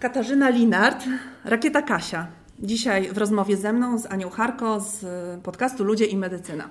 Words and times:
Katarzyna 0.00 0.50
Linart, 0.50 1.04
Rakieta 1.44 1.82
Kasia. 1.82 2.26
Dzisiaj 2.58 3.08
w 3.12 3.18
rozmowie 3.18 3.56
ze 3.56 3.72
mną, 3.72 3.98
z 3.98 4.06
Anią 4.06 4.30
Harko 4.30 4.80
z 4.80 5.04
podcastu 5.42 5.84
Ludzie 5.84 6.04
i 6.04 6.16
Medycyna. 6.16 6.68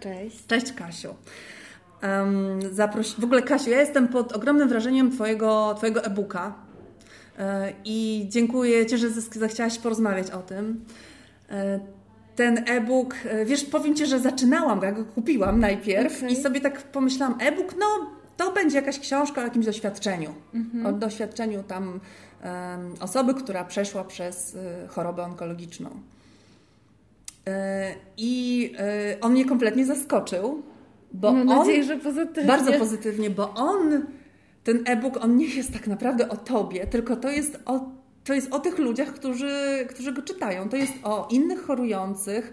Cześć. 0.00 0.46
Cześć 0.46 0.72
Kasiu. 0.72 1.08
Um, 2.02 2.74
zaproś... 2.74 3.14
W 3.14 3.24
ogóle 3.24 3.42
Kasiu, 3.42 3.70
ja 3.70 3.80
jestem 3.80 4.08
pod 4.08 4.32
ogromnym 4.32 4.68
wrażeniem 4.68 5.10
Twojego, 5.10 5.74
twojego 5.76 6.04
e-booka 6.04 6.54
e, 7.38 7.72
i 7.84 8.26
dziękuję 8.28 8.86
Ci, 8.86 8.98
że 8.98 9.10
zechciałaś 9.10 9.78
porozmawiać 9.78 10.30
o 10.30 10.38
tym. 10.38 10.84
E, 11.50 11.80
ten 12.36 12.64
e-book, 12.66 13.14
e, 13.24 13.44
wiesz, 13.44 13.64
powiem 13.64 13.94
Ci, 13.94 14.06
że 14.06 14.20
zaczynałam 14.20 14.80
go, 14.80 14.86
jak 14.86 14.96
go 14.96 15.04
kupiłam 15.04 15.60
najpierw 15.60 16.16
okay. 16.16 16.30
i 16.30 16.36
sobie 16.36 16.60
tak 16.60 16.82
pomyślałam, 16.82 17.38
e-book, 17.40 17.74
no 17.78 18.10
to 18.36 18.52
będzie 18.52 18.76
jakaś 18.76 18.98
książka 18.98 19.40
o 19.40 19.44
jakimś 19.44 19.66
doświadczeniu. 19.66 20.34
Mhm. 20.54 20.86
O 20.86 20.92
doświadczeniu 20.98 21.62
tam 21.62 22.00
osoby, 23.00 23.34
która 23.34 23.64
przeszła 23.64 24.04
przez 24.04 24.54
y, 24.54 24.88
chorobę 24.88 25.22
onkologiczną. 25.22 25.90
Y, 25.90 27.52
I 28.16 28.72
y, 29.14 29.20
on 29.20 29.32
mnie 29.32 29.44
kompletnie 29.44 29.86
zaskoczył, 29.86 30.62
bo 31.12 31.32
Mam 31.32 31.48
on, 31.48 31.58
nadzieję, 31.58 31.84
że 31.84 31.96
pozytywnie. 31.96 32.48
Bardzo 32.48 32.72
pozytywnie, 32.72 33.30
bo 33.30 33.54
on, 33.54 34.06
ten 34.64 34.82
e-book, 34.86 35.16
on 35.24 35.36
nie 35.36 35.46
jest 35.46 35.72
tak 35.72 35.86
naprawdę 35.86 36.28
o 36.28 36.36
tobie, 36.36 36.86
tylko 36.86 37.16
to 37.16 37.30
jest 37.30 37.58
o, 37.66 37.80
to 38.24 38.34
jest 38.34 38.52
o 38.52 38.58
tych 38.58 38.78
ludziach, 38.78 39.14
którzy, 39.14 39.86
którzy 39.88 40.12
go 40.12 40.22
czytają. 40.22 40.68
To 40.68 40.76
jest 40.76 40.92
o 41.02 41.28
innych 41.30 41.62
chorujących, 41.62 42.52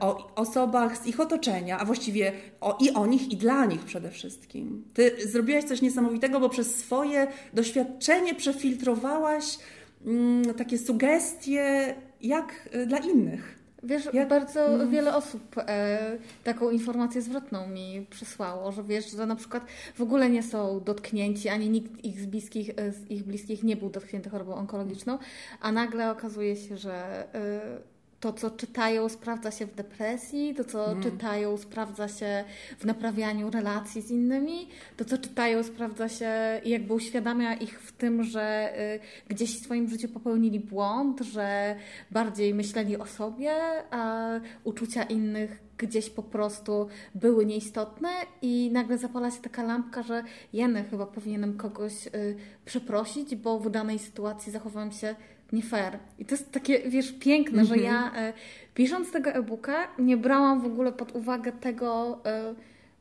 o 0.00 0.34
osobach 0.34 0.98
z 0.98 1.06
ich 1.06 1.20
otoczenia, 1.20 1.78
a 1.78 1.84
właściwie 1.84 2.32
o, 2.60 2.78
i 2.80 2.90
o 2.90 3.06
nich, 3.06 3.32
i 3.32 3.36
dla 3.36 3.64
nich 3.64 3.80
przede 3.80 4.10
wszystkim. 4.10 4.84
Ty 4.94 5.28
zrobiłaś 5.28 5.64
coś 5.64 5.82
niesamowitego, 5.82 6.40
bo 6.40 6.48
przez 6.48 6.74
swoje 6.74 7.26
doświadczenie 7.52 8.34
przefiltrowałaś 8.34 9.58
mm, 10.06 10.54
takie 10.54 10.78
sugestie, 10.78 11.94
jak 12.20 12.68
y, 12.74 12.86
dla 12.86 12.98
innych. 12.98 13.56
Wiesz, 13.82 14.08
Jak? 14.12 14.28
bardzo 14.28 14.66
mm. 14.66 14.90
wiele 14.90 15.16
osób 15.16 15.58
e, 15.58 16.18
taką 16.44 16.70
informację 16.70 17.22
zwrotną 17.22 17.68
mi 17.68 18.06
przysłało, 18.10 18.72
że 18.72 18.84
wiesz, 18.84 19.10
że 19.10 19.26
na 19.26 19.36
przykład 19.36 19.66
w 19.94 20.00
ogóle 20.00 20.30
nie 20.30 20.42
są 20.42 20.80
dotknięci, 20.80 21.48
ani 21.48 21.70
nikt 21.70 22.04
ich 22.04 22.20
z, 22.20 22.26
bliskich, 22.26 22.70
e, 22.76 22.92
z 22.92 23.10
ich 23.10 23.24
bliskich 23.24 23.62
nie 23.62 23.76
był 23.76 23.90
dotknięty 23.90 24.30
chorobą 24.30 24.54
onkologiczną, 24.54 25.18
a 25.60 25.72
nagle 25.72 26.10
okazuje 26.10 26.56
się, 26.56 26.76
że 26.76 27.24
e, 27.34 27.95
to, 28.26 28.32
co 28.32 28.50
czytają, 28.50 29.08
sprawdza 29.08 29.50
się 29.50 29.66
w 29.66 29.74
depresji, 29.74 30.54
to, 30.54 30.64
co 30.64 30.90
mm. 30.90 31.02
czytają, 31.02 31.56
sprawdza 31.56 32.08
się 32.08 32.44
w 32.78 32.84
naprawianiu 32.84 33.50
relacji 33.50 34.02
z 34.02 34.10
innymi, 34.10 34.68
to, 34.96 35.04
co 35.04 35.18
czytają, 35.18 35.62
sprawdza 35.62 36.08
się 36.08 36.60
i 36.64 36.70
jakby 36.70 36.94
uświadamia 36.94 37.54
ich 37.54 37.80
w 37.80 37.92
tym, 37.92 38.24
że 38.24 38.74
y, 38.94 39.34
gdzieś 39.34 39.60
w 39.60 39.64
swoim 39.64 39.88
życiu 39.88 40.08
popełnili 40.08 40.60
błąd, 40.60 41.20
że 41.20 41.76
bardziej 42.10 42.54
myśleli 42.54 42.96
o 42.96 43.06
sobie, 43.06 43.52
a 43.90 44.30
uczucia 44.64 45.02
innych 45.02 45.66
gdzieś 45.78 46.10
po 46.10 46.22
prostu 46.22 46.88
były 47.14 47.46
nieistotne 47.46 48.08
i 48.42 48.70
nagle 48.72 48.98
zapala 48.98 49.30
się 49.30 49.42
taka 49.42 49.62
lampka, 49.62 50.02
że 50.02 50.22
jeny 50.52 50.84
chyba 50.84 51.06
powinienem 51.06 51.56
kogoś 51.56 52.06
y, 52.06 52.36
przeprosić, 52.64 53.36
bo 53.36 53.58
w 53.58 53.70
danej 53.70 53.98
sytuacji 53.98 54.52
zachowałem 54.52 54.92
się 54.92 55.14
nie 55.52 55.62
fair. 55.62 55.98
I 56.18 56.24
to 56.24 56.34
jest 56.34 56.52
takie, 56.52 56.78
wiesz, 56.78 57.12
piękne, 57.12 57.62
mm 57.62 57.66
-hmm. 57.66 57.68
że 57.68 57.76
ja 57.76 58.06
mhm. 58.06 58.24
e, 58.24 58.32
pisząc 58.74 59.10
tego 59.10 59.30
e-booka 59.30 59.88
nie 59.98 60.16
brałam 60.16 60.60
w 60.60 60.66
ogóle 60.66 60.92
pod 60.92 61.16
uwagę 61.16 61.52
tego, 61.52 62.20
e, 62.26 62.54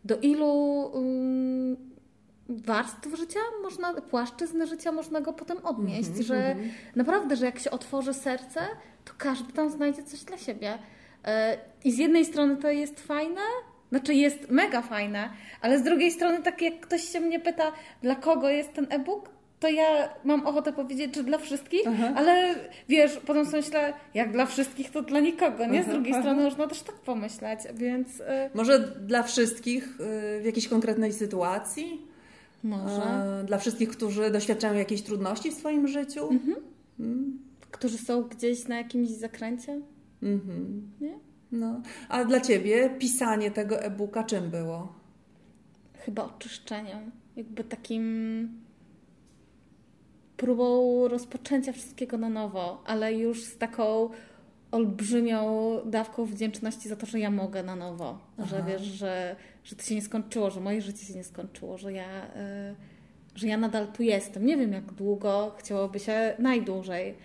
do 0.06 0.20
ilu 0.20 0.82
um, 0.94 1.78
warstw 2.50 3.18
życia 3.18 3.40
można, 3.64 3.94
płaszczyzn 3.94 4.66
życia 4.66 4.92
można 4.92 5.22
go 5.22 5.34
potem 5.34 5.58
odnieść, 5.64 6.10
mm 6.10 6.22
-hmm, 6.22 6.24
że 6.24 6.52
mm 6.52 6.64
-hmm. 6.64 6.72
naprawdę, 6.96 7.36
że 7.36 7.46
jak 7.46 7.60
się 7.60 7.72
otworzy 7.72 8.14
serce, 8.14 8.60
to 9.06 9.14
każdy 9.18 9.54
tam 9.54 9.70
znajdzie 9.70 10.04
coś 10.04 10.24
dla 10.24 10.38
siebie. 10.38 10.78
E, 11.26 11.58
I 11.84 11.92
z 11.92 11.98
jednej 11.98 12.26
strony 12.26 12.58
to 12.58 12.70
jest 12.70 13.00
fajne, 13.00 13.42
znaczy 13.90 14.14
jest 14.14 14.50
mega 14.50 14.82
fajne, 14.82 15.30
ale 15.62 15.80
z 15.80 15.84
drugiej 15.84 16.12
strony 16.12 16.42
tak 16.42 16.62
jak 16.62 16.80
ktoś 16.80 17.04
się 17.10 17.20
mnie 17.20 17.40
pyta, 17.40 17.72
dla 18.02 18.16
kogo 18.16 18.50
jest 18.50 18.74
ten 18.74 18.88
e-book, 18.90 19.30
to 19.66 19.70
ja 19.70 20.10
mam 20.24 20.48
ochotę 20.48 20.74
powiedzieć, 20.74 21.16
że 21.16 21.24
dla 21.24 21.38
wszystkich, 21.38 21.82
aha. 21.88 22.14
ale 22.16 22.56
wiesz, 22.90 23.20
potem 23.26 23.46
sobie 23.46 23.58
myślę, 23.58 23.94
jak 24.14 24.32
dla 24.32 24.46
wszystkich, 24.46 24.92
to 24.92 25.02
dla 25.02 25.20
nikogo, 25.20 25.66
nie? 25.66 25.84
Z 25.84 25.88
drugiej 25.88 26.14
aha, 26.14 26.22
strony 26.22 26.44
można 26.44 26.68
też 26.68 26.82
tak 26.82 26.96
pomyśleć, 26.96 27.60
więc... 27.74 28.20
Y, 28.20 28.24
Może 28.54 28.80
dla 28.80 29.24
wszystkich 29.24 30.00
y, 30.38 30.42
w 30.42 30.46
jakiejś 30.46 30.68
konkretnej 30.68 31.14
sytuacji? 31.14 32.02
Może. 32.64 33.44
Dla 33.46 33.58
wszystkich, 33.58 33.90
którzy 33.90 34.32
doświadczają 34.32 34.74
jakiejś 34.74 35.02
trudności 35.02 35.52
w 35.52 35.54
swoim 35.54 35.88
życiu? 35.88 36.30
Mhm. 36.30 36.56
Mm. 37.00 37.40
Którzy 37.72 37.98
są 37.98 38.24
gdzieś 38.24 38.68
na 38.68 38.78
jakimś 38.78 39.10
zakręcie? 39.10 39.82
Mhm. 40.24 40.92
Nie? 41.02 41.20
No. 41.52 41.82
A 42.10 42.26
dla 42.26 42.40
Ciebie 42.40 42.90
pisanie 43.00 43.52
tego 43.52 43.82
e-booka 43.82 44.24
czym 44.24 44.50
było? 44.50 44.94
Chyba 45.94 46.24
oczyszczeniem. 46.24 47.12
Jakby 47.36 47.64
takim 47.64 48.65
próbą 50.38 51.08
rozpoczęcia 51.08 51.74
wszystkiego 51.74 52.18
na 52.18 52.30
nowo, 52.30 52.84
ale 52.86 53.14
już 53.14 53.44
z 53.44 53.58
taką 53.58 54.10
olbrzymią 54.72 55.72
dawką 55.86 56.26
wdzięczności 56.26 56.90
za 56.90 56.96
to, 56.96 57.06
że 57.06 57.20
ja 57.20 57.32
mogę 57.32 57.64
na 57.64 57.76
nowo. 57.76 58.20
Aha. 58.38 58.48
Że 58.48 58.64
wiesz, 58.68 58.82
że, 58.82 59.36
że 59.64 59.76
to 59.76 59.84
się 59.84 59.96
nie 59.96 60.02
skończyło, 60.02 60.52
że 60.52 60.62
moje 60.62 60.82
życie 60.82 61.06
się 61.06 61.14
nie 61.14 61.24
skończyło, 61.24 61.78
że 61.78 61.94
ja, 61.94 62.26
y, 62.26 62.76
że 63.36 63.48
ja 63.48 63.58
nadal 63.58 63.88
tu 63.88 64.04
jestem. 64.04 64.46
Nie 64.46 64.58
wiem 64.58 64.74
jak 64.74 64.94
długo, 64.94 65.56
chciałoby 65.60 66.00
się 66.00 66.36
najdłużej, 66.40 67.10
y, 67.10 67.16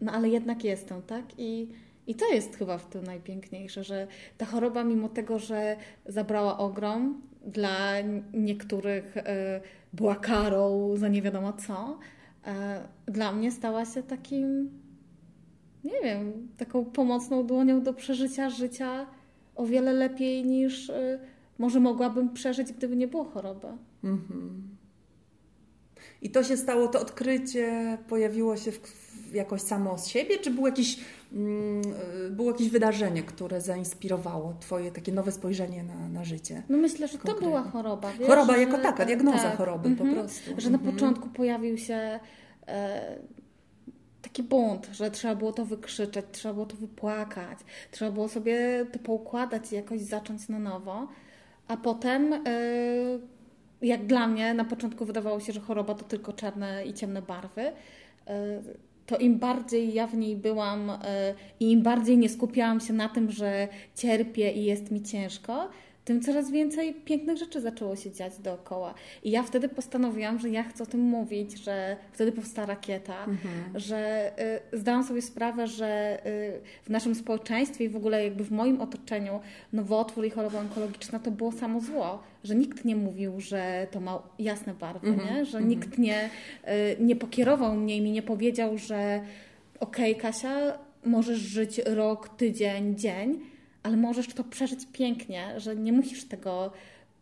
no 0.00 0.12
ale 0.12 0.28
jednak 0.28 0.64
jestem, 0.64 1.02
tak? 1.02 1.24
I, 1.38 1.68
i 2.06 2.14
to 2.14 2.32
jest 2.32 2.56
chyba 2.56 2.78
w 2.78 2.86
tym 2.86 3.04
najpiękniejsze, 3.04 3.84
że 3.84 4.06
ta 4.38 4.46
choroba, 4.46 4.84
mimo 4.84 5.08
tego, 5.08 5.38
że 5.38 5.76
zabrała 6.06 6.58
ogrom, 6.58 7.22
dla 7.46 7.92
niektórych 8.32 9.16
y, 9.16 9.22
była 9.96 10.16
karą 10.16 10.96
za 10.96 11.08
nie 11.08 11.22
wiadomo 11.22 11.52
co, 11.52 11.98
e, 12.46 12.88
dla 13.06 13.32
mnie 13.32 13.52
stała 13.52 13.84
się 13.84 14.02
takim, 14.02 14.70
nie 15.84 16.00
wiem, 16.04 16.48
taką 16.56 16.84
pomocną 16.84 17.46
dłonią 17.46 17.82
do 17.82 17.94
przeżycia 17.94 18.50
życia 18.50 19.06
o 19.54 19.66
wiele 19.66 19.92
lepiej 19.92 20.44
niż 20.44 20.90
e, 20.90 21.18
może 21.58 21.80
mogłabym 21.80 22.32
przeżyć, 22.32 22.72
gdyby 22.72 22.96
nie 22.96 23.08
było 23.08 23.24
choroby. 23.24 23.68
Mhm. 24.04 24.76
I 26.22 26.30
to 26.30 26.44
się 26.44 26.56
stało, 26.56 26.88
to 26.88 27.00
odkrycie 27.00 27.98
pojawiło 28.08 28.56
się 28.56 28.72
w, 28.72 28.80
jakoś 29.34 29.60
samo 29.60 29.98
z 29.98 30.06
siebie, 30.06 30.38
czy 30.38 30.50
był 30.50 30.66
jakiś, 30.66 31.00
było 32.30 32.50
jakieś 32.50 32.68
wydarzenie, 32.68 33.22
które 33.22 33.60
zainspirowało 33.60 34.54
Twoje 34.60 34.90
takie 34.90 35.12
nowe 35.12 35.32
spojrzenie 35.32 35.82
na, 35.82 36.08
na 36.08 36.24
życie? 36.24 36.62
No 36.68 36.78
myślę, 36.78 37.08
że 37.08 37.18
Konkretnie. 37.18 37.40
to 37.40 37.46
była 37.46 37.62
choroba. 37.62 38.12
Wiesz, 38.12 38.28
choroba 38.28 38.56
jako 38.56 38.78
taka, 38.78 39.04
diagnoza 39.04 39.38
tak. 39.38 39.56
choroby 39.56 39.88
mhm. 39.88 40.08
po 40.08 40.14
prostu. 40.14 40.50
Że 40.58 40.70
na 40.70 40.78
mhm. 40.78 40.94
początku 40.94 41.28
pojawił 41.28 41.78
się 41.78 42.20
e, 42.66 43.16
taki 44.22 44.42
bunt, 44.42 44.88
że 44.92 45.10
trzeba 45.10 45.34
było 45.34 45.52
to 45.52 45.64
wykrzyczeć, 45.64 46.26
trzeba 46.32 46.54
było 46.54 46.66
to 46.66 46.76
wypłakać, 46.76 47.58
trzeba 47.90 48.10
było 48.10 48.28
sobie 48.28 48.86
to 48.92 48.98
poukładać 48.98 49.72
i 49.72 49.74
jakoś 49.74 50.00
zacząć 50.00 50.48
na 50.48 50.58
nowo. 50.58 51.08
A 51.68 51.76
potem 51.76 52.32
e, 52.32 52.40
jak 53.82 54.06
dla 54.06 54.26
mnie 54.26 54.54
na 54.54 54.64
początku 54.64 55.04
wydawało 55.04 55.40
się, 55.40 55.52
że 55.52 55.60
choroba 55.60 55.94
to 55.94 56.04
tylko 56.04 56.32
czarne 56.32 56.86
i 56.86 56.94
ciemne 56.94 57.22
barwy, 57.22 57.72
e, 58.26 58.62
to 59.06 59.16
im 59.16 59.38
bardziej 59.38 59.94
ja 59.94 60.06
w 60.06 60.14
niej 60.14 60.36
byłam 60.36 60.90
e, 60.90 60.98
i 61.60 61.72
im 61.72 61.82
bardziej 61.82 62.18
nie 62.18 62.28
skupiałam 62.28 62.80
się 62.80 62.92
na 62.92 63.08
tym, 63.08 63.30
że 63.30 63.68
cierpię 63.94 64.52
i 64.52 64.64
jest 64.64 64.90
mi 64.90 65.02
ciężko, 65.02 65.68
tym 66.06 66.20
coraz 66.20 66.50
więcej 66.50 66.94
pięknych 66.94 67.36
rzeczy 67.36 67.60
zaczęło 67.60 67.96
się 67.96 68.10
dziać 68.12 68.38
dookoła. 68.38 68.94
I 69.24 69.30
ja 69.30 69.42
wtedy 69.42 69.68
postanowiłam, 69.68 70.38
że 70.38 70.48
ja 70.48 70.62
chcę 70.62 70.84
o 70.84 70.86
tym 70.86 71.00
mówić, 71.00 71.64
że 71.64 71.96
wtedy 72.12 72.32
powstała 72.32 72.66
rakieta, 72.66 73.24
mhm. 73.24 73.80
że 73.80 74.30
y, 74.74 74.78
zdałam 74.78 75.04
sobie 75.04 75.22
sprawę, 75.22 75.66
że 75.66 76.18
y, 76.26 76.84
w 76.84 76.90
naszym 76.90 77.14
społeczeństwie 77.14 77.84
i 77.84 77.88
w 77.88 77.96
ogóle 77.96 78.24
jakby 78.24 78.44
w 78.44 78.50
moim 78.50 78.80
otoczeniu 78.80 79.40
nowotwór 79.72 80.26
i 80.26 80.30
choroba 80.30 80.60
onkologiczna 80.60 81.18
to 81.18 81.30
było 81.30 81.52
samo 81.52 81.80
zło, 81.80 82.22
że 82.44 82.54
nikt 82.54 82.84
nie 82.84 82.96
mówił, 82.96 83.40
że 83.40 83.86
to 83.90 84.00
ma 84.00 84.22
jasne 84.38 84.74
barwy, 84.74 85.08
mhm. 85.08 85.34
nie? 85.34 85.44
że 85.44 85.58
mhm. 85.58 85.68
nikt 85.68 85.98
nie, 85.98 86.30
y, 86.64 86.96
nie 87.00 87.16
pokierował 87.16 87.74
mnie 87.74 87.96
i 87.96 88.00
mi 88.00 88.12
nie 88.12 88.22
powiedział, 88.22 88.78
że 88.78 89.20
okej 89.80 90.12
okay, 90.12 90.22
Kasia, 90.22 90.78
możesz 91.04 91.38
żyć 91.38 91.78
rok, 91.78 92.28
tydzień, 92.28 92.96
dzień, 92.96 93.55
ale 93.86 93.96
możesz 93.96 94.26
to 94.26 94.44
przeżyć 94.44 94.80
pięknie, 94.92 95.60
że 95.60 95.76
nie 95.76 95.92
musisz 95.92 96.24
tego 96.24 96.72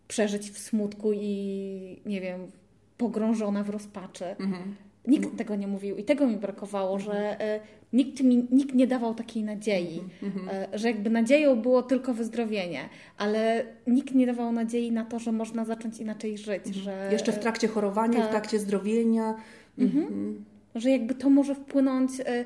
przeżyć 0.09 0.51
w 0.51 0.59
smutku 0.59 1.13
i 1.13 2.01
nie 2.07 2.21
wiem, 2.21 2.51
pogrążona 2.99 3.63
w 3.65 3.71
rozpaczy. 3.71 4.25
Mhm. 4.25 4.75
Nikt 5.07 5.37
tego 5.37 5.57
nie 5.57 5.67
mówił 5.67 5.97
i 5.97 6.05
tego 6.05 6.27
mi 6.27 6.37
brakowało, 6.37 6.97
mhm. 6.97 7.13
że 7.13 7.41
e, 7.41 7.61
nikt, 7.93 8.21
mi, 8.21 8.47
nikt 8.51 8.75
nie 8.75 8.87
dawał 8.87 9.15
takiej 9.15 9.43
nadziei, 9.43 10.01
mhm. 10.23 10.49
e, 10.49 10.79
że 10.79 10.89
jakby 10.89 11.11
nadzieją 11.11 11.63
było 11.63 11.83
tylko 11.83 12.15
wyzdrowienie, 12.15 12.89
ale 13.19 13.65
nikt 13.87 14.15
nie 14.15 14.27
dawał 14.27 14.53
nadziei 14.53 14.93
na 14.93 15.05
to, 15.05 15.19
że 15.19 15.33
można 15.33 15.65
zacząć 15.65 15.99
inaczej 15.99 16.39
żyć. 16.39 16.67
Mhm. 16.67 16.85
Że, 16.85 17.09
Jeszcze 17.13 17.33
w 17.33 17.39
trakcie 17.39 17.69
chorowania, 17.69 18.19
tak. 18.19 18.27
w 18.27 18.31
trakcie 18.31 18.59
zdrowienia 18.59 19.35
Mhm. 19.79 20.45
Że 20.75 20.91
jakby 20.91 21.15
to 21.15 21.31
może 21.31 21.55
wpłynąć 21.55 22.11
e, 22.21 22.45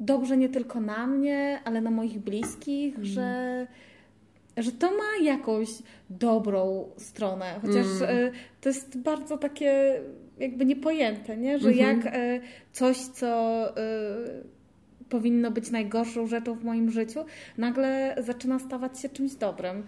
dobrze 0.00 0.36
nie 0.36 0.48
tylko 0.48 0.80
na 0.80 1.06
mnie, 1.06 1.60
ale 1.64 1.80
na 1.80 1.90
moich 1.90 2.18
bliskich, 2.18 2.94
Mhm. 2.94 3.06
że, 3.06 3.66
że 4.56 4.72
to 4.72 4.90
ma 4.90 5.24
jakąś 5.24 5.68
dobrą 6.10 6.88
stronę. 6.96 7.58
Chociaż 7.62 7.86
e, 8.02 8.30
to 8.60 8.68
jest 8.68 8.98
bardzo 8.98 9.38
takie 9.38 10.00
jakby 10.38 10.64
niepojęte, 10.66 11.36
nie? 11.36 11.58
że 11.58 11.68
Mhm. 11.68 11.98
jak 12.02 12.14
e, 12.14 12.40
coś, 12.72 12.96
co 12.96 13.28
e, 13.68 13.84
powinno 15.08 15.50
być 15.50 15.70
najgorszą 15.70 16.26
rzeczą 16.26 16.54
w 16.54 16.64
moim 16.64 16.90
życiu, 16.90 17.24
nagle 17.58 18.16
zaczyna 18.18 18.58
stawać 18.58 19.00
się 19.00 19.08
czymś 19.08 19.34
dobrym. 19.34 19.82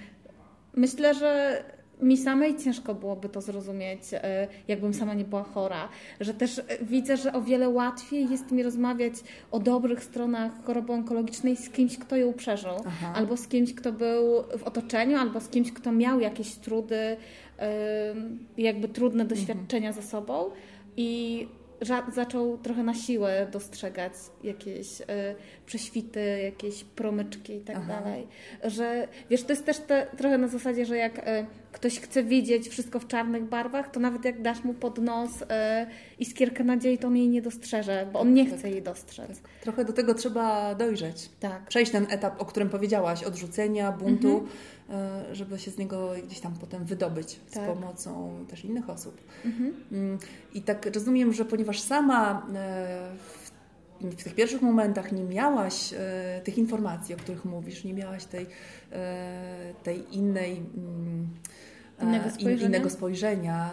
Myślę, 0.74 1.14
że 1.14 1.62
mi 2.02 2.16
samej 2.16 2.56
ciężko 2.56 2.94
byłoby 2.94 3.28
to 3.28 3.40
zrozumieć, 3.40 4.00
e, 4.12 4.48
jakbym 4.68 4.94
sama 4.94 5.14
nie 5.14 5.24
była 5.24 5.42
chora. 5.42 5.88
Że 6.20 6.34
też 6.34 6.58
e, 6.58 6.62
widzę, 6.82 7.16
że 7.16 7.32
o 7.32 7.42
wiele 7.42 7.68
łatwiej 7.68 8.30
jest 8.30 8.52
mi 8.52 8.62
rozmawiać 8.62 9.14
o 9.50 9.58
dobrych 9.58 10.04
stronach 10.04 10.64
choroby 10.64 10.92
onkologicznej 10.92 11.56
z 11.56 11.70
kimś, 11.70 11.98
kto 11.98 12.16
ją 12.16 12.32
przeżył. 12.32 12.74
Aha. 12.86 13.12
Albo 13.16 13.36
z 13.36 13.48
kimś, 13.48 13.74
kto 13.74 13.92
był 13.92 14.42
w 14.58 14.62
otoczeniu, 14.62 15.18
albo 15.18 15.40
z 15.40 15.48
kimś, 15.48 15.72
kto 15.72 15.92
miał 15.92 16.20
jakieś 16.20 16.54
trudy, 16.54 17.16
e, 17.58 18.14
jakby 18.58 18.88
trudne 18.88 19.24
doświadczenia 19.24 19.92
ze 19.92 20.02
sobą. 20.02 20.50
I 20.96 21.48
zaczął 22.12 22.58
trochę 22.58 22.82
na 22.82 22.94
siłę 22.94 23.46
dostrzegać 23.52 24.12
jakieś 24.44 24.88
prześwity, 25.68 26.40
jakieś 26.42 26.84
promyczki 26.84 27.52
i 27.56 27.60
tak 27.60 27.76
Aha. 27.76 27.86
dalej. 28.00 28.26
Że 28.64 29.08
wiesz, 29.30 29.42
to 29.42 29.52
jest 29.52 29.66
też 29.66 29.78
te, 29.78 30.06
trochę 30.16 30.38
na 30.38 30.48
zasadzie, 30.48 30.86
że 30.86 30.96
jak 30.96 31.18
e, 31.18 31.46
ktoś 31.72 32.00
chce 32.00 32.24
widzieć 32.24 32.68
wszystko 32.68 33.00
w 33.00 33.06
czarnych 33.06 33.44
barwach, 33.44 33.90
to 33.90 34.00
nawet 34.00 34.24
jak 34.24 34.42
dasz 34.42 34.64
mu 34.64 34.74
pod 34.74 34.98
nos 34.98 35.30
e, 35.50 35.86
iskierkę 36.18 36.64
nadziei, 36.64 36.98
to 36.98 37.08
on 37.08 37.16
jej 37.16 37.28
nie 37.28 37.42
dostrzeże, 37.42 38.06
bo 38.12 38.20
on 38.20 38.34
nie 38.34 38.46
chce 38.46 38.70
jej 38.70 38.82
dostrzec. 38.82 39.40
Trochę 39.60 39.84
do 39.84 39.92
tego 39.92 40.14
trzeba 40.14 40.74
dojrzeć. 40.74 41.30
Tak. 41.40 41.66
Przejść 41.66 41.92
ten 41.92 42.06
etap, 42.10 42.42
o 42.42 42.44
którym 42.44 42.68
powiedziałaś, 42.68 43.24
odrzucenia, 43.24 43.92
buntu, 43.92 44.46
e, 44.90 45.34
żeby 45.34 45.58
się 45.58 45.70
z 45.70 45.78
niego 45.78 46.10
gdzieś 46.26 46.40
tam 46.40 46.54
potem 46.60 46.84
wydobyć 46.84 47.40
z 47.46 47.52
Tak. 47.52 47.66
pomocą 47.66 48.44
też 48.50 48.64
innych 48.64 48.90
osób. 48.90 49.20
Mhm. 49.44 49.74
Mm, 49.92 50.18
I 50.54 50.62
tak 50.62 50.86
rozumiem, 50.94 51.32
że 51.32 51.44
ponieważ 51.44 51.80
sama 51.80 52.46
w, 54.00 54.22
tych 54.24 54.34
pierwszych 54.34 54.62
momentach 54.62 55.12
nie 55.12 55.24
miałaś 55.24 55.92
e, 55.92 56.40
tych 56.44 56.58
informacji, 56.58 57.14
o 57.14 57.18
których 57.18 57.44
mówisz, 57.44 57.84
nie 57.84 57.94
miałaś 57.94 58.24
tej, 58.24 58.46
e, 58.92 59.74
tej 59.82 60.16
innej. 60.16 60.56
mm, 60.76 61.28
e, 61.98 62.04
Innego 62.04 62.24
in- 62.24 62.30
spojrzenia? 62.30 62.66
innego 62.68 62.90
spojrzenia, 62.90 63.70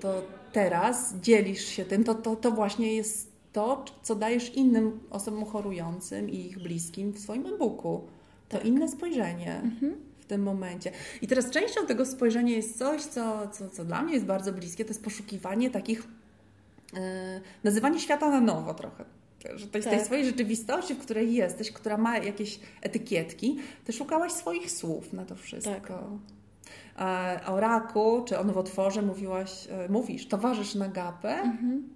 to 0.00 0.22
teraz 0.52 1.14
dzielisz 1.22 1.64
się 1.64 1.84
tym, 1.84 2.04
to, 2.04 2.14
to, 2.14 2.36
to 2.36 2.50
właśnie 2.50 2.94
jest 2.96 3.32
to, 3.52 3.84
co 4.02 4.14
dajesz 4.14 4.54
innym 4.54 5.00
osobom 5.10 5.44
chorującym 5.44 6.30
i 6.30 6.36
ich 6.36 6.58
bliskim 6.58 7.12
w 7.12 7.18
swoim 7.18 7.46
e-booku. 7.46 8.00
To 8.48 8.60
inne 8.60 8.88
spojrzenie 8.88 9.62
w 10.20 10.24
tym 10.26 10.42
momencie. 10.42 10.92
I 11.22 11.26
teraz 11.26 11.50
częścią 11.50 11.86
tego 11.86 12.06
spojrzenia 12.06 12.56
jest 12.56 12.78
coś, 12.78 13.02
co, 13.02 13.48
co, 13.48 13.70
co 13.70 13.84
dla 13.84 14.02
mnie 14.02 14.14
jest 14.14 14.26
bardzo 14.26 14.52
bliskie, 14.52 14.84
to 14.84 14.90
jest 14.90 15.04
poszukiwanie 15.04 15.70
takich, 15.70 16.02
e, 16.96 17.40
nazywanie 17.64 18.00
świata 18.00 18.30
na 18.30 18.40
nowo 18.40 18.74
trochę. 18.74 19.04
Że 19.54 19.66
tej 19.66 19.82
Tak. 19.82 20.00
swojej 20.00 20.24
rzeczywistości, 20.24 20.94
w 20.94 20.98
której 20.98 21.34
jesteś, 21.34 21.72
która 21.72 21.96
ma 21.96 22.18
jakieś 22.18 22.60
etykietki, 22.82 23.58
ty 23.84 23.92
szukałaś 23.92 24.32
swoich 24.32 24.70
słów 24.70 25.12
na 25.12 25.24
to 25.24 25.34
wszystko. 25.34 26.18
A 26.96 27.36
o 27.46 27.60
raku, 27.60 28.24
czy 28.26 28.38
o 28.38 28.44
nowotworze 28.44 29.02
mówiłaś, 29.02 29.68
e, 29.70 29.88
mówisz, 29.88 30.28
towarzysz 30.28 30.74
na 30.74 30.88
gapę. 30.88 31.34
Mhm. 31.34 31.88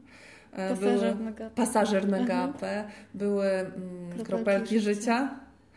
e, 0.53 0.71
Pasażer 0.77 1.21
na 1.21 1.31
gapę. 1.33 1.55
Pasażer 1.55 2.09
na 2.09 2.19
Mhm. 2.19 2.53
gapę, 2.53 2.85
były 3.15 3.47
mm, 3.47 3.73
Kropelki 4.11 4.25
kropelki 4.25 4.81
życia. 4.81 5.29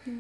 życia. 0.06 0.16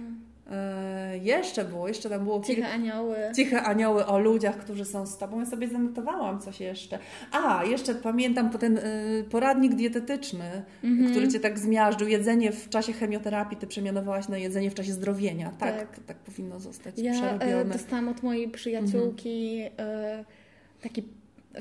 E, 0.52 1.18
jeszcze 1.18 1.66
było, 1.66 1.88
jeszcze 1.88 2.10
tam 2.10 2.24
było 2.24 2.40
kilka. 2.40 2.62
Ciche 2.62 2.74
anioły. 2.74 3.16
Ciche 3.36 3.62
anioły 3.64 4.06
o 4.06 4.20
ludziach, 4.20 4.58
którzy 4.58 4.86
są 4.86 5.06
z 5.06 5.18
tobą. 5.18 5.40
Ja 5.40 5.46
sobie 5.46 5.68
zanotowałam 5.68 6.40
coś 6.42 6.60
jeszcze. 6.60 7.00
A, 7.32 7.64
jeszcze 7.66 7.96
pamiętam 7.96 8.50
ten 8.50 8.78
y, 8.78 9.26
poradnik 9.32 9.76
dietetyczny, 9.76 10.64
Mhm. 10.84 11.12
który 11.12 11.28
cię 11.28 11.40
tak 11.40 11.60
zmiażdżył. 11.60 12.08
Jedzenie 12.08 12.52
w 12.52 12.70
czasie 12.70 12.94
chemioterapii 12.94 13.58
ty 13.58 13.68
przemianowałaś 13.68 14.28
na 14.28 14.38
jedzenie 14.38 14.72
w 14.72 14.74
czasie 14.76 14.92
zdrowienia. 14.94 15.52
Tak, 15.60 15.78
Tak. 15.80 16.00
tak, 16.06 16.18
powinno 16.18 16.60
zostać 16.60 16.94
Ja 17.00 17.12
e, 17.12 17.16
przerobione. 17.16 17.66
dostałam 17.74 18.10
od 18.10 18.24
mojej 18.24 18.48
przyjaciółki 18.50 19.62
e, 19.80 20.26
taki. 20.82 21.04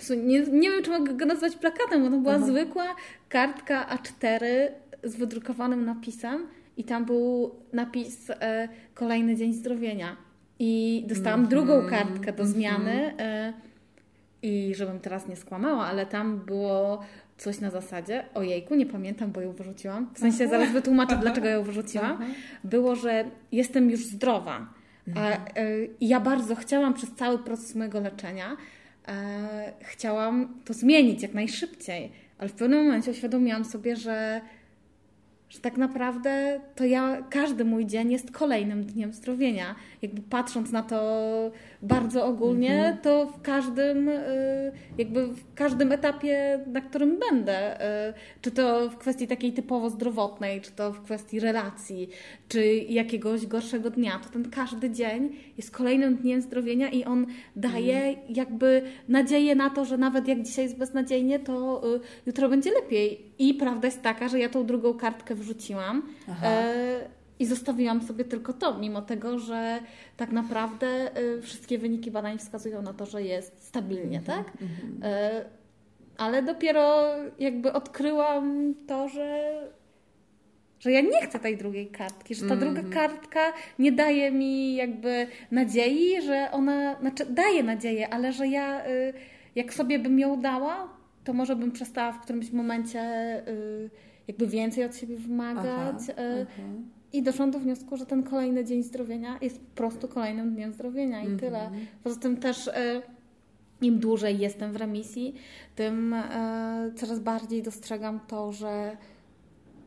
W 0.01 0.05
sumie 0.05 0.23
nie, 0.23 0.41
nie 0.41 0.71
wiem, 0.71 0.83
czy 0.83 0.91
mogę 0.91 1.15
go 1.15 1.27
nazwać 1.27 1.57
plakatem, 1.57 2.05
bo 2.05 2.11
to 2.11 2.19
była 2.19 2.35
Aha. 2.35 2.47
zwykła 2.47 2.97
kartka 3.29 3.87
A4 3.97 4.45
z 5.05 5.17
wydrukowanym 5.17 5.85
napisem 5.85 6.47
i 6.77 6.85
tam 6.85 7.05
był 7.05 7.55
napis 7.73 8.31
e, 8.31 8.69
kolejny 8.95 9.37
dzień 9.37 9.53
zdrowienia. 9.53 10.17
I 10.59 11.05
dostałam 11.09 11.41
Mhm, 11.41 11.49
drugą 11.51 11.91
kartkę 11.91 12.33
do 12.33 12.43
mhm. 12.43 12.49
zmiany. 12.49 13.15
E, 13.19 13.53
I 14.43 14.75
żebym 14.75 15.01
teraz 15.01 15.29
nie 15.29 15.37
skłamała, 15.37 15.87
ale 15.87 16.07
tam 16.07 16.39
było 16.39 17.01
coś 17.39 17.61
na 17.61 17.71
zasadzie, 17.71 18.25
ojejku, 18.35 18.75
nie 18.75 18.87
pamiętam, 18.87 19.33
bo 19.33 19.41
ją 19.41 19.53
wyrzuciłam. 19.53 20.11
W 20.15 20.19
sensie 20.19 20.49
zaraz 20.49 20.73
wytłumaczę, 20.73 21.17
dlaczego 21.17 21.49
ją 21.49 21.63
wyrzuciłam 21.63 22.19
było, 22.65 22.97
że 22.97 23.25
jestem 23.53 23.91
już 23.91 24.05
zdrowa. 24.07 24.67
A, 25.15 25.31
e, 25.31 25.85
I 26.01 26.09
ja 26.09 26.21
bardzo 26.21 26.55
chciałam 26.55 26.95
przez 26.95 27.11
cały 27.11 27.39
proces 27.39 27.75
mojego 27.75 28.01
leczenia, 28.01 28.57
e, 29.09 29.73
chciałam 29.81 30.49
to 30.65 30.75
zmienić 30.75 31.23
jak 31.23 31.35
najszybciej, 31.35 32.13
ale 32.39 32.49
w 32.49 32.53
pewnym 32.53 32.85
momencie 32.85 33.11
uświadomiłam 33.11 33.65
sobie, 33.65 33.97
że, 33.97 34.41
że 35.55 35.61
tak 35.61 35.77
naprawdę 35.77 36.61
to 36.75 36.85
ja, 36.85 37.23
każdy 37.31 37.65
mój 37.65 37.87
dzień 37.87 38.13
jest 38.13 38.31
kolejnym 38.31 38.85
dniem 38.85 39.13
zdrowienia. 39.13 39.75
Jakby 40.03 40.23
patrząc 40.23 40.73
na 40.73 40.83
to 40.83 41.51
bardzo 41.85 42.27
ogólnie, 42.27 42.99
to 43.03 43.27
w 43.27 43.43
każdym, 43.43 44.09
y, 44.09 44.73
jakby 44.99 45.27
w 45.27 45.55
każdym 45.55 45.93
etapie, 45.93 46.61
na 46.67 46.81
którym 46.81 47.19
będę, 47.31 47.81
y, 48.11 48.15
czy 48.41 48.51
to 48.51 48.91
w 48.91 48.97
kwestii 48.97 49.27
takiej 49.27 49.53
typowo 49.53 49.91
zdrowotnej, 49.91 50.61
czy 50.61 50.73
to 50.73 50.93
w 50.93 51.03
kwestii 51.03 51.41
relacji, 51.41 52.09
czy 52.49 52.75
jakiegoś 52.75 53.47
gorszego 53.47 53.91
dnia, 53.91 54.19
to 54.19 54.29
ten 54.29 54.51
każdy 54.51 54.91
dzień 54.91 55.37
jest 55.57 55.71
kolejnym 55.71 56.17
dniem 56.17 56.43
zdrowienia 56.43 56.89
i 56.91 57.05
on 57.05 57.27
daje 57.57 58.17
jakby 58.29 58.83
nadzieję 59.09 59.55
na 59.55 59.71
to, 59.71 59.85
że 59.85 59.99
nawet 59.99 60.29
jak 60.29 60.43
dzisiaj 60.43 60.65
jest 60.65 60.77
beznadziejnie, 60.77 61.39
to 61.39 61.83
y, 61.97 62.01
jutro 62.27 62.49
będzie 62.49 62.71
lepiej. 62.71 63.35
I 63.39 63.55
prawda 63.55 63.89
jest 63.89 64.03
taka, 64.03 64.29
że 64.29 64.39
ja 64.39 64.49
tą 64.49 64.67
drugą 64.67 64.95
kartkę 64.95 65.35
wrzuciłam. 65.35 66.03
Aha. 66.29 66.47
E, 66.47 67.24
i 67.39 67.47
zostawiłam 67.47 68.03
sobie 68.03 68.25
tylko 68.25 68.53
to, 68.53 68.79
mimo 68.79 69.03
tego, 69.03 69.39
że 69.39 69.81
tak 70.17 70.33
naprawdę 70.33 71.19
y, 71.19 71.43
wszystkie 71.43 71.79
wyniki 71.79 72.11
badań 72.11 72.39
wskazują 72.39 72.83
na 72.83 72.95
to, 72.95 73.07
że 73.07 73.23
jest 73.23 73.67
stabilnie, 73.67 74.21
tak? 74.21 74.47
Y, 74.49 75.05
ale 76.17 76.43
dopiero 76.43 77.07
jakby 77.39 77.73
odkryłam 77.73 78.75
to, 78.87 79.09
że, 79.09 79.53
że 80.81 80.93
ja 80.93 81.01
nie 81.01 81.23
chcę 81.23 81.39
tej 81.39 81.57
drugiej 81.57 81.87
kartki, 81.87 82.35
że 82.35 82.49
ta 82.49 82.57
druga 82.57 82.83
kartka 82.83 83.53
nie 83.79 83.93
daje 83.93 84.31
mi 84.31 84.75
jakby 84.75 85.27
nadziei, 85.51 86.23
że 86.23 86.49
ona, 86.53 87.01
znaczy 87.01 87.27
daje 87.27 87.63
nadzieję, 87.63 88.15
ale 88.15 88.33
że 88.33 88.49
ja 88.49 88.87
y, 88.87 89.13
jak 89.55 89.75
sobie 89.75 89.99
bym 89.99 90.19
ją 90.19 90.41
dała, 90.41 90.89
to 91.25 91.33
może 91.33 91.57
bym 91.57 91.73
przestała 91.73 92.13
w 92.13 92.21
którymś 92.21 92.51
momencie 92.51 93.03
jakby 94.29 94.47
więcej 94.47 94.85
od 94.85 94.97
siebie 94.97 95.17
wymagać. 95.17 95.97
Aha, 96.11 96.23
aha. 96.43 96.63
I 97.15 97.23
doszłam 97.23 97.51
do 97.51 97.59
wniosku, 97.59 97.97
że 97.97 98.07
ten 98.07 98.23
kolejny 98.23 98.65
dzień 98.65 98.83
zdrowienia 98.83 99.39
jest 99.43 99.61
po 99.61 99.77
prostu 99.77 100.09
kolejnym 100.09 100.55
dniem 100.55 100.73
zdrowienia 100.73 101.23
i 101.23 101.37
tyle. 101.37 101.71
Poza 102.05 102.21
tym 102.21 102.37
też 102.37 102.69
e, 102.69 103.03
im 103.81 103.99
dłużej 103.99 104.39
jestem 104.39 104.73
w 104.73 104.77
remisji, 104.77 105.35
tym 105.77 106.15
e, 106.15 106.91
coraz 106.97 107.19
bardziej 107.19 107.63
dostrzegam 107.63 108.21
to, 108.27 108.53
że 108.53 108.97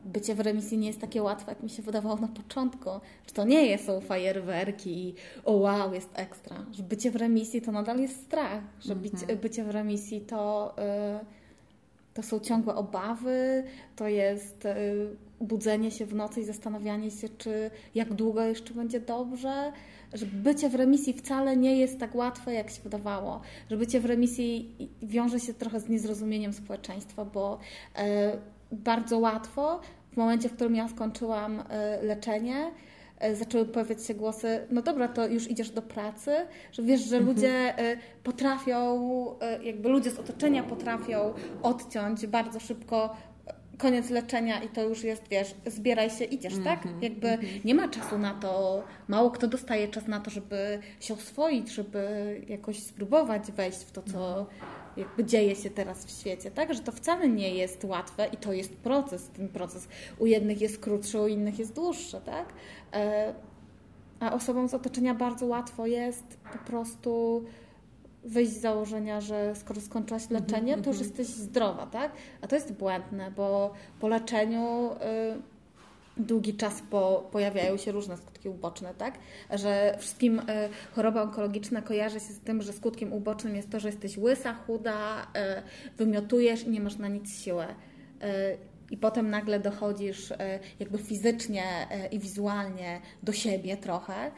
bycie 0.04 0.34
w 0.34 0.40
remisji 0.40 0.78
nie 0.78 0.86
jest 0.86 1.00
takie 1.00 1.22
łatwe, 1.22 1.52
jak 1.52 1.62
mi 1.62 1.70
się 1.70 1.82
wydawało 1.82 2.16
na 2.16 2.28
początku. 2.28 2.90
Że 3.26 3.34
to 3.34 3.44
nie 3.44 3.66
jest, 3.66 3.86
są 3.86 4.00
fajerwerki 4.00 5.08
i 5.08 5.14
o 5.44 5.52
wow, 5.52 5.94
jest 5.94 6.10
ekstra. 6.14 6.66
Że 6.72 6.82
bycie 6.82 7.10
w 7.10 7.16
remisji 7.16 7.62
to 7.62 7.72
nadal 7.72 8.00
jest 8.00 8.22
strach. 8.22 8.62
Że 8.80 8.96
bycie, 8.96 9.36
bycie 9.42 9.64
w 9.64 9.70
remisji 9.70 10.20
to... 10.20 10.74
e, 10.78 11.37
to 12.18 12.22
są 12.22 12.40
ciągłe 12.40 12.74
obawy, 12.74 13.64
to 13.96 14.08
jest 14.08 14.64
y, 14.64 14.70
budzenie 15.40 15.90
się 15.90 16.06
w 16.06 16.14
nocy 16.14 16.40
i 16.40 16.44
zastanawianie 16.44 17.10
się, 17.10 17.28
czy 17.28 17.70
jak 17.94 18.14
długo 18.14 18.42
jeszcze 18.42 18.74
będzie 18.74 19.00
dobrze. 19.00 19.72
Że 20.12 20.26
bycie 20.26 20.68
w 20.68 20.74
remisji 20.74 21.12
wcale 21.12 21.56
nie 21.56 21.78
jest 21.78 22.00
tak 22.00 22.14
łatwe, 22.14 22.54
jak 22.54 22.70
się 22.70 22.82
wydawało. 22.82 23.40
Że 23.70 23.76
bycie 23.76 24.00
w 24.00 24.04
remisji 24.04 24.76
wiąże 25.02 25.40
się 25.40 25.54
trochę 25.54 25.80
z 25.80 25.88
niezrozumieniem 25.88 26.52
społeczeństwa, 26.52 27.24
bo 27.24 27.58
y, 27.98 28.02
bardzo 28.72 29.18
łatwo 29.18 29.80
w 30.12 30.16
momencie, 30.16 30.48
w 30.48 30.52
którym 30.52 30.74
ja 30.74 30.88
skończyłam 30.88 31.60
y, 31.60 31.64
leczenie, 32.06 32.70
zaczęły 33.34 33.64
pojawiać 33.64 34.06
się 34.06 34.14
głosy, 34.14 34.66
no 34.70 34.82
dobra, 34.82 35.08
to 35.08 35.26
już 35.26 35.50
idziesz 35.50 35.70
do 35.70 35.82
pracy, 35.82 36.30
że 36.72 36.82
wiesz, 36.82 37.00
że 37.00 37.16
mhm. 37.16 37.36
ludzie 37.36 37.78
e, 37.78 37.96
potrafią, 38.22 38.78
e, 39.40 39.64
jakby 39.64 39.88
ludzie 39.88 40.10
z 40.10 40.18
otoczenia 40.18 40.62
potrafią 40.62 41.34
odciąć 41.62 42.26
bardzo 42.26 42.60
szybko 42.60 43.16
koniec 43.78 44.10
leczenia 44.10 44.62
i 44.62 44.68
to 44.68 44.82
już 44.82 45.04
jest, 45.04 45.28
wiesz, 45.28 45.54
zbieraj 45.66 46.10
się, 46.10 46.24
idziesz, 46.24 46.52
mm 46.52 46.64
-hmm, 46.64 46.68
tak? 46.68 47.02
Jakby 47.02 47.28
mm 47.28 47.40
-hmm. 47.40 47.64
nie 47.64 47.74
ma 47.74 47.88
czasu 47.88 48.18
na 48.18 48.34
to, 48.34 48.82
mało 49.08 49.30
kto 49.30 49.48
dostaje 49.48 49.88
czas 49.88 50.06
na 50.06 50.20
to, 50.20 50.30
żeby 50.30 50.78
się 51.00 51.14
oswoić, 51.14 51.70
żeby 51.70 52.00
jakoś 52.48 52.82
spróbować 52.82 53.52
wejść 53.52 53.78
w 53.78 53.90
to, 53.90 54.02
co 54.02 54.46
jakby 54.98 55.24
dzieje 55.24 55.56
się 55.56 55.70
teraz 55.70 56.04
w 56.04 56.20
świecie, 56.20 56.50
tak? 56.50 56.74
Że 56.74 56.80
to 56.80 56.92
wcale 56.92 57.28
nie 57.28 57.54
jest 57.54 57.84
łatwe 57.84 58.26
i 58.32 58.36
to 58.36 58.52
jest 58.52 58.76
proces. 58.76 59.28
Ten 59.28 59.48
proces 59.48 59.88
u 60.18 60.26
jednych 60.26 60.60
jest 60.60 60.78
krótszy, 60.78 61.20
u 61.20 61.26
innych 61.26 61.58
jest 61.58 61.74
dłuższy, 61.74 62.20
tak? 62.24 62.52
E, 62.92 63.34
a 64.20 64.32
osobom 64.32 64.68
z 64.68 64.74
otoczenia 64.74 65.14
bardzo 65.14 65.46
łatwo 65.46 65.86
jest 65.86 66.24
po 66.52 66.58
prostu 66.70 67.44
wyjść 68.24 68.52
z 68.52 68.60
założenia, 68.60 69.20
że 69.20 69.54
skoro 69.54 69.80
skończyłaś 69.80 70.22
mhm, 70.22 70.40
leczenie, 70.40 70.72
to 70.72 70.90
już 70.90 71.00
mhm. 71.00 71.06
jesteś 71.06 71.26
zdrowa, 71.26 71.86
tak? 71.86 72.12
A 72.40 72.46
to 72.46 72.54
jest 72.54 72.72
błędne, 72.72 73.30
bo 73.30 73.72
po 74.00 74.08
leczeniu 74.08 74.90
y, 74.92 75.57
długi 76.18 76.54
czas 76.54 76.82
po, 76.90 77.28
pojawiają 77.32 77.76
się 77.76 77.92
różne 77.92 78.16
skutki 78.16 78.48
uboczne, 78.48 78.94
tak? 78.94 79.18
Że 79.50 79.96
wszystkim 79.98 80.38
y, 80.38 80.44
choroba 80.94 81.22
onkologiczna 81.22 81.82
kojarzy 81.82 82.20
się 82.20 82.32
z 82.32 82.40
tym, 82.40 82.62
że 82.62 82.72
skutkiem 82.72 83.12
ubocznym 83.12 83.56
jest 83.56 83.70
to, 83.70 83.80
że 83.80 83.88
jesteś 83.88 84.18
łysa, 84.18 84.54
chuda, 84.54 85.22
y, 85.22 85.96
wymiotujesz 85.96 86.64
i 86.64 86.70
nie 86.70 86.80
masz 86.80 86.96
na 86.96 87.08
nic 87.08 87.42
siły. 87.42 87.64
I 88.90 88.96
potem 88.96 89.30
nagle 89.30 89.60
dochodzisz 89.60 90.32
jakby 90.80 90.98
fizycznie 90.98 91.64
i 92.10 92.18
wizualnie 92.18 93.00
do 93.22 93.32
siebie 93.32 93.76
trochę, 93.76 94.30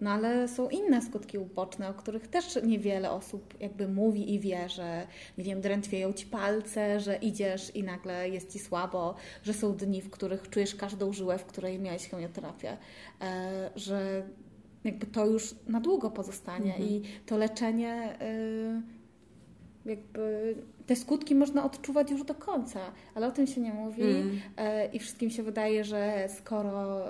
no 0.00 0.10
ale 0.10 0.48
są 0.48 0.68
inne 0.68 1.02
skutki 1.02 1.38
uboczne, 1.38 1.88
o 1.88 1.94
których 1.94 2.28
też 2.28 2.58
niewiele 2.62 3.10
osób 3.10 3.54
jakby 3.60 3.88
mówi 3.88 4.34
i 4.34 4.40
wie, 4.40 4.68
że 4.68 5.06
nie 5.38 5.44
wiem, 5.44 5.60
drętwieją 5.60 6.12
ci 6.12 6.26
palce, 6.26 7.00
że 7.00 7.16
idziesz 7.16 7.76
i 7.76 7.82
nagle 7.82 8.28
jest 8.28 8.52
ci 8.52 8.58
słabo, 8.58 9.14
że 9.42 9.54
są 9.54 9.76
dni, 9.76 10.02
w 10.02 10.10
których 10.10 10.50
czujesz 10.50 10.74
każdą 10.74 11.12
żyłę, 11.12 11.38
w 11.38 11.44
której 11.44 11.78
miałeś 11.78 12.08
chemioterapię, 12.08 12.76
e, 13.20 13.70
że 13.76 14.22
jakby 14.84 15.06
to 15.06 15.26
już 15.26 15.54
na 15.66 15.80
długo 15.80 16.10
pozostanie 16.10 16.70
mhm. 16.70 16.88
i 16.88 17.02
to 17.26 17.36
leczenie 17.36 18.18
e, 18.20 18.82
jakby 19.86 20.54
te 20.86 20.96
skutki 20.96 21.34
można 21.34 21.64
odczuwać 21.64 22.10
już 22.10 22.24
do 22.24 22.34
końca, 22.34 22.80
ale 23.14 23.26
o 23.26 23.30
tym 23.30 23.46
się 23.46 23.60
nie 23.60 23.72
mówi 23.72 24.02
mm. 24.02 24.38
i 24.92 24.98
wszystkim 24.98 25.30
się 25.30 25.42
wydaje, 25.42 25.84
że 25.84 26.28
skoro 26.28 27.04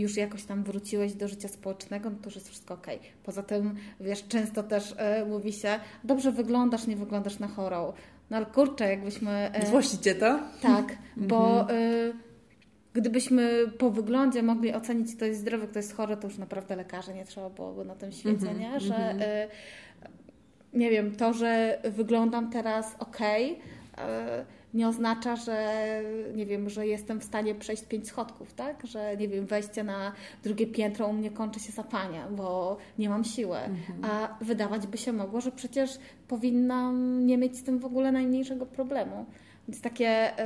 już 0.00 0.16
jakoś 0.16 0.44
tam 0.44 0.64
wróciłeś 0.64 1.14
do 1.14 1.28
życia 1.28 1.48
społecznego, 1.48 2.10
no 2.10 2.16
to 2.16 2.24
już 2.24 2.34
jest 2.34 2.48
wszystko 2.48 2.74
ok. 2.74 2.86
Poza 3.22 3.42
tym, 3.42 3.74
wiesz, 4.00 4.28
często 4.28 4.62
też 4.62 4.92
y, 5.22 5.26
mówi 5.26 5.52
się, 5.52 5.80
dobrze 6.04 6.32
wyglądasz, 6.32 6.86
nie 6.86 6.96
wyglądasz 6.96 7.38
na 7.38 7.48
chorą. 7.48 7.92
No 8.30 8.36
ale 8.36 8.46
kurczę, 8.46 8.90
jakbyśmy... 8.90 9.50
Y, 9.62 9.66
Złościcie 9.66 10.14
to? 10.14 10.40
Tak, 10.62 10.96
bo... 11.16 11.70
Y, 11.70 12.28
gdybyśmy 12.92 13.68
po 13.78 13.90
wyglądzie 13.90 14.42
mogli 14.42 14.74
ocenić, 14.74 15.16
kto 15.16 15.24
jest 15.24 15.40
zdrowy, 15.40 15.66
kto 15.68 15.78
jest 15.78 15.96
chory, 15.96 16.16
to 16.16 16.28
już 16.28 16.38
naprawdę 16.38 16.76
lekarza 16.76 17.12
nie 17.12 17.24
trzeba 17.24 17.50
byłoby 17.50 17.84
na 17.84 17.94
tym 17.94 18.12
świecie, 18.12 18.50
mm 18.50 18.56
-hmm, 18.56 18.60
nie? 18.60 18.80
Że 18.80 18.94
mm 18.94 19.18
-hmm. 19.18 19.22
y, 19.22 19.48
nie 20.72 20.90
wiem, 20.90 21.16
to, 21.16 21.32
że 21.32 21.80
wyglądam 21.84 22.50
teraz 22.50 22.96
ok, 22.98 23.20
y, 23.20 23.54
nie 24.74 24.88
oznacza, 24.88 25.36
że 25.36 25.84
nie 26.34 26.46
wiem, 26.46 26.70
że 26.70 26.86
jestem 26.86 27.20
w 27.20 27.24
stanie 27.24 27.54
przejść 27.54 27.84
pięć 27.84 28.08
schodków, 28.08 28.52
tak? 28.54 28.86
Że 28.86 29.16
nie 29.16 29.28
wiem, 29.28 29.46
wejście 29.46 29.84
na 29.84 30.12
drugie 30.42 30.66
piętro 30.66 31.06
u 31.06 31.12
mnie 31.12 31.30
kończy 31.30 31.60
się 31.60 31.72
zapania, 31.72 32.28
bo 32.30 32.76
nie 32.98 33.08
mam 33.08 33.24
siły. 33.24 33.58
Mhm. 33.58 34.04
A 34.04 34.44
wydawać 34.44 34.86
by 34.86 34.98
się 34.98 35.12
mogło, 35.12 35.40
że 35.40 35.52
przecież 35.52 35.98
powinnam 36.28 37.26
nie 37.26 37.38
mieć 37.38 37.56
z 37.56 37.62
tym 37.62 37.78
w 37.78 37.84
ogóle 37.84 38.12
najmniejszego 38.12 38.66
problemu. 38.66 39.26
Więc 39.68 39.80
takie 39.80 40.40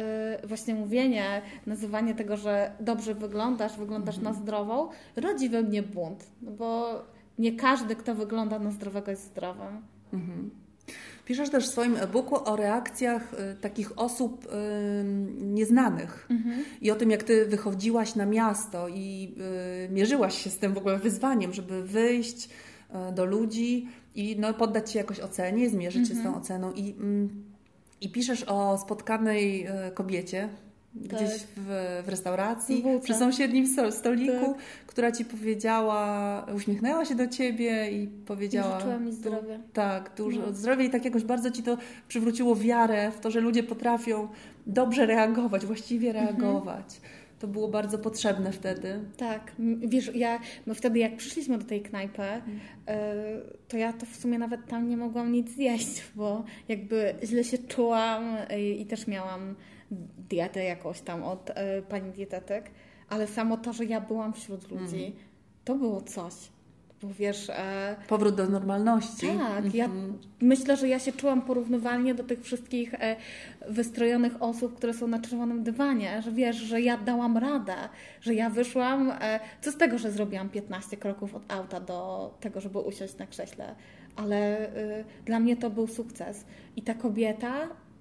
y, 0.45 0.47
właśnie 0.47 0.75
mówienie, 0.75 1.43
nazywanie 1.67 2.15
tego, 2.15 2.37
że 2.37 2.73
dobrze 2.81 3.15
wyglądasz, 3.15 3.79
wyglądasz 3.79 4.19
mhm. 4.19 4.35
na 4.35 4.43
zdrową, 4.43 4.89
rodzi 5.17 5.49
we 5.49 5.63
mnie 5.63 5.83
bunt, 5.83 6.27
bo 6.41 7.03
nie 7.39 7.53
każdy, 7.53 7.97
kto 7.97 8.15
wygląda 8.15 8.59
na 8.59 8.71
zdrowego 8.71 9.11
jest 9.11 9.25
zdrowym. 9.25 9.83
Mhm. 10.13 10.51
Piszesz 11.25 11.51
też 11.51 11.69
w 11.69 11.71
swoim 11.71 11.97
e-booku 11.97 12.49
o 12.49 12.57
reakcjach 12.57 13.35
y, 13.35 13.57
takich 13.61 13.99
osób 13.99 14.47
y, 14.47 14.49
nieznanych 15.41 16.27
mhm. 16.31 16.65
i 16.81 16.91
o 16.91 16.95
tym, 16.95 17.11
jak 17.11 17.23
ty 17.23 17.47
wychodziłaś 17.47 18.15
na 18.15 18.27
miasto 18.27 18.89
i 18.89 19.35
y, 19.87 19.93
mierzyłaś 19.93 20.45
się 20.45 20.51
z 20.51 20.59
tym 20.59 20.75
w 20.75 20.79
ogóle 20.79 20.99
wyzwaniem, 20.99 21.53
żeby 21.53 21.83
wyjść 21.83 22.49
do 23.15 23.25
ludzi 23.25 23.89
i 24.15 24.37
no, 24.39 24.55
poddać 24.55 24.93
się 24.93 24.99
jakoś 24.99 25.21
ocenie, 25.21 25.71
zmierzyć 25.71 26.01
mhm. 26.01 26.07
się 26.09 26.15
z 26.15 26.23
tą 26.23 26.29
mhm. 26.29 26.43
oceną. 26.43 26.73
I, 26.73 26.91
mm, 26.91 27.45
I 28.01 28.13
piszesz 28.13 28.45
o 28.45 28.79
spotkanej 28.79 29.67
kobiecie, 29.95 30.49
gdzieś 30.95 31.19
tak. 31.19 31.49
w, 31.57 32.03
w 32.05 32.09
restauracji, 32.09 32.85
przy 33.03 33.15
sąsiednim 33.15 33.67
stoliku, 33.91 34.47
tak. 34.47 34.63
która 34.87 35.13
ci 35.13 35.25
powiedziała, 35.25 36.47
uśmiechnęła 36.57 37.05
się 37.05 37.15
do 37.15 37.27
ciebie 37.27 37.91
i 37.91 38.07
powiedziała. 38.07 38.77
I 38.77 38.81
życzyła 38.81 38.99
mi 38.99 39.13
zdrowia. 39.13 39.59
Tak, 39.73 40.13
dużo 40.17 40.41
no. 40.41 40.53
zdrowia 40.53 40.85
i 40.85 40.91
tak 40.91 41.05
jakoś 41.05 41.25
bardzo 41.25 41.51
ci 41.51 41.63
to 41.63 41.77
przywróciło 42.09 42.57
wiarę 42.57 43.11
w 43.11 43.21
to, 43.21 43.31
że 43.31 43.41
ludzie 43.41 43.63
potrafią 43.63 44.29
dobrze 44.67 45.07
reagować, 45.07 45.67
właściwie 45.67 46.11
mhm. 46.11 46.27
reagować. 46.27 46.97
Mhm. 46.97 47.13
To 47.39 47.49
było 47.49 47.69
bardzo 47.69 47.99
potrzebne 47.99 48.53
wtedy. 48.53 49.01
Tak. 49.17 49.53
Wiesz, 49.79 50.11
ja 50.15 50.41
no 50.67 50.75
wtedy 50.75 50.99
jak 50.99 51.17
przyszliśmy 51.17 51.59
do 51.59 51.65
tej 51.65 51.83
knajpy, 51.83 52.23
mhm. 52.23 52.61
to 53.69 53.77
ja 53.77 53.93
to 53.93 54.07
w 54.07 54.17
sumie 54.17 54.39
nawet 54.39 54.67
tam 54.67 54.89
nie 54.89 54.97
mogłam 54.97 55.33
nic 55.33 55.51
zjeść, 55.51 56.03
bo 56.15 56.45
jakby 56.69 57.15
źle 57.25 57.45
się 57.45 57.59
czułam 57.59 58.37
i 58.79 58.87
też 58.87 59.07
miałam 59.07 59.55
dietę 60.29 60.65
jakąś 60.65 61.01
tam 61.01 61.25
od 61.25 61.51
y, 61.51 61.55
pani 61.89 62.13
dietetyk, 62.13 62.71
ale 63.09 63.27
samo 63.27 63.57
to, 63.57 63.73
że 63.73 63.85
ja 63.85 64.01
byłam 64.01 64.33
wśród 64.33 64.71
ludzi, 64.71 65.05
mm. 65.05 65.19
to 65.65 65.75
było 65.75 66.01
coś. 66.01 66.35
Bo 67.03 67.09
wiesz... 67.19 67.51
E... 67.51 67.97
Powrót 68.09 68.35
do 68.35 68.47
normalności. 68.47 69.27
Tak, 69.27 69.59
mm 69.59 69.71
-hmm. 69.71 69.75
ja 69.75 69.85
mhm. 69.85 70.19
myślę, 70.41 70.77
że 70.77 70.89
ja 70.89 70.99
się 70.99 71.13
czułam 71.13 71.43
porównywalnie 71.43 72.15
do 72.15 72.25
tych 72.25 72.43
wszystkich 72.43 72.95
e, 72.95 73.17
wystrojonych 73.69 74.43
osób, 74.43 74.77
które 74.77 74.95
są 74.95 75.07
na 75.07 75.19
czerwonym 75.19 75.63
dywanie, 75.63 76.23
że 76.23 76.33
wiesz, 76.33 76.57
że 76.57 76.81
ja 76.81 76.97
dałam 76.97 77.37
radę, 77.37 77.75
że 78.21 78.35
ja 78.35 78.51
wyszłam, 78.51 79.13
e, 79.21 79.41
co 79.61 79.73
z 79.73 79.77
tego, 79.77 79.99
że 79.99 80.13
zrobiłam 80.13 80.49
15 80.49 80.97
kroków 80.97 81.35
od 81.35 81.53
auta 81.53 81.81
do 81.81 82.31
tego, 82.41 82.61
żeby 82.61 82.79
usiąść 82.79 83.19
na 83.19 83.27
krześle, 83.27 83.75
ale 84.17 84.59
e, 84.59 85.05
dla 85.25 85.41
mnie 85.41 85.57
to 85.57 85.71
był 85.71 85.87
sukces. 85.87 86.45
I 86.77 86.83
ta 86.83 86.95
kobieta 86.95 87.69
Y, 87.69 87.92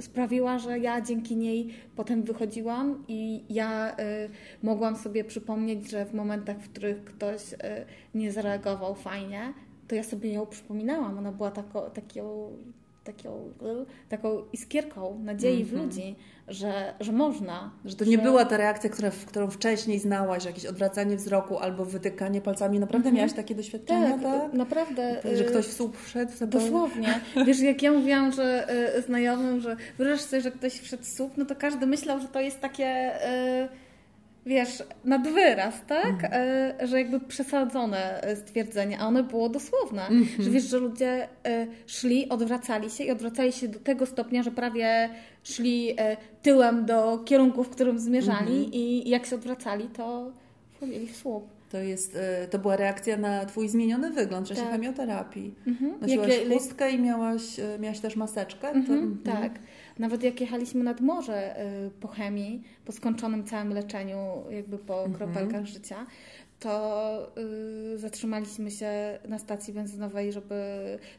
sprawiła, 0.00 0.58
że 0.58 0.78
ja 0.78 1.00
dzięki 1.00 1.36
niej 1.36 1.74
potem 1.96 2.22
wychodziłam 2.22 3.04
i 3.08 3.44
ja 3.54 3.96
y, 3.98 4.28
mogłam 4.62 4.96
sobie 4.96 5.24
przypomnieć, 5.24 5.90
że 5.90 6.06
w 6.06 6.14
momentach, 6.14 6.58
w 6.58 6.70
których 6.70 7.04
ktoś 7.04 7.52
y, 7.52 7.56
nie 8.14 8.32
zareagował 8.32 8.94
fajnie, 8.94 9.52
to 9.88 9.94
ja 9.94 10.02
sobie 10.02 10.32
ją 10.32 10.46
przypominałam. 10.46 11.18
Ona 11.18 11.32
była 11.32 11.50
tako, 11.50 11.90
taką, 11.90 12.50
taką, 13.06 13.52
taką 14.08 14.42
iskierką 14.52 15.18
nadziei 15.24 15.54
mm 15.54 15.66
-hmm. 15.66 15.70
w 15.70 15.72
mhm. 15.72 15.88
ludzi 15.88 16.16
że, 16.48 16.94
że 17.00 17.12
można. 17.12 17.70
Że 17.84 17.96
to 17.96 18.04
nie 18.04 18.18
była 18.18 18.44
ta 18.44 18.56
reakcja, 18.56 18.90
która, 18.90 19.10
którą 19.26 19.50
wcześniej 19.50 19.98
znałaś, 19.98 20.44
jakieś 20.44 20.66
odwracanie 20.66 21.16
wzroku 21.16 21.58
albo 21.58 21.84
wytykanie 21.84 22.40
palcami. 22.40 22.80
Naprawdę 22.80 23.08
mhm. 23.08 23.16
miałaś 23.16 23.32
takie 23.32 23.54
doświadczenia, 23.54 24.10
tak? 24.10 24.22
tak? 24.22 24.52
naprawdę. 24.52 25.20
Że 25.24 25.44
y, 25.44 25.44
ktoś 25.44 25.66
w 25.66 25.72
słup 25.72 25.96
wszedł? 25.96 26.32
To 26.38 26.46
Dosłownie. 26.46 27.20
Wiesz, 27.46 27.60
jak 27.60 27.82
ja 27.82 27.92
mówiłam 27.92 28.32
że 28.32 28.66
y, 28.98 29.02
znajomym, 29.02 29.60
że 29.60 29.76
wyobraź 29.98 30.20
sobie, 30.20 30.42
że 30.42 30.50
ktoś 30.50 30.72
wszedł 30.72 31.02
w 31.02 31.08
słup, 31.08 31.32
no 31.36 31.44
to 31.44 31.56
każdy 31.56 31.86
myślał, 31.86 32.20
że 32.20 32.28
to 32.28 32.40
jest 32.40 32.60
takie... 32.60 33.12
Y, 33.64 33.85
wiesz, 34.46 34.82
nad 35.04 35.28
wyraz, 35.28 35.74
tak? 35.86 36.24
Mhm. 36.24 36.32
E, 36.32 36.86
że 36.86 36.98
jakby 36.98 37.20
przesadzone 37.20 38.22
stwierdzenie, 38.34 38.98
a 38.98 39.06
one 39.06 39.22
było 39.22 39.48
dosłowne. 39.48 40.02
Mhm. 40.02 40.42
Że 40.42 40.50
wiesz, 40.50 40.64
że 40.64 40.78
ludzie 40.78 41.28
e, 41.46 41.66
szli, 41.86 42.28
odwracali 42.28 42.90
się 42.90 43.04
i 43.04 43.10
odwracali 43.10 43.52
się 43.52 43.68
do 43.68 43.78
tego 43.78 44.06
stopnia, 44.06 44.42
że 44.42 44.50
prawie 44.50 45.08
szli 45.42 45.94
e, 45.98 46.16
tyłem 46.42 46.84
do 46.84 47.18
kierunku, 47.18 47.64
w 47.64 47.70
którym 47.70 47.98
zmierzali 47.98 48.56
mhm. 48.56 48.72
i 48.72 49.10
jak 49.10 49.26
się 49.26 49.36
odwracali, 49.36 49.88
to 49.88 50.32
wchodzili 50.74 51.06
w 51.06 51.16
słup. 51.16 51.56
To, 51.70 51.78
jest, 51.78 52.18
to 52.50 52.58
była 52.58 52.76
reakcja 52.76 53.16
na 53.16 53.44
Twój 53.44 53.68
zmieniony 53.68 54.10
wygląd 54.10 54.46
w 54.46 54.48
czasie 54.48 54.62
tak. 54.62 54.70
chemioterapii. 54.70 55.54
Mhm. 55.66 56.00
Nosiłaś 56.00 56.32
chustkę 56.52 56.90
i 56.90 56.98
miałaś, 56.98 57.42
miałaś 57.78 58.00
też 58.00 58.16
maseczkę? 58.16 58.68
Mhm, 58.68 59.18
to, 59.24 59.32
tak. 59.32 59.52
Nawet 59.98 60.22
jak 60.22 60.40
jechaliśmy 60.40 60.84
nad 60.84 61.00
morze 61.00 61.66
y, 61.86 61.90
po 61.90 62.08
chemii, 62.08 62.62
po 62.84 62.92
skończonym 62.92 63.44
całym 63.44 63.72
leczeniu, 63.72 64.44
jakby 64.50 64.78
po 64.78 65.04
mhm. 65.04 65.14
kropelkach 65.14 65.66
życia, 65.66 66.06
to 66.60 67.32
y, 67.94 67.98
zatrzymaliśmy 67.98 68.70
się 68.70 69.18
na 69.28 69.38
stacji 69.38 69.74
benzynowej, 69.74 70.32
żeby 70.32 70.54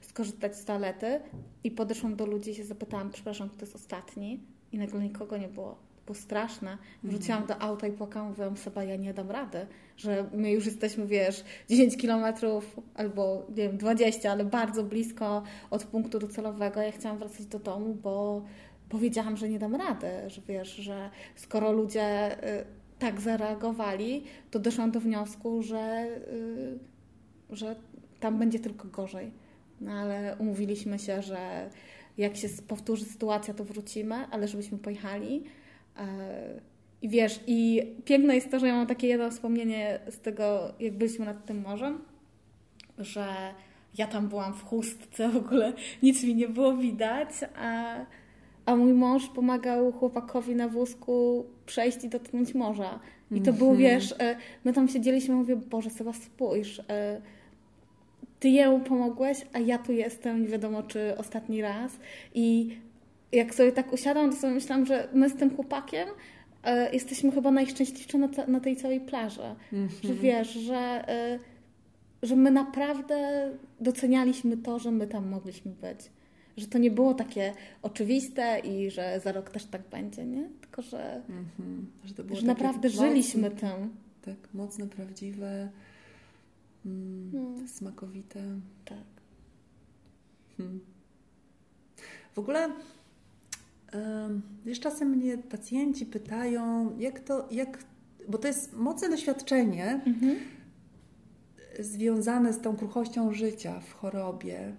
skorzystać 0.02 0.56
z 0.56 0.66
toalety 0.66 1.20
i 1.64 1.72
podeszłam 1.72 2.16
do 2.16 2.26
ludzi 2.26 2.52
i 2.52 2.56
się 2.56 2.64
zapytałam, 2.64 3.12
przepraszam, 3.12 3.50
kto 3.50 3.62
jest 3.62 3.76
ostatni? 3.76 4.40
I 4.72 4.78
nagle 4.78 5.00
nikogo 5.02 5.38
nie 5.38 5.48
było. 5.48 5.87
Było 6.08 6.16
straszne. 6.16 6.78
Wróciłam 7.04 7.46
do 7.46 7.62
auta 7.62 7.88
i 7.88 7.92
płakałam, 7.92 8.30
mówiłam 8.30 8.58
sobie, 8.58 8.86
ja 8.86 8.96
nie 8.96 9.14
dam 9.14 9.32
rady, 9.32 9.68
że 9.98 10.30
my 10.34 10.52
już 10.52 10.66
jesteśmy, 10.66 11.08
wiesz, 11.08 11.44
10 11.70 11.98
kilometrów 11.98 12.80
albo, 12.96 13.46
nie 13.50 13.56
wiem, 13.56 13.78
20, 13.78 14.32
ale 14.32 14.46
bardzo 14.46 14.84
blisko 14.84 15.44
od 15.70 15.84
punktu 15.84 16.20
docelowego. 16.20 16.82
Ja 16.82 16.92
chciałam 16.92 17.18
wracać 17.18 17.46
do 17.46 17.60
domu, 17.60 17.94
bo 18.04 18.42
powiedziałam, 18.90 19.38
że 19.38 19.50
nie 19.50 19.60
dam 19.60 19.76
rady, 19.76 20.08
że 20.28 20.42
wiesz, 20.48 20.76
że 20.76 21.10
skoro 21.36 21.72
ludzie 21.72 22.38
y, 22.62 22.66
tak 23.00 23.22
zareagowali, 23.22 24.24
to 24.52 24.60
doszłam 24.60 24.92
do 24.92 25.00
wniosku, 25.00 25.64
że, 25.64 26.08
y, 26.34 27.56
że 27.56 27.76
tam 28.20 28.40
będzie 28.40 28.60
tylko 28.60 28.88
gorzej. 28.88 29.32
No 29.82 29.92
ale 29.92 30.36
umówiliśmy 30.40 31.00
się, 31.00 31.22
że 31.22 31.70
jak 32.18 32.38
się 32.38 32.48
powtórzy 32.68 33.06
sytuacja, 33.06 33.54
to 33.54 33.64
wrócimy, 33.64 34.16
ale 34.16 34.48
żebyśmy 34.48 34.78
pojechali. 34.78 35.44
E, 35.98 36.62
I 37.02 37.10
wiesz, 37.10 37.40
i 37.48 37.84
piękne 38.06 38.36
jest 38.36 38.52
to, 38.52 38.60
że 38.60 38.68
ja 38.68 38.76
mam 38.76 38.88
takie 38.88 39.08
jedno 39.08 39.30
wspomnienie 39.30 40.00
z 40.10 40.20
tego, 40.20 40.74
jak 40.80 40.94
byliśmy 40.94 41.26
nad 41.26 41.46
tym 41.46 41.62
morzem, 41.62 42.00
że 42.98 43.26
ja 43.98 44.08
tam 44.08 44.28
byłam 44.28 44.54
w 44.54 44.64
chustce, 44.64 45.30
w 45.30 45.38
ogóle 45.38 45.74
nic 46.04 46.24
mi 46.24 46.36
nie 46.36 46.48
było 46.48 46.78
widać, 46.78 47.30
a, 47.56 47.96
a 48.66 48.76
mój 48.76 48.94
mąż 48.94 49.28
pomagał 49.28 49.92
chłopakowi 49.92 50.56
na 50.56 50.68
wózku 50.68 51.46
przejść 51.66 52.04
i 52.04 52.10
dotknąć 52.10 52.56
morza. 52.56 53.00
I 53.32 53.42
to 53.42 53.54
był, 53.54 53.70
mhm. 53.72 53.78
wiesz, 53.78 54.16
e, 54.20 54.36
my 54.64 54.74
tam 54.74 54.88
siedzieliśmy 54.88 55.34
i 55.34 55.38
mówię, 55.38 55.56
Boże, 55.56 55.90
Seba, 55.90 56.14
spójrz, 56.14 56.82
e, 56.90 57.22
ty 58.40 58.50
jemu 58.50 58.80
pomogłeś, 58.80 59.46
a 59.54 59.60
ja 59.60 59.78
tu 59.78 59.92
jestem, 59.92 60.42
nie 60.42 60.48
wiadomo 60.48 60.84
czy 60.84 61.18
ostatni 61.18 61.62
raz. 61.62 62.00
I 62.34 62.78
jak 63.32 63.56
sobie 63.56 63.72
tak 63.72 63.94
usiadłam, 63.94 64.30
to 64.30 64.36
sobie 64.36 64.54
myślałam, 64.54 64.86
że 64.86 65.08
my 65.14 65.30
z 65.30 65.36
tym 65.36 65.56
chłopakiem 65.56 66.08
e, 66.64 66.94
jesteśmy 66.94 67.32
chyba 67.32 67.52
najszczęśliwsze 67.52 68.18
na, 68.18 68.28
na 68.48 68.60
tej 68.60 68.76
całej 68.76 69.02
plaży. 69.02 69.56
Mm 69.74 69.88
-hmm. 69.88 70.08
Że 70.08 70.14
wiesz, 70.14 70.54
że, 70.54 71.10
e, 71.10 71.40
że 72.24 72.36
my 72.36 72.52
naprawdę 72.52 73.50
docenialiśmy 73.82 74.58
to, 74.58 74.80
że 74.80 74.92
my 74.92 75.08
tam 75.08 75.28
mogliśmy 75.28 75.72
być. 75.72 76.00
Że 76.58 76.68
to 76.68 76.78
nie 76.78 76.92
było 76.92 77.14
takie 77.14 77.54
oczywiste 77.82 78.60
i 78.60 78.92
że 78.92 79.20
za 79.24 79.32
rok 79.32 79.50
też 79.50 79.66
tak 79.66 79.82
będzie, 79.92 80.26
nie? 80.26 80.50
Tylko, 80.62 80.82
że, 80.82 81.22
mm 81.30 81.46
-hmm. 81.60 82.28
że, 82.30 82.36
że 82.36 82.48
naprawdę 82.48 82.90
mocne, 82.90 83.08
żyliśmy 83.08 83.52
tym. 83.52 83.96
Tak, 84.22 84.54
mocne, 84.54 84.88
prawdziwe 84.88 85.70
Mm, 86.88 87.32
hmm. 87.32 87.68
Smakowite. 87.68 88.40
Tak. 88.86 89.08
Hmm. 90.58 90.80
W 92.34 92.40
ogóle 92.40 92.70
wiesz, 94.66 94.80
czasem 94.80 95.10
mnie 95.10 95.38
pacjenci 95.38 96.06
pytają, 96.06 96.96
jak 97.00 97.20
to, 97.20 97.48
jak, 97.52 97.84
bo 98.28 98.38
to 98.38 98.48
jest 98.48 98.74
mocne 98.74 99.10
doświadczenie 99.10 100.02
mhm. 100.06 100.36
związane 101.80 102.54
z 102.54 102.62
tą 102.62 102.76
kruchością 102.76 103.34
życia 103.34 103.80
w 103.80 103.94
chorobie, 103.94 104.76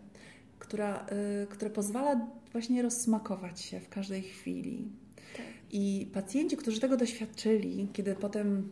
która, 0.59 1.07
y, 1.43 1.47
które 1.47 1.71
pozwala 1.71 2.27
właśnie 2.53 2.83
rozsmakować 2.83 3.61
się 3.61 3.81
w 3.81 3.88
każdej 3.88 4.23
chwili. 4.23 4.88
Tak. 5.37 5.47
I 5.71 6.11
pacjenci, 6.12 6.57
którzy 6.57 6.81
tego 6.81 6.97
doświadczyli, 6.97 7.88
kiedy 7.93 8.15
potem 8.15 8.71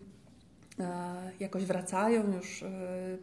E, 0.81 1.33
jakoś 1.41 1.65
wracają, 1.65 2.33
już 2.37 2.63
e, 2.63 2.69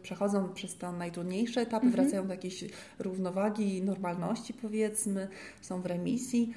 przechodzą 0.02 0.48
przez 0.48 0.76
te 0.76 0.92
najtrudniejsze 0.92 1.60
etapy, 1.60 1.86
mhm. 1.86 1.92
wracają 1.92 2.26
do 2.26 2.34
jakiejś 2.34 2.64
równowagi, 2.98 3.82
normalności 3.82 4.54
powiedzmy, 4.54 5.28
są 5.60 5.82
w 5.82 5.86
remisji. 5.86 6.54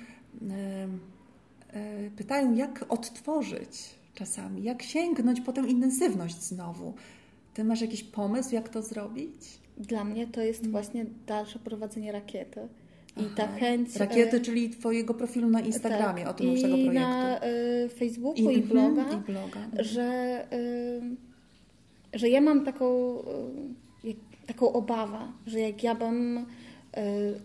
E, 1.74 2.10
pytają, 2.16 2.56
jak 2.56 2.86
odtworzyć 2.90 3.96
czasami, 4.14 4.64
jak 4.64 4.84
sięgnąć 4.84 5.42
po 5.42 5.54
tę 5.54 5.62
intensywność 5.62 6.42
znowu. 6.42 6.94
Ty 7.54 7.64
masz 7.64 7.82
jakiś 7.82 8.04
pomysł, 8.04 8.56
jak 8.56 8.70
to 8.70 8.82
zrobić? 8.82 9.60
Dla 9.78 10.04
mnie 10.04 10.28
to 10.28 10.42
jest 10.42 10.60
mm. 10.60 10.72
właśnie 10.72 11.06
dalsze 11.28 11.60
prowadzenie 11.60 12.12
rakiety. 12.12 12.60
I 13.18 13.20
Aha. 13.20 13.30
ta 13.36 13.48
chęć. 13.48 13.96
Rakiety, 13.96 14.42
czyli 14.42 14.70
Twojego 14.70 15.14
profilu 15.14 15.50
na 15.50 15.62
Instagramie, 15.62 16.24
tak, 16.24 16.32
o 16.32 16.34
tym 16.34 16.56
tego 16.56 16.68
projektu. 16.68 16.94
Na 16.94 17.40
Facebooku 18.00 18.50
i, 18.50 18.58
i, 18.58 18.62
bloga, 18.62 19.04
i 19.04 19.32
bloga. 19.32 19.60
Że, 19.80 20.48
y, 20.54 22.20
że 22.20 22.30
ja 22.30 22.42
mam 22.42 22.66
taką, 22.66 23.18
taką 24.48 24.74
obawę, 24.74 25.20
że 25.48 25.60
jak 25.60 25.84
ja 25.84 25.96
bym 25.96 26.46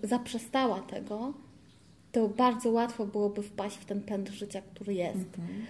zaprzestała 0.03 0.81
tego, 0.81 1.35
to 2.13 2.29
bardzo 2.29 2.71
łatwo 2.71 3.07
byłoby 3.07 3.43
wpaść 3.43 3.77
w 3.77 3.85
ten 3.85 4.03
pęd 4.03 4.29
życia, 4.29 4.63
który 4.75 4.95
jest. 4.95 5.39
Mhm. 5.39 5.67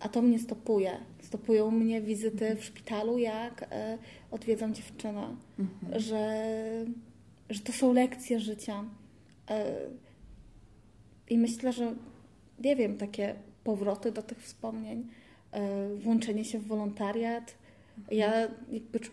A 0.00 0.08
to 0.08 0.22
mnie 0.22 0.38
stopuje. 0.38 0.98
Stopują 1.22 1.70
mnie 1.70 2.00
wizyty 2.00 2.44
mhm. 2.44 2.56
w 2.56 2.64
szpitalu, 2.64 3.18
jak 3.18 3.68
odwiedzam 4.30 4.74
dziewczynę, 4.74 5.36
mhm. 5.58 6.00
że, 6.00 6.44
że 7.50 7.60
to 7.60 7.72
są 7.72 7.92
lekcje 7.92 8.40
życia 8.40 8.84
E, 9.50 9.74
I 11.30 11.38
myślę, 11.38 11.72
że 11.72 11.94
nie 12.60 12.76
wiem, 12.76 12.98
takie 12.98 13.34
powroty 13.64 14.12
do 14.12 14.22
tych 14.22 14.38
wspomnień, 14.38 15.06
e, 15.52 15.88
włączenie 15.94 16.44
się 16.44 16.58
w 16.58 16.66
wolontariat. 16.66 17.54
Ja 18.10 18.48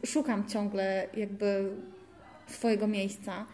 szukam 0.06 0.48
ciągle 0.48 1.08
jakby 1.18 1.70
swojego 2.48 2.88
miejsca. 2.88 3.46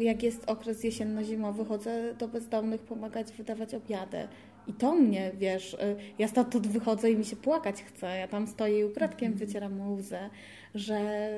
Jak 0.00 0.22
jest 0.22 0.50
okres 0.50 0.84
jesienno-zimowy, 0.84 1.64
chodzę 1.64 2.14
do 2.14 2.28
bezdomnych 2.28 2.80
pomagać 2.80 3.32
wydawać 3.32 3.74
obiady. 3.74 4.28
I 4.66 4.72
to 4.72 4.94
mnie, 4.94 5.32
wiesz, 5.34 5.76
ja 6.18 6.28
stamtąd 6.28 6.66
wychodzę 6.66 7.10
i 7.10 7.16
mi 7.16 7.24
się 7.24 7.36
płakać 7.36 7.82
chce. 7.82 8.18
Ja 8.18 8.28
tam 8.28 8.46
stoję 8.46 8.78
i 8.78 8.84
ukradkiem 8.84 9.32
mhm. 9.32 9.46
wycieram 9.46 9.92
łzę, 9.92 10.30
że 10.74 11.28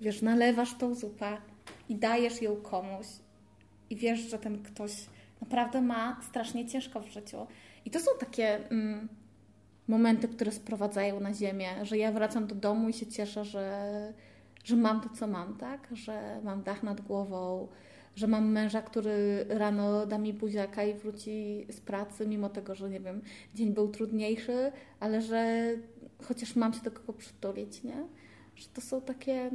wiesz, 0.00 0.22
nalewasz 0.22 0.78
tą 0.78 0.94
zupę 0.94 1.36
i 1.88 1.96
dajesz 1.96 2.42
ją 2.42 2.56
komuś 2.56 3.06
i 3.90 3.96
wiesz, 3.96 4.20
że 4.20 4.38
ten 4.38 4.62
ktoś 4.62 4.92
naprawdę 5.40 5.80
ma 5.80 6.20
strasznie 6.28 6.66
ciężko 6.66 7.00
w 7.00 7.08
życiu. 7.08 7.46
I 7.84 7.90
to 7.90 8.00
są 8.00 8.10
takie 8.20 8.70
mm, 8.70 9.08
momenty, 9.88 10.28
które 10.28 10.52
sprowadzają 10.52 11.20
na 11.20 11.34
ziemię, 11.34 11.68
że 11.82 11.98
ja 11.98 12.12
wracam 12.12 12.46
do 12.46 12.54
domu 12.54 12.88
i 12.88 12.92
się 12.92 13.06
cieszę, 13.06 13.44
że, 13.44 14.12
że 14.64 14.76
mam 14.76 15.00
to, 15.00 15.08
co 15.08 15.26
mam, 15.26 15.56
tak? 15.56 15.88
Że 15.92 16.40
mam 16.44 16.62
dach 16.62 16.82
nad 16.82 17.00
głową, 17.00 17.68
że 18.18 18.26
mam 18.26 18.50
męża, 18.52 18.82
który 18.82 19.46
rano 19.48 20.06
da 20.06 20.18
mi 20.18 20.32
buziaka 20.32 20.84
i 20.84 20.94
wróci 20.94 21.66
z 21.70 21.80
pracy, 21.80 22.26
mimo 22.26 22.48
tego, 22.48 22.74
że 22.74 22.90
nie 22.90 23.00
wiem, 23.00 23.22
dzień 23.54 23.74
był 23.74 23.88
trudniejszy, 23.88 24.72
ale 25.00 25.22
że 25.22 25.64
chociaż 26.22 26.56
mam 26.56 26.72
się 26.72 26.80
do 26.80 26.90
kogo 26.90 27.12
przytulić, 27.12 27.82
nie? 27.82 28.06
Że 28.56 28.68
to 28.74 28.80
są 28.80 29.00
takie 29.00 29.50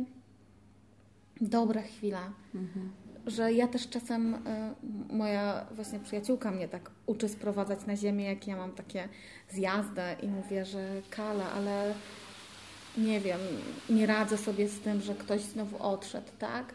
dobre 1.41 1.81
chwile. 1.81 2.19
Mhm 2.55 2.91
że 3.25 3.53
ja 3.53 3.67
też 3.67 3.89
czasem, 3.89 4.35
y, 4.35 4.39
moja 5.13 5.65
właśnie 5.71 5.99
przyjaciółka 5.99 6.51
mnie 6.51 6.67
tak 6.67 6.91
uczy 7.05 7.29
sprowadzać 7.29 7.85
na 7.85 7.95
ziemię, 7.95 8.25
jak 8.25 8.47
ja 8.47 8.57
mam 8.57 8.71
takie 8.71 9.09
zjazdy 9.49 10.01
i 10.21 10.27
mówię, 10.27 10.65
że 10.65 11.01
Kala, 11.09 11.51
ale 11.51 11.93
nie 12.97 13.19
wiem, 13.19 13.39
nie 13.89 14.05
radzę 14.05 14.37
sobie 14.37 14.67
z 14.67 14.79
tym, 14.79 15.01
że 15.01 15.15
ktoś 15.15 15.41
znowu 15.41 15.83
odszedł, 15.83 16.27
tak? 16.39 16.73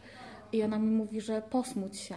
I 0.53 0.63
ona 0.63 0.79
mi 0.79 0.91
mówi, 0.91 1.21
że 1.21 1.43
posmuć 1.43 1.97
się, 1.97 2.17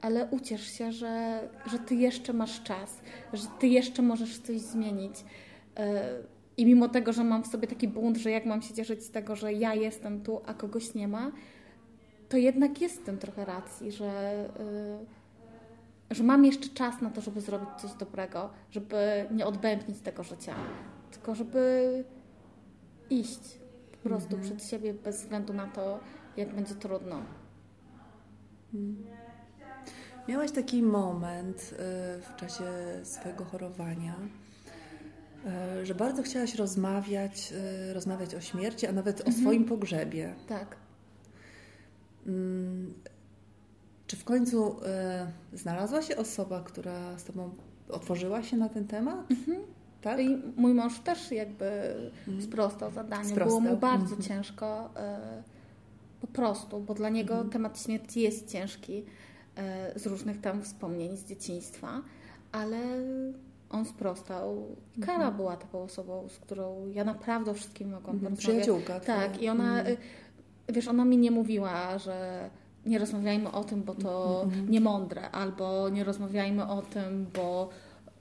ale 0.00 0.26
uciesz 0.26 0.66
się, 0.66 0.92
że, 0.92 1.40
że 1.66 1.78
ty 1.78 1.94
jeszcze 1.94 2.32
masz 2.32 2.62
czas, 2.62 3.00
że 3.32 3.46
ty 3.58 3.66
jeszcze 3.66 4.02
możesz 4.02 4.38
coś 4.38 4.60
zmienić. 4.60 5.20
Y, 5.20 5.82
I 6.56 6.66
mimo 6.66 6.88
tego, 6.88 7.12
że 7.12 7.24
mam 7.24 7.42
w 7.42 7.46
sobie 7.46 7.68
taki 7.68 7.88
bunt, 7.88 8.16
że 8.16 8.30
jak 8.30 8.46
mam 8.46 8.62
się 8.62 8.74
cieszyć 8.74 9.04
z 9.04 9.10
tego, 9.10 9.36
że 9.36 9.52
ja 9.52 9.74
jestem 9.74 10.22
tu, 10.22 10.40
a 10.46 10.54
kogoś 10.54 10.94
nie 10.94 11.08
ma, 11.08 11.32
to 12.28 12.36
jednak 12.36 12.80
jest 12.80 13.00
w 13.00 13.04
tym 13.04 13.18
trochę 13.18 13.44
racji, 13.44 13.92
że, 13.92 14.44
yy, 16.10 16.16
że 16.16 16.24
mam 16.24 16.44
jeszcze 16.44 16.68
czas 16.68 17.00
na 17.02 17.10
to, 17.10 17.20
żeby 17.20 17.40
zrobić 17.40 17.68
coś 17.78 17.92
dobrego, 17.92 18.50
żeby 18.70 19.26
nie 19.30 19.46
odbębnić 19.46 20.00
tego 20.00 20.22
życia, 20.22 20.54
tylko 21.10 21.34
żeby 21.34 22.04
iść 23.10 23.58
po 23.92 24.08
prostu 24.08 24.36
mhm. 24.36 24.42
przed 24.42 24.70
siebie 24.70 24.94
bez 24.94 25.20
względu 25.22 25.52
na 25.52 25.66
to, 25.66 26.00
jak 26.36 26.54
będzie 26.54 26.74
trudno. 26.74 27.22
Mhm. 28.74 29.12
Miałaś 30.28 30.52
taki 30.52 30.82
moment 30.82 31.58
y, 31.58 31.76
w 32.22 32.36
czasie 32.36 32.64
swojego 33.02 33.44
chorowania, 33.44 34.14
y, 35.82 35.86
że 35.86 35.94
bardzo 35.94 36.22
chciałaś 36.22 36.54
rozmawiać, 36.54 37.52
y, 37.90 37.94
rozmawiać 37.94 38.34
o 38.34 38.40
śmierci, 38.40 38.86
a 38.86 38.92
nawet 38.92 39.20
mhm. 39.20 39.36
o 39.36 39.40
swoim 39.40 39.64
pogrzebie. 39.64 40.34
Tak. 40.48 40.76
Mm, 42.26 42.94
czy 44.06 44.16
w 44.16 44.24
końcu 44.24 44.76
znalazła 45.52 46.02
się 46.02 46.16
osoba, 46.16 46.60
która 46.60 47.18
z 47.18 47.24
Tobą 47.24 47.50
otworzyła 47.88 48.42
się 48.42 48.56
na 48.56 48.68
ten 48.68 48.86
temat? 48.86 49.30
Mhm. 49.30 49.62
Tak? 50.02 50.20
I 50.20 50.42
mój 50.56 50.74
mąż 50.74 51.00
też 51.00 51.32
jakby 51.32 51.70
mhm. 52.28 52.42
sprostał 52.42 52.90
zadaniu. 52.90 53.28
Sprostał. 53.28 53.60
Było 53.60 53.72
mu 53.72 53.80
bardzo 53.80 54.16
mhm. 54.16 54.22
ciężko 54.22 54.90
y, 55.38 55.61
prostu, 56.32 56.80
bo 56.80 56.94
dla 56.94 57.08
niego 57.08 57.34
mhm. 57.34 57.50
temat 57.50 57.80
śmierci 57.80 58.20
jest 58.20 58.50
ciężki 58.50 59.04
y, 59.96 59.98
z 59.98 60.06
różnych 60.06 60.40
tam 60.40 60.62
wspomnień 60.62 61.16
z 61.16 61.24
dzieciństwa, 61.24 62.02
ale 62.52 62.78
on 63.70 63.84
sprostał. 63.84 64.76
Kara 65.00 65.14
mhm. 65.14 65.36
była 65.36 65.56
taką 65.56 65.82
osobą, 65.82 66.28
z 66.28 66.38
którą 66.38 66.86
ja 66.86 67.04
naprawdę 67.04 67.54
wszystkim 67.54 67.90
mogłam 67.90 68.16
mhm. 68.16 68.32
porozmawiać. 68.32 68.62
Przyjaciółka. 68.62 69.00
Tak, 69.00 69.42
i 69.42 69.48
ona, 69.48 69.78
mhm. 69.78 69.96
wiesz, 70.68 70.88
ona 70.88 71.04
mi 71.04 71.18
nie 71.18 71.30
mówiła, 71.30 71.98
że 71.98 72.50
nie 72.86 72.98
rozmawiajmy 72.98 73.52
o 73.52 73.64
tym, 73.64 73.82
bo 73.82 73.94
to 73.94 74.42
mhm. 74.44 74.70
niemądre, 74.70 75.30
albo 75.30 75.88
nie 75.88 76.04
rozmawiajmy 76.04 76.68
o 76.68 76.82
tym, 76.82 77.26
bo, 77.34 77.68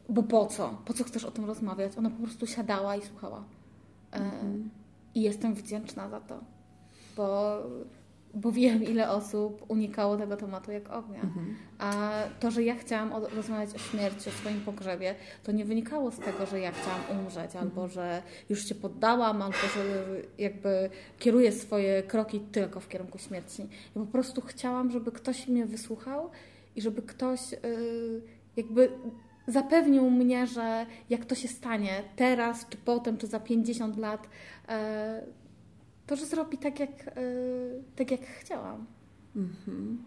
bo 0.10 0.24
po 0.24 0.46
co? 0.46 0.78
Po 0.86 0.94
co 0.94 1.04
chcesz 1.04 1.26
o 1.26 1.32
tym 1.32 1.46
rozmawiać? 1.46 1.98
Ona 1.98 2.10
po 2.10 2.24
prostu 2.24 2.48
siadała 2.48 2.96
i 2.96 3.02
słuchała. 3.02 3.44
E, 4.14 4.16
mhm. 4.16 4.70
I 5.16 5.22
jestem 5.22 5.54
wdzięczna 5.54 6.10
za 6.10 6.20
to, 6.20 6.40
bo 7.18 7.58
bo 8.34 8.52
wiem, 8.52 8.84
ile 8.84 9.10
osób 9.10 9.66
unikało 9.68 10.18
tego 10.18 10.38
tematu 10.38 10.72
jak 10.72 10.90
ognia. 10.90 11.22
Mhm. 11.22 11.56
A 11.80 12.10
to, 12.40 12.52
że 12.52 12.64
ja 12.64 12.76
chciałam 12.76 13.24
rozmawiać 13.36 13.76
o 13.76 13.78
śmierci, 13.78 14.30
o 14.30 14.34
swoim 14.34 14.62
pogrzebie, 14.62 15.16
to 15.44 15.52
nie 15.52 15.66
wynikało 15.66 16.12
z 16.12 16.20
tego, 16.20 16.46
że 16.46 16.60
ja 16.60 16.72
chciałam 16.72 17.20
umrzeć, 17.20 17.46
mhm. 17.46 17.64
albo 17.64 17.88
że 17.88 18.22
już 18.50 18.66
się 18.70 18.76
poddałam, 18.76 19.42
albo 19.42 19.58
że 19.58 20.06
jakby 20.38 20.90
kieruję 21.20 21.52
swoje 21.52 22.04
kroki 22.04 22.40
tylko 22.40 22.80
w 22.80 22.88
kierunku 22.88 23.18
śmierci. 23.18 23.62
Ja 23.96 24.02
po 24.02 24.08
prostu 24.08 24.42
chciałam, 24.42 24.92
żeby 24.92 25.12
ktoś 25.12 25.48
mnie 25.48 25.66
wysłuchał 25.66 26.30
i 26.76 26.82
żeby 26.82 27.02
ktoś 27.02 27.52
yy, 27.52 28.22
jakby 28.58 28.92
zapewnił 29.48 30.10
mnie, 30.10 30.48
że 30.48 30.86
jak 31.10 31.26
to 31.26 31.36
się 31.36 31.48
stanie 31.48 32.04
teraz, 32.16 32.70
czy 32.70 32.78
potem, 32.78 33.18
czy 33.18 33.28
za 33.28 33.40
50 33.40 33.98
lat, 33.98 34.30
yy, 34.68 34.74
to, 36.08 36.16
że 36.16 36.26
zrobi 36.26 36.58
tak, 36.58 36.80
jak, 36.80 37.06
yy, 37.06 37.84
tak 37.96 38.12
jak 38.12 38.22
chciałam. 38.22 38.86
Mhm. 39.36 40.04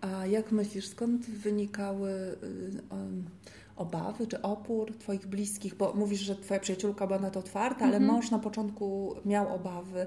A 0.00 0.26
jak 0.26 0.52
myślisz, 0.52 0.88
skąd 0.88 1.26
wynikały 1.26 2.10
y, 2.10 2.36
obawy 3.76 4.26
czy 4.26 4.42
opór 4.42 4.96
Twoich 4.98 5.26
bliskich? 5.26 5.74
Bo 5.74 5.92
mówisz, 5.94 6.20
że 6.20 6.36
Twoja 6.36 6.60
przyjaciółka 6.60 7.06
była 7.06 7.18
na 7.18 7.30
to 7.30 7.40
otwarta, 7.40 7.84
ale 7.84 7.96
mhm. 7.96 8.12
mąż 8.12 8.30
na 8.30 8.38
początku 8.38 9.14
miał 9.24 9.54
obawy. 9.54 10.06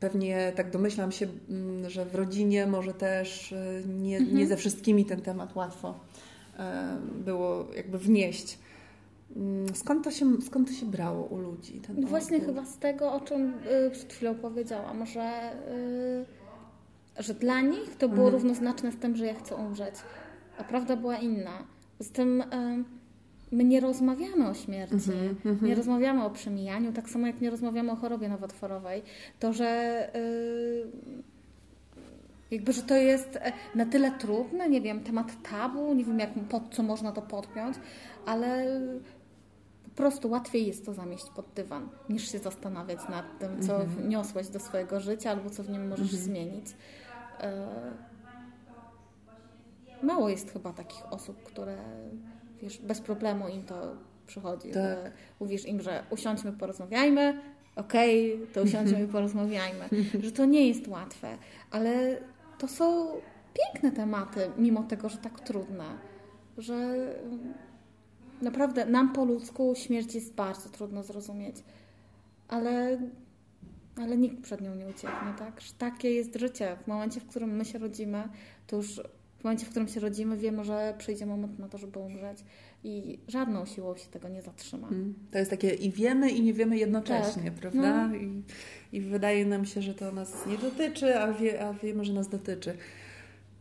Pewnie 0.00 0.52
tak 0.56 0.70
domyślam 0.70 1.12
się, 1.12 1.26
mm, 1.48 1.90
że 1.90 2.04
w 2.04 2.14
rodzinie 2.14 2.66
może 2.66 2.94
też 2.94 3.52
y, 3.52 3.84
nie, 3.88 4.16
mhm. 4.16 4.36
nie 4.36 4.46
ze 4.46 4.56
wszystkimi 4.56 5.04
ten 5.04 5.20
temat 5.20 5.56
łatwo 5.56 6.00
było 7.24 7.66
jakby 7.76 7.98
wnieść. 7.98 8.58
Mm, 9.36 9.74
skąd 9.74 10.04
to 10.04 10.10
się, 10.10 10.42
skąd 10.42 10.68
to 10.68 10.74
się 10.74 10.86
brało 10.86 11.24
u 11.24 11.38
ludzi? 11.38 11.80
Ten 11.80 12.06
Właśnie 12.06 12.36
opór? 12.36 12.48
chyba 12.48 12.64
z 12.64 12.78
tego, 12.78 13.12
o 13.12 13.20
czym 13.20 13.54
y, 13.86 13.90
przed 13.90 14.12
chwilą 14.12 14.34
powiedziałam, 14.34 15.06
że, 15.06 15.52
y, 17.18 17.22
że 17.22 17.34
dla 17.34 17.60
nich 17.60 17.96
to 17.96 18.08
było 18.08 18.26
mhm. 18.26 18.34
równoznaczne 18.34 18.92
z 18.92 18.96
tym, 18.96 19.16
że 19.16 19.26
ja 19.26 19.34
chcę 19.34 19.56
umrzeć. 19.56 19.94
A 20.58 20.64
prawda 20.64 20.96
była 20.96 21.16
inna. 21.16 21.66
Z 22.00 22.10
tym 22.10 22.40
y, 22.40 22.84
my 23.52 23.64
nie 23.64 23.80
rozmawiamy 23.80 24.48
o 24.48 24.54
śmierci, 24.54 24.94
mhm, 24.94 25.36
mhm. 25.44 25.66
nie 25.66 25.74
rozmawiamy 25.74 26.24
o 26.24 26.30
przemijaniu, 26.30 26.92
tak 26.92 27.10
samo 27.10 27.26
jak 27.26 27.40
nie 27.40 27.50
rozmawiamy 27.50 27.92
o 27.92 27.96
chorobie 27.96 28.28
nowotworowej. 28.28 29.02
To, 29.40 29.52
że 29.52 30.08
jakby, 32.52 32.72
że 32.72 32.82
to 32.82 32.96
jest 32.96 33.36
e, 33.36 33.52
na 33.74 33.86
tyle 33.86 34.10
trudne, 34.10 34.68
nie 34.68 34.80
wiem, 34.80 35.00
temat 35.00 35.42
tabu, 35.50 35.94
nie 35.94 36.04
wiem, 36.04 36.18
jak, 36.18 36.30
pod 36.48 36.74
co 36.74 36.82
można 36.82 37.12
to 37.12 37.22
podpiąć, 37.22 37.76
ale 38.26 38.66
prostu 40.02 40.30
łatwiej 40.30 40.66
jest 40.66 40.86
to 40.86 40.94
zamieść 40.94 41.30
pod 41.36 41.46
dywan, 41.54 41.88
niż 42.08 42.32
się 42.32 42.38
zastanawiać 42.38 42.98
nad 43.08 43.38
tym, 43.38 43.62
co 43.62 43.82
mhm. 43.82 44.06
wniosłeś 44.06 44.48
do 44.48 44.60
swojego 44.60 45.00
życia 45.00 45.30
albo 45.30 45.50
co 45.50 45.62
w 45.62 45.70
nim 45.70 45.88
możesz 45.88 46.12
mhm. 46.12 46.22
zmienić. 46.22 46.66
E, 47.40 47.68
mało 50.02 50.28
jest 50.28 50.52
chyba 50.52 50.72
takich 50.72 51.12
osób, 51.12 51.42
które 51.42 51.76
wiesz, 52.62 52.78
bez 52.78 53.00
problemu 53.00 53.48
im 53.48 53.62
to 53.62 53.96
przychodzi. 54.26 54.70
Tak. 54.70 54.82
Że 54.82 55.12
mówisz 55.40 55.66
im, 55.66 55.80
że 55.80 56.04
usiądźmy, 56.10 56.52
porozmawiajmy, 56.52 57.40
okej, 57.76 58.34
okay, 58.34 58.46
to 58.46 58.62
usiądźmy 58.62 59.02
i 59.02 59.06
porozmawiajmy. 59.16 59.88
Że 60.20 60.32
to 60.32 60.44
nie 60.44 60.68
jest 60.68 60.88
łatwe, 60.88 61.38
ale 61.70 62.18
to 62.58 62.68
są 62.68 63.08
piękne 63.54 63.92
tematy, 63.92 64.50
mimo 64.58 64.82
tego, 64.82 65.08
że 65.08 65.18
tak 65.18 65.40
trudne. 65.40 65.84
Że 66.58 67.06
Naprawdę 68.42 68.86
nam 68.86 69.12
po 69.12 69.24
ludzku 69.24 69.74
śmierć 69.76 70.14
jest 70.14 70.34
bardzo 70.34 70.68
trudno 70.68 71.02
zrozumieć, 71.02 71.56
ale, 72.48 72.98
ale 73.96 74.16
nikt 74.16 74.42
przed 74.42 74.60
nią 74.60 74.74
nie 74.74 74.86
ucieknie, 74.86 75.34
tak? 75.38 75.60
Że 75.60 75.72
takie 75.78 76.10
jest 76.10 76.36
życie. 76.36 76.76
W 76.84 76.86
momencie, 76.86 77.20
w 77.20 77.26
którym 77.26 77.56
my 77.56 77.64
się 77.64 77.78
rodzimy, 77.78 78.28
to 78.66 78.76
już 78.76 79.00
w 79.38 79.44
momencie, 79.44 79.66
w 79.66 79.70
którym 79.70 79.88
się 79.88 80.00
rodzimy, 80.00 80.36
wiemy, 80.36 80.64
że 80.64 80.94
przyjdzie 80.98 81.26
moment 81.26 81.58
na 81.58 81.68
to, 81.68 81.78
żeby 81.78 81.98
umrzeć 81.98 82.38
i 82.84 83.18
żadną 83.28 83.66
siłą 83.66 83.96
się 83.96 84.06
tego 84.06 84.28
nie 84.28 84.42
zatrzyma. 84.42 84.88
Hmm. 84.88 85.14
To 85.30 85.38
jest 85.38 85.50
takie 85.50 85.74
i 85.74 85.90
wiemy, 85.90 86.30
i 86.30 86.42
nie 86.42 86.52
wiemy 86.52 86.76
jednocześnie, 86.76 87.50
tak. 87.50 87.54
prawda? 87.54 88.08
No. 88.08 88.16
I, 88.16 88.42
I, 88.92 89.00
wydaje 89.00 89.46
nam 89.46 89.66
się, 89.66 89.82
że 89.82 89.94
to 89.94 90.12
nas 90.12 90.46
nie 90.46 90.58
dotyczy, 90.58 91.18
a, 91.18 91.32
wie, 91.32 91.66
a 91.66 91.72
wiemy, 91.72 92.04
że 92.04 92.12
nas 92.12 92.28
dotyczy. 92.28 92.76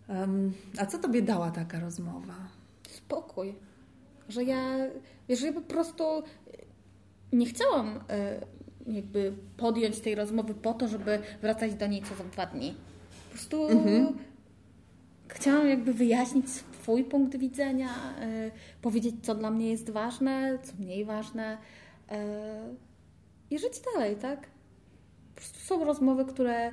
Um, 0.10 0.54
a 0.78 0.86
co 0.86 0.98
Tobie 0.98 1.22
dała 1.22 1.52
taka 1.52 1.80
rozmowa? 1.80 2.36
Spokój 2.90 3.56
że 4.32 4.44
ja, 4.44 4.78
wiesz, 5.30 5.42
ja 5.42 5.54
po 5.54 5.62
prostu 5.62 6.04
nie 7.34 7.46
chciałam 7.46 8.00
e, 8.10 8.46
jakby 8.88 9.34
podjąć 9.58 10.00
tej 10.00 10.16
rozmowy 10.16 10.54
po 10.54 10.74
to, 10.74 10.88
żeby 10.88 11.20
wracać 11.42 11.74
do 11.74 11.88
niej 11.88 12.02
co 12.02 12.16
za 12.16 12.24
dwa 12.24 12.46
dni. 12.46 12.76
Po 13.24 13.30
prostu 13.30 13.68
mhm. 13.68 14.18
chciałam 15.28 15.68
jakby 15.68 15.94
wyjaśnić 15.94 16.50
swój 16.50 17.04
punkt 17.04 17.38
widzenia, 17.38 17.90
e, 18.20 18.52
powiedzieć, 18.82 19.16
co 19.22 19.36
dla 19.36 19.52
mnie 19.52 19.70
jest 19.70 19.90
ważne, 19.90 20.60
co 20.64 20.74
mniej 20.80 21.06
ważne 21.06 21.58
e, 22.10 22.76
i 23.50 23.60
żyć 23.60 23.74
dalej, 23.94 24.16
tak? 24.16 24.48
Po 25.36 25.42
prostu 25.42 25.60
są 25.60 25.86
rozmowy, 25.86 26.26
które 26.26 26.72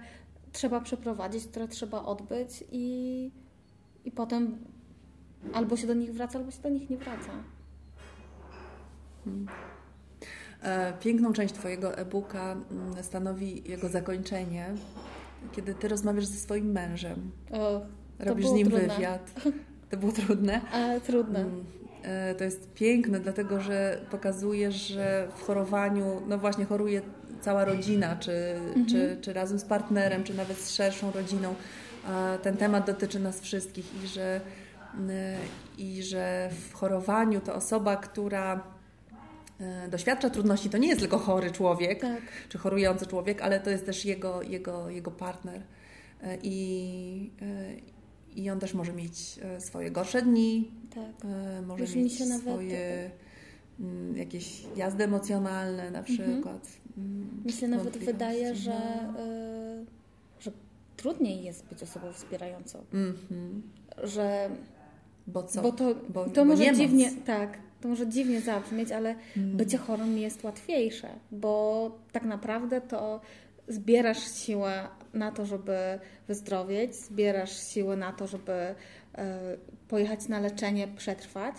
trzeba 0.53 0.81
przeprowadzić, 0.81 1.47
które 1.47 1.69
trzeba 1.69 2.05
odbyć 2.05 2.65
i, 2.73 3.31
i 4.05 4.11
potem 4.11 4.59
Albo 5.53 5.77
się 5.77 5.87
do 5.87 5.95
nich 5.95 6.13
wraca, 6.13 6.39
albo 6.39 6.51
się 6.51 6.63
do 6.63 6.69
nich 6.69 6.91
nie 6.91 6.97
wraca. 6.97 7.31
Hmm. 9.25 9.47
E, 10.63 10.93
piękną 11.01 11.33
część 11.33 11.55
Twojego 11.55 11.97
e-booka 11.97 12.53
mm, 12.53 13.03
stanowi 13.03 13.71
jego 13.71 13.89
zakończenie, 13.89 14.67
kiedy 15.53 15.75
Ty 15.75 15.89
rozmawiasz 15.89 16.27
ze 16.27 16.39
swoim 16.39 16.73
mężem. 16.73 17.31
O, 17.53 17.81
Robisz 18.19 18.47
z 18.47 18.53
nim 18.53 18.69
trudne. 18.71 18.95
wywiad. 18.95 19.31
To 19.91 19.97
było 19.97 20.13
trudne? 20.13 20.61
A, 20.73 21.01
trudne. 21.01 21.41
Mm, 21.41 21.65
e, 22.03 22.35
to 22.35 22.45
jest 22.45 22.73
piękne, 22.75 23.21
dlatego 23.21 23.61
że 23.61 24.01
pokazuje, 24.11 24.73
że 24.73 25.29
w 25.37 25.43
chorowaniu, 25.43 26.23
no 26.27 26.39
właśnie 26.39 26.65
choruje 26.65 27.03
cała 27.41 27.65
rodzina, 27.65 28.17
czy, 28.17 28.33
mhm. 28.33 28.87
czy, 28.87 29.19
czy 29.21 29.33
razem 29.33 29.59
z 29.59 29.65
partnerem, 29.65 30.25
czy 30.25 30.35
nawet 30.35 30.59
z 30.59 30.71
szerszą 30.71 31.13
rodziną. 31.13 31.55
Ten 32.43 32.57
temat 32.57 32.87
dotyczy 32.87 33.21
nas 33.21 33.41
wszystkich 33.41 34.05
i 34.05 34.07
że 34.07 34.41
i 35.79 36.03
że 36.03 36.51
w 36.69 36.75
chorowaniu 36.75 37.41
to 37.41 37.55
osoba, 37.55 37.97
która 37.97 38.65
e, 39.61 39.89
doświadcza 39.89 40.31
trudności, 40.31 40.71
to 40.71 40.79
nie 40.79 40.89
jest 40.89 41.01
tylko 41.01 41.19
chory 41.19 41.51
człowiek, 41.51 42.01
tak. 42.01 42.23
czy 42.49 42.59
chorujący 42.59 43.07
człowiek, 43.07 43.43
ale 43.43 43.61
to 43.61 43.71
jest 43.71 43.87
też 43.87 44.05
jego, 44.05 44.43
jego, 44.43 44.91
jego 44.91 45.11
partner. 45.11 45.63
E, 46.23 46.39
I, 46.43 47.31
I 48.37 48.51
on 48.51 48.61
też 48.61 48.75
może 48.75 48.93
mieć 48.93 49.39
swoje 49.59 49.91
gorsze 49.91 50.23
dni, 50.23 50.71
tak. 50.95 51.31
może 51.67 51.83
Już 51.83 51.95
mieć 51.95 52.21
mi 52.21 52.27
swoje 52.27 53.11
nawet... 53.79 54.19
jakieś 54.19 54.63
jazdy 54.77 55.05
emocjonalne 55.05 55.91
na 55.91 55.99
mhm. 55.99 56.05
przykład. 56.05 56.69
Mhm. 56.99 57.43
Mi 57.45 57.53
się 57.53 57.69
nawet 57.69 57.99
wydaje, 57.99 58.55
że, 58.55 58.81
że 60.41 60.53
trudniej 60.97 61.43
jest 61.43 61.67
być 61.67 61.83
osobą 61.83 62.13
wspierającą. 62.13 62.85
Mhm. 62.93 63.63
Że 64.03 64.51
bo 65.29 65.43
co? 65.43 65.63
Bo 65.63 65.73
to, 65.73 65.95
bo, 66.09 66.25
to 66.25 66.31
bo 66.31 66.45
może 66.45 66.73
dziwnie, 66.75 67.11
tak, 67.27 67.59
to 67.81 67.89
może 67.89 68.09
dziwnie 68.09 68.41
zabrzmieć, 68.41 68.93
ale 68.93 69.15
mm. 69.37 69.57
bycie 69.57 69.79
chorym 69.79 70.19
jest 70.19 70.45
łatwiejsze, 70.45 71.09
bo 71.31 71.91
tak 72.13 72.25
naprawdę 72.25 72.81
to 72.81 73.21
zbierasz 73.69 74.33
siłę 74.33 74.89
na 75.15 75.33
to, 75.33 75.47
żeby 75.47 75.77
wyzdrowieć, 76.29 76.95
zbierasz 76.95 77.69
siłę 77.69 77.97
na 77.97 78.13
to, 78.13 78.27
żeby 78.27 78.53
y, 78.53 79.23
pojechać 79.89 80.29
na 80.29 80.41
leczenie, 80.41 80.89
przetrwać. 80.97 81.55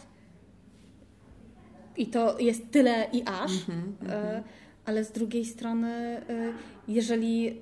I 1.97 2.08
to 2.08 2.39
jest 2.39 2.71
tyle 2.71 3.08
i 3.13 3.23
aż. 3.25 3.51
Mm 3.69 3.95
-hmm, 4.01 4.38
y, 4.39 4.43
ale 4.86 5.03
z 5.03 5.12
drugiej 5.12 5.45
strony, 5.45 6.21
y, 6.29 6.53
jeżeli 6.88 7.62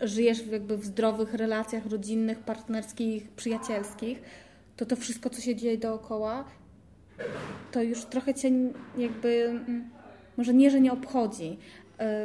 żyjesz 0.00 0.46
jakby 0.46 0.76
w 0.78 0.84
zdrowych 0.84 1.34
relacjach 1.34 1.86
rodzinnych, 1.86 2.38
partnerskich, 2.38 3.30
przyjacielskich, 3.30 4.22
to 4.76 4.86
to 4.86 4.96
wszystko, 4.96 5.30
co 5.30 5.40
się 5.40 5.56
dzieje 5.56 5.78
dookoła, 5.78 6.44
to 7.72 7.82
już 7.82 8.04
trochę 8.04 8.34
cię 8.34 8.50
jakby, 8.98 9.44
mm, 9.48 9.90
może 10.36 10.54
nie, 10.54 10.70
że 10.70 10.80
nie 10.80 10.92
obchodzi, 10.92 11.58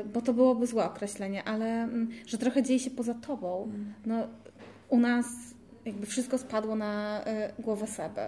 y, 0.04 0.06
bo 0.14 0.22
to 0.22 0.34
byłoby 0.34 0.68
złe 0.68 0.86
określenie, 0.86 1.44
ale 1.44 1.84
mm, 1.84 2.10
że 2.26 2.38
trochę 2.38 2.64
dzieje 2.64 2.80
się 2.80 2.92
poza 2.92 3.14
tobą. 3.14 3.64
Mm. 3.64 3.94
No, 4.06 4.28
u 4.90 5.00
nas 5.00 5.26
jakby 5.86 6.06
wszystko 6.06 6.38
spadło 6.38 6.76
na 6.76 7.22
y, 7.60 7.62
głowę 7.62 7.88
Seby. 7.88 8.22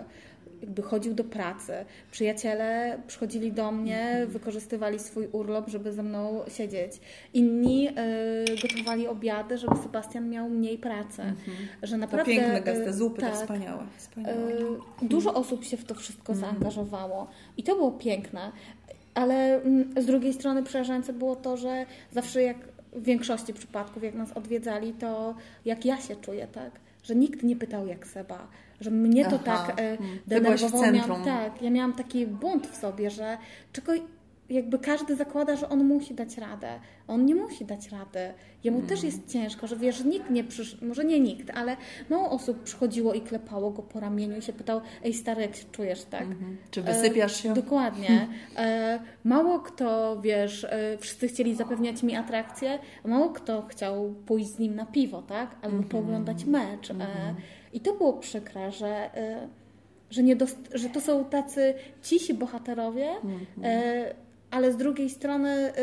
Jakby 0.62 0.82
chodził 0.82 1.13
do 1.13 1.24
pracy. 1.24 1.74
Przyjaciele 2.12 3.00
przychodzili 3.08 3.52
do 3.52 3.72
mnie, 3.72 4.02
Mhm. 4.02 4.30
wykorzystywali 4.30 5.00
swój 5.00 5.28
urlop, 5.32 5.67
żeby 5.69 5.91
ze 5.91 6.04
mną 6.04 6.41
siedzieć. 6.48 6.91
Inni 7.34 7.89
y, 7.89 7.93
gotowali 8.62 9.08
obiady, 9.08 9.58
żeby 9.58 9.76
Sebastian 9.84 10.30
miał 10.30 10.50
mniej 10.50 10.78
pracy. 10.78 11.22
Że 11.84 11.91
To 11.91 11.98
naprawdę... 11.98 12.32
piękne 12.32 12.62
gesty, 12.62 12.89
y, 12.89 12.93
zupy, 12.93 13.22
tak, 13.22 13.32
to 13.34 13.38
wspaniałe. 13.41 13.84
wspaniałe. 13.98 14.52
Y, 14.52 14.65
Dużo 15.02 15.34
osób 15.34 15.63
się 15.63 15.78
w 15.78 15.84
to 15.86 15.95
wszystko 15.95 16.34
Mhm. 16.34 16.52
zaangażowało 16.54 17.28
i 17.58 17.63
to 17.63 17.76
było 17.76 17.91
piękne, 17.91 18.52
ale 19.13 19.62
mm, 19.62 19.93
z 19.98 20.06
drugiej 20.06 20.34
strony 20.34 20.63
przerażające 20.63 21.13
było 21.13 21.36
to, 21.36 21.58
że 21.58 21.86
zawsze 22.12 22.43
jak 22.43 22.58
w 22.93 23.04
większości 23.04 23.54
przypadków, 23.54 24.04
jak 24.04 24.15
nas 24.15 24.32
odwiedzali, 24.32 24.93
to 24.93 25.36
jak 25.65 25.86
ja 25.86 25.98
się 26.02 26.15
czuję, 26.15 26.48
tak? 26.48 26.72
Że 27.04 27.15
nikt 27.15 27.43
nie 27.43 27.56
pytał 27.56 27.88
jak 27.88 28.08
Seba, 28.08 28.48
że 28.82 28.92
mnie 28.92 29.26
to 29.26 29.39
Aha, 29.46 29.65
tak 29.68 29.80
e, 29.80 29.98
denerwowało. 30.28 30.92
Miałam, 30.92 31.24
tak, 31.24 31.62
ja 31.62 31.70
miałam 31.70 31.94
taki 31.94 32.28
bunt 32.28 32.68
w 32.68 32.76
sobie, 32.76 33.10
że 33.10 33.38
czego 33.74 33.94
jakby 34.49 34.79
każdy 34.79 35.15
zakłada, 35.15 35.55
że 35.55 35.69
on 35.69 35.83
musi 35.83 36.13
dać 36.13 36.38
radę. 36.38 36.79
On 37.07 37.25
nie 37.25 37.35
musi 37.35 37.65
dać 37.65 37.89
rady. 37.91 38.19
Jemu 38.63 38.77
Mm. 38.77 38.89
też 38.89 39.03
jest 39.03 39.27
ciężko, 39.31 39.67
że 39.67 39.75
wiesz, 39.75 40.03
nikt 40.03 40.29
nie 40.29 40.43
przyszedł, 40.43 40.85
może 40.85 41.05
nie 41.05 41.19
nikt, 41.19 41.49
ale 41.57 41.77
mało 42.09 42.29
osób 42.29 42.63
przychodziło 42.63 43.13
i 43.13 43.21
klepało 43.21 43.71
go 43.71 43.81
po 43.81 43.99
ramieniu 43.99 44.38
i 44.38 44.41
się 44.41 44.53
pytał, 44.53 44.81
ej 45.03 45.13
stary, 45.13 45.41
jak 45.41 45.55
się 45.55 45.65
czujesz, 45.71 46.03
tak? 46.03 46.21
Mhm. 46.21 46.57
Czy 46.71 46.81
wysypiasz 46.81 47.43
się? 47.43 47.51
E, 47.51 47.53
dokładnie. 47.53 48.27
E, 48.57 48.99
mało 49.23 49.59
kto, 49.59 50.17
wiesz, 50.21 50.63
e, 50.63 50.97
wszyscy 50.99 51.27
chcieli 51.27 51.55
zapewniać 51.55 52.03
mi 52.03 52.15
atrakcję, 52.15 52.79
a 53.03 53.07
mało 53.07 53.29
kto 53.29 53.62
chciał 53.67 54.13
pójść 54.25 54.47
z 54.49 54.59
nim 54.59 54.75
na 54.75 54.85
piwo, 54.85 55.21
tak? 55.21 55.51
Albo 55.62 55.77
Mhm. 55.77 55.89
pooglądać 55.89 56.45
mecz. 56.45 56.91
E, 56.91 56.95
I 57.73 57.79
to 57.79 57.93
było 57.93 58.13
przykre, 58.13 58.71
że, 58.71 59.17
e, 59.17 59.47
że, 60.09 60.23
nie 60.23 60.35
że 60.73 60.89
to 60.89 61.01
są 61.01 61.25
tacy 61.25 61.73
cisi 62.01 62.33
bohaterowie, 62.33 63.09
Mhm. 63.12 63.45
e, 63.63 64.29
ale 64.51 64.71
z 64.71 64.77
drugiej 64.77 65.09
strony 65.09 65.49
e, 65.49 65.73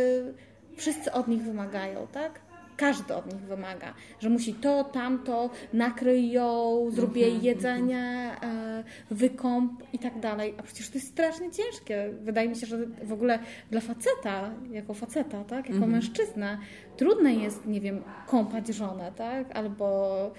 wszyscy 0.76 1.12
od 1.12 1.28
nich 1.28 1.42
wymagają, 1.42 2.06
tak? 2.12 2.40
Każdy 2.76 3.14
od 3.14 3.32
nich 3.32 3.42
wymaga, 3.42 3.94
że 4.20 4.30
musi 4.30 4.54
to, 4.54 4.84
tamto, 4.84 5.50
nakryj 5.72 6.30
ją, 6.30 6.76
zrób 6.90 7.16
jej 7.16 7.42
jedzenie, 7.42 8.36
e, 8.42 8.84
wykąp 9.10 9.82
i 9.92 9.98
tak 9.98 10.20
dalej. 10.20 10.54
A 10.58 10.62
przecież 10.62 10.90
to 10.90 10.98
jest 10.98 11.08
strasznie 11.08 11.50
ciężkie. 11.50 12.10
Wydaje 12.22 12.48
mi 12.48 12.56
się, 12.56 12.66
że 12.66 12.86
w 12.86 13.12
ogóle 13.12 13.38
dla 13.70 13.80
faceta, 13.80 14.50
jako 14.70 14.94
faceta, 14.94 15.44
tak, 15.44 15.70
jako 15.70 15.86
mężczyznę, 15.86 16.58
trudne 16.96 17.34
jest, 17.34 17.66
nie 17.66 17.80
wiem, 17.80 18.02
kąpać 18.26 18.68
żonę, 18.68 19.12
tak, 19.16 19.56
albo 19.56 20.30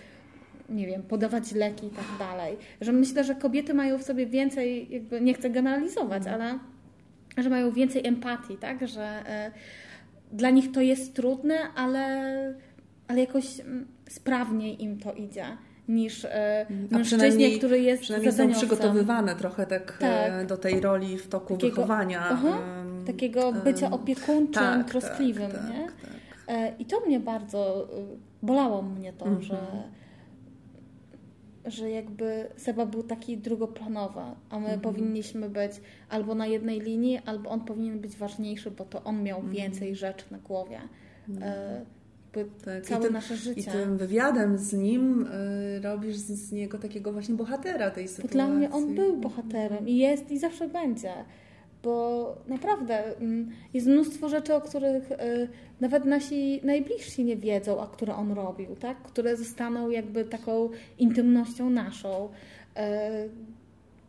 nie 0.70 0.88
wiem, 0.88 1.04
podawać 1.04 1.52
leki 1.52 1.88
i 1.88 1.90
tak 1.90 2.06
dalej. 2.20 2.58
Że 2.82 2.92
myślę, 2.92 3.24
że 3.24 3.36
kobiety 3.36 3.74
mają 3.74 3.98
w 3.98 4.04
sobie 4.04 4.26
więcej, 4.26 4.88
jakby 4.90 5.22
nie 5.22 5.34
chcę 5.34 5.50
generalizować, 5.50 6.28
ale 6.28 6.60
że 7.44 7.50
mają 7.50 7.72
więcej 7.72 8.08
empatii, 8.08 8.58
tak, 8.58 8.88
że 8.88 9.04
e, 9.04 9.52
dla 10.32 10.50
nich 10.50 10.72
to 10.72 10.82
jest 10.82 11.16
trudne, 11.16 11.56
ale, 11.76 12.06
ale 13.08 13.20
jakoś 13.20 13.60
mm, 13.60 13.88
sprawniej 14.10 14.84
im 14.84 15.00
to 15.00 15.14
idzie 15.14 15.46
niż 15.88 16.26
e, 16.26 16.66
mężczyźnie, 16.92 17.58
który 17.58 17.80
jest 17.80 18.02
Przynajmniej 18.02 18.32
są 18.34 18.52
przygotowywane 18.52 19.36
trochę 19.36 19.66
tak, 19.66 19.98
e, 20.02 20.30
Tak. 20.40 20.48
do 20.48 20.58
tej 20.58 20.82
roli 20.82 21.18
w 21.18 21.28
toku 21.28 21.54
Takiego- 21.54 21.76
wychowania. 21.76 22.40
Takiego 23.06 23.52
bycia 23.54 23.92
opiekuńczym, 23.92 24.54
tak, 24.64 24.90
troskliwym, 24.90 25.52
tak, 25.52 25.70
nie? 25.70 25.80
tak, 25.86 25.94
tak. 26.48 26.80
I 26.80 26.86
to 26.86 27.00
mnie 27.00 27.20
bardzo, 27.20 27.88
y, 28.00 28.46
bolało 28.46 28.82
mnie 28.82 29.14
to, 29.14 29.26
Mhm. 29.26 29.44
że, 29.44 29.58
że 31.68 31.90
jakby 31.90 32.48
Seba 32.58 32.86
był 32.86 33.04
taki 33.04 33.38
drugoplanowy, 33.38 34.20
a 34.50 34.56
my 34.60 34.66
Mhm. 34.66 34.82
powinniśmy 34.82 35.50
być 35.50 35.72
albo 36.10 36.36
na 36.36 36.46
jednej 36.48 36.80
linii, 36.82 37.20
albo 37.26 37.50
on 37.50 37.62
powinien 37.62 38.00
być 38.00 38.16
ważniejszy, 38.18 38.72
bo 38.72 38.86
to 38.86 39.04
on 39.04 39.24
miał 39.24 39.38
Mhm. 39.38 39.56
więcej 39.56 39.96
rzeczy 39.96 40.26
na 40.32 40.38
głowie. 40.38 40.80
E, 41.42 41.86
jakby 42.36 42.52
Tak, 42.66 42.84
i 42.84 42.88
całe 42.88 43.04
tym- 43.04 43.14
nasze 43.14 43.34
I 43.34 43.38
życie. 43.38 43.72
tym 43.72 43.98
wywiadem 43.98 44.58
z 44.58 44.74
nim 44.74 45.28
y, 45.28 45.82
robisz 45.82 46.16
z, 46.16 46.32
z 46.32 46.52
niego 46.52 46.78
takiego 46.78 47.14
właśnie 47.14 47.36
bohatera 47.36 47.92
tej 47.92 48.04
Bo 48.04 48.10
sytuacji. 48.10 48.30
dla 48.34 48.48
mnie 48.48 48.72
on 48.72 48.96
był 48.96 49.18
bohaterem 49.18 49.88
i 49.88 49.98
jest 49.98 50.32
i 50.32 50.40
zawsze 50.40 50.68
będzie. 50.68 51.12
Bo 51.88 52.36
naprawdę 52.48 53.18
mm, 53.18 53.52
jest 53.74 53.88
mnóstwo 53.88 54.30
rzeczy, 54.30 54.56
o 54.56 54.62
których 54.62 55.12
y, 55.12 55.48
nawet 55.82 56.06
nasi 56.06 56.62
najbliżsi 56.64 57.24
nie 57.24 57.38
wiedzą, 57.38 57.82
a 57.82 57.88
które 57.88 58.16
on 58.16 58.32
robił, 58.32 58.76
tak? 58.76 58.98
które 59.04 59.38
zostaną 59.38 59.90
jakby 59.90 60.26
taką 60.26 60.70
intymnością 61.00 61.70
naszą. 61.70 62.26
Y, 62.26 62.80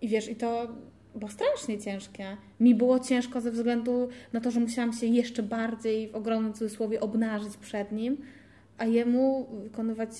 I 0.02 0.08
wiesz, 0.08 0.28
i 0.28 0.36
to 0.36 0.68
było 1.14 1.30
strasznie 1.30 1.78
ciężkie. 1.78 2.36
Mi 2.60 2.74
było 2.74 2.98
ciężko 2.98 3.40
ze 3.40 3.50
względu 3.50 4.08
na 4.32 4.40
to, 4.40 4.50
że 4.50 4.60
musiałam 4.60 4.92
się 4.92 5.06
jeszcze 5.06 5.42
bardziej 5.42 6.08
w 6.08 6.14
ogromnym 6.14 6.52
cudzysłowie 6.52 7.00
obnażyć 7.00 7.56
przed 7.56 7.92
nim, 7.92 8.16
a 8.78 8.84
jemu 8.84 9.46
wykonywać 9.62 10.10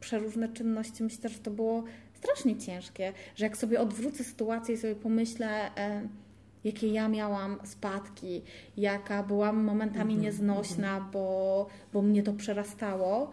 przeróżne 0.00 0.48
czynności. 0.48 1.02
Myślę, 1.02 1.30
że 1.30 1.38
to 1.38 1.50
było 1.50 1.84
strasznie 2.14 2.56
ciężkie, 2.56 3.12
że 3.36 3.44
jak 3.44 3.56
sobie 3.56 3.80
odwrócę 3.80 4.24
sytuację 4.24 4.74
i 4.74 4.78
sobie 4.78 4.94
pomyślę, 4.94 5.76
e, 5.76 6.08
jakie 6.68 6.88
ja 6.88 7.08
miałam 7.08 7.58
spadki, 7.64 8.42
jaka 8.76 9.22
byłam 9.22 9.64
momentami 9.64 10.16
nieznośna, 10.16 11.08
bo, 11.12 11.66
bo 11.92 12.02
mnie 12.02 12.22
to 12.22 12.32
przerastało, 12.32 13.30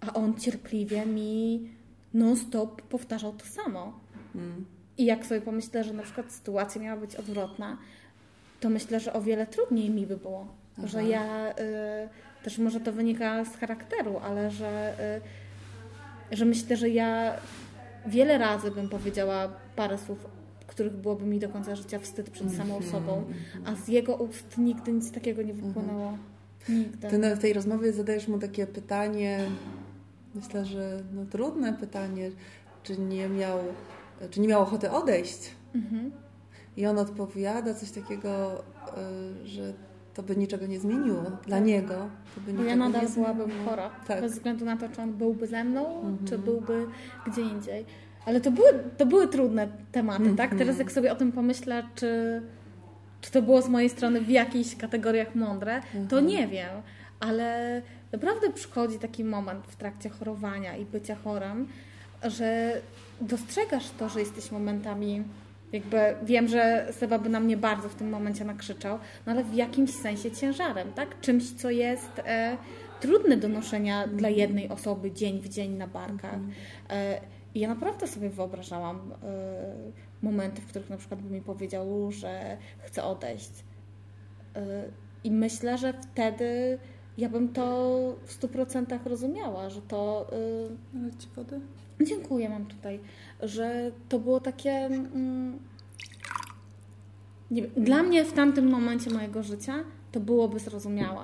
a 0.00 0.12
on 0.12 0.34
cierpliwie 0.34 1.06
mi 1.06 1.68
non-stop 2.14 2.82
powtarzał 2.82 3.32
to 3.32 3.46
samo. 3.46 4.00
Mm. 4.34 4.64
I 4.98 5.04
jak 5.04 5.26
sobie 5.26 5.40
pomyślę, 5.40 5.84
że 5.84 5.92
na 5.92 6.02
przykład 6.02 6.32
sytuacja 6.32 6.80
miała 6.80 7.00
być 7.00 7.16
odwrotna, 7.16 7.78
to 8.60 8.70
myślę, 8.70 9.00
że 9.00 9.12
o 9.12 9.22
wiele 9.22 9.46
trudniej 9.46 9.90
mi 9.90 10.06
by 10.06 10.16
było. 10.16 10.46
Że 10.84 11.04
ja 11.04 11.50
y, 11.50 12.44
też 12.44 12.58
może 12.58 12.80
to 12.80 12.92
wynika 12.92 13.44
z 13.44 13.56
charakteru, 13.56 14.18
ale 14.18 14.50
że, 14.50 14.94
y, 16.32 16.36
że 16.36 16.44
myślę, 16.44 16.76
że 16.76 16.88
ja 16.88 17.34
wiele 18.06 18.38
razy 18.38 18.70
bym 18.70 18.88
powiedziała 18.88 19.48
parę 19.76 19.98
słów, 19.98 20.26
których 20.72 20.92
byłoby 20.96 21.26
mi 21.26 21.38
do 21.38 21.48
końca 21.48 21.76
życia 21.76 21.98
wstyd 21.98 22.30
przed 22.30 22.52
samą 22.54 22.82
sobą, 22.82 23.24
a 23.64 23.74
z 23.74 23.88
jego 23.88 24.16
ust 24.16 24.58
nigdy 24.58 24.92
nic 24.92 25.12
takiego 25.12 25.42
nie 25.42 25.54
wypłynęło. 25.54 26.18
Nigdy. 26.68 27.08
Ty 27.08 27.18
na- 27.18 27.34
w 27.36 27.38
tej 27.38 27.52
rozmowie 27.52 27.92
zadajesz 27.92 28.28
mu 28.28 28.38
takie 28.38 28.66
pytanie, 28.66 29.40
myślę, 30.34 30.64
że 30.64 31.02
no, 31.14 31.24
trudne 31.30 31.72
pytanie, 31.72 32.30
czy 32.82 32.98
nie 32.98 33.28
miał, 33.28 33.58
czy 34.30 34.40
nie 34.40 34.48
miał 34.48 34.62
ochoty 34.62 34.90
odejść. 34.90 35.50
Mhm. 35.74 36.12
I 36.76 36.86
on 36.86 36.98
odpowiada 36.98 37.74
coś 37.74 37.90
takiego, 37.90 38.62
y, 39.44 39.46
że 39.48 39.72
to 40.14 40.22
by 40.22 40.36
niczego 40.36 40.66
nie 40.66 40.80
zmieniło. 40.80 41.22
Dla 41.46 41.58
niego 41.58 41.94
to 42.34 42.40
by 42.40 42.52
niczego 42.52 42.68
ja 42.70 42.76
nadal 42.76 43.02
nie 43.02 43.08
byłabym 43.08 43.50
chora. 43.64 43.90
Tak. 44.08 44.20
Bez 44.20 44.32
względu 44.32 44.64
na 44.64 44.76
to, 44.76 44.88
czy 44.88 45.02
on 45.02 45.12
byłby 45.12 45.46
ze 45.46 45.64
mną, 45.64 45.96
Mhm. 46.00 46.18
czy 46.28 46.38
byłby 46.38 46.86
gdzie 47.26 47.42
indziej. 47.42 47.84
Ale 48.26 48.40
to 48.40 48.50
były, 48.50 48.68
to 48.98 49.06
były 49.06 49.28
trudne 49.28 49.68
tematy, 49.92 50.18
Mhm. 50.22 50.36
tak? 50.36 50.58
Teraz 50.58 50.78
jak 50.78 50.92
sobie 50.92 51.12
o 51.12 51.14
tym 51.16 51.32
pomyślę, 51.32 51.82
czy, 51.94 52.42
czy 53.20 53.30
to 53.30 53.42
było 53.42 53.62
z 53.62 53.68
mojej 53.68 53.90
strony 53.90 54.20
w 54.20 54.28
jakichś 54.30 54.76
kategoriach 54.76 55.34
mądre, 55.34 55.80
to 55.92 55.98
Mhm. 56.18 56.26
nie 56.26 56.48
wiem. 56.48 56.70
Ale 57.20 57.82
naprawdę 58.12 58.50
przychodzi 58.52 58.98
taki 58.98 59.24
moment 59.24 59.66
w 59.66 59.76
trakcie 59.76 60.08
chorowania 60.08 60.76
i 60.76 60.84
bycia 60.84 61.14
chorym, 61.24 61.68
że 62.24 62.80
dostrzegasz 63.20 63.90
to, 63.98 64.08
że 64.08 64.20
jesteś 64.20 64.50
momentami 64.50 65.22
jakby 65.72 65.98
wiem, 66.22 66.48
że 66.48 66.88
Seba 66.90 67.18
by 67.18 67.28
na 67.28 67.40
mnie 67.40 67.56
bardzo 67.56 67.88
w 67.88 67.94
tym 67.94 68.10
momencie 68.10 68.44
nakrzyczał, 68.44 68.98
no 69.26 69.32
ale 69.32 69.44
w 69.44 69.54
jakimś 69.54 69.90
sensie 69.90 70.30
ciężarem, 70.30 70.92
tak? 70.92 71.20
Czymś, 71.20 71.50
co 71.50 71.70
jest 71.70 72.10
e, 72.26 72.56
trudne 73.00 73.36
do 73.36 73.48
noszenia 73.48 74.06
dla 74.08 74.28
jednej 74.28 74.68
osoby 74.68 75.10
dzień 75.12 75.40
w 75.40 75.48
dzień 75.48 75.72
na 75.72 75.86
barkach. 75.86 76.38
E, 76.90 77.20
I 77.54 77.60
ja 77.60 77.68
naprawdę 77.68 78.06
sobie 78.06 78.30
wyobrażałam 78.30 79.12
e, 79.22 79.74
momenty, 80.22 80.62
w 80.62 80.66
których 80.66 80.90
na 80.90 80.96
przykład 80.96 81.22
by 81.22 81.34
mi 81.34 81.40
powiedział, 81.40 82.12
że 82.12 82.56
chce 82.78 83.04
odejść. 83.04 83.50
E, 84.56 84.84
I 85.24 85.30
myślę, 85.30 85.78
że 85.78 85.92
wtedy 85.92 86.78
ja 87.18 87.28
bym 87.28 87.52
to 87.52 87.96
w 88.24 88.40
100% 88.40 89.06
rozumiała, 89.06 89.70
że 89.70 89.82
to. 89.82 90.26
Ale 90.94 91.12
ci 91.18 91.28
wody? 91.36 91.60
Dziękuję, 92.00 92.48
mam 92.48 92.66
tutaj, 92.66 93.00
że 93.42 93.92
to 94.08 94.18
było 94.18 94.40
takie. 94.40 94.70
Mm, 94.70 95.58
wiem, 97.50 97.66
dla 97.76 98.02
mnie 98.02 98.24
w 98.24 98.32
tamtym 98.32 98.70
momencie 98.70 99.10
mojego 99.10 99.42
życia 99.42 99.74
to 100.12 100.20
byłoby 100.20 100.58
zrozumiałe, 100.58 101.22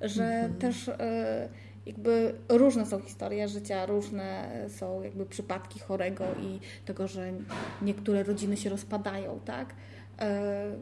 że 0.00 0.50
też 0.58 0.88
e, 0.88 1.48
jakby 1.86 2.34
różne 2.48 2.86
są 2.86 3.00
historie 3.00 3.48
życia, 3.48 3.86
różne 3.86 4.50
są 4.68 5.02
jakby 5.02 5.26
przypadki 5.26 5.80
chorego 5.80 6.24
i 6.42 6.60
tego, 6.84 7.08
że 7.08 7.32
niektóre 7.82 8.22
rodziny 8.22 8.56
się 8.56 8.70
rozpadają, 8.70 9.40
tak? 9.44 9.74
E, 10.18 10.72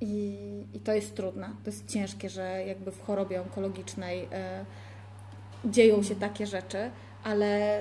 I, 0.00 0.36
I 0.74 0.80
to 0.80 0.92
jest 0.92 1.14
trudne, 1.14 1.48
to 1.64 1.70
jest 1.70 1.86
ciężkie, 1.88 2.28
że 2.28 2.64
jakby 2.66 2.90
w 2.90 3.02
chorobie 3.02 3.42
onkologicznej 3.42 4.28
e, 4.32 4.64
dzieją 5.64 6.02
się 6.02 6.14
takie 6.14 6.46
rzeczy, 6.46 6.90
ale 7.24 7.80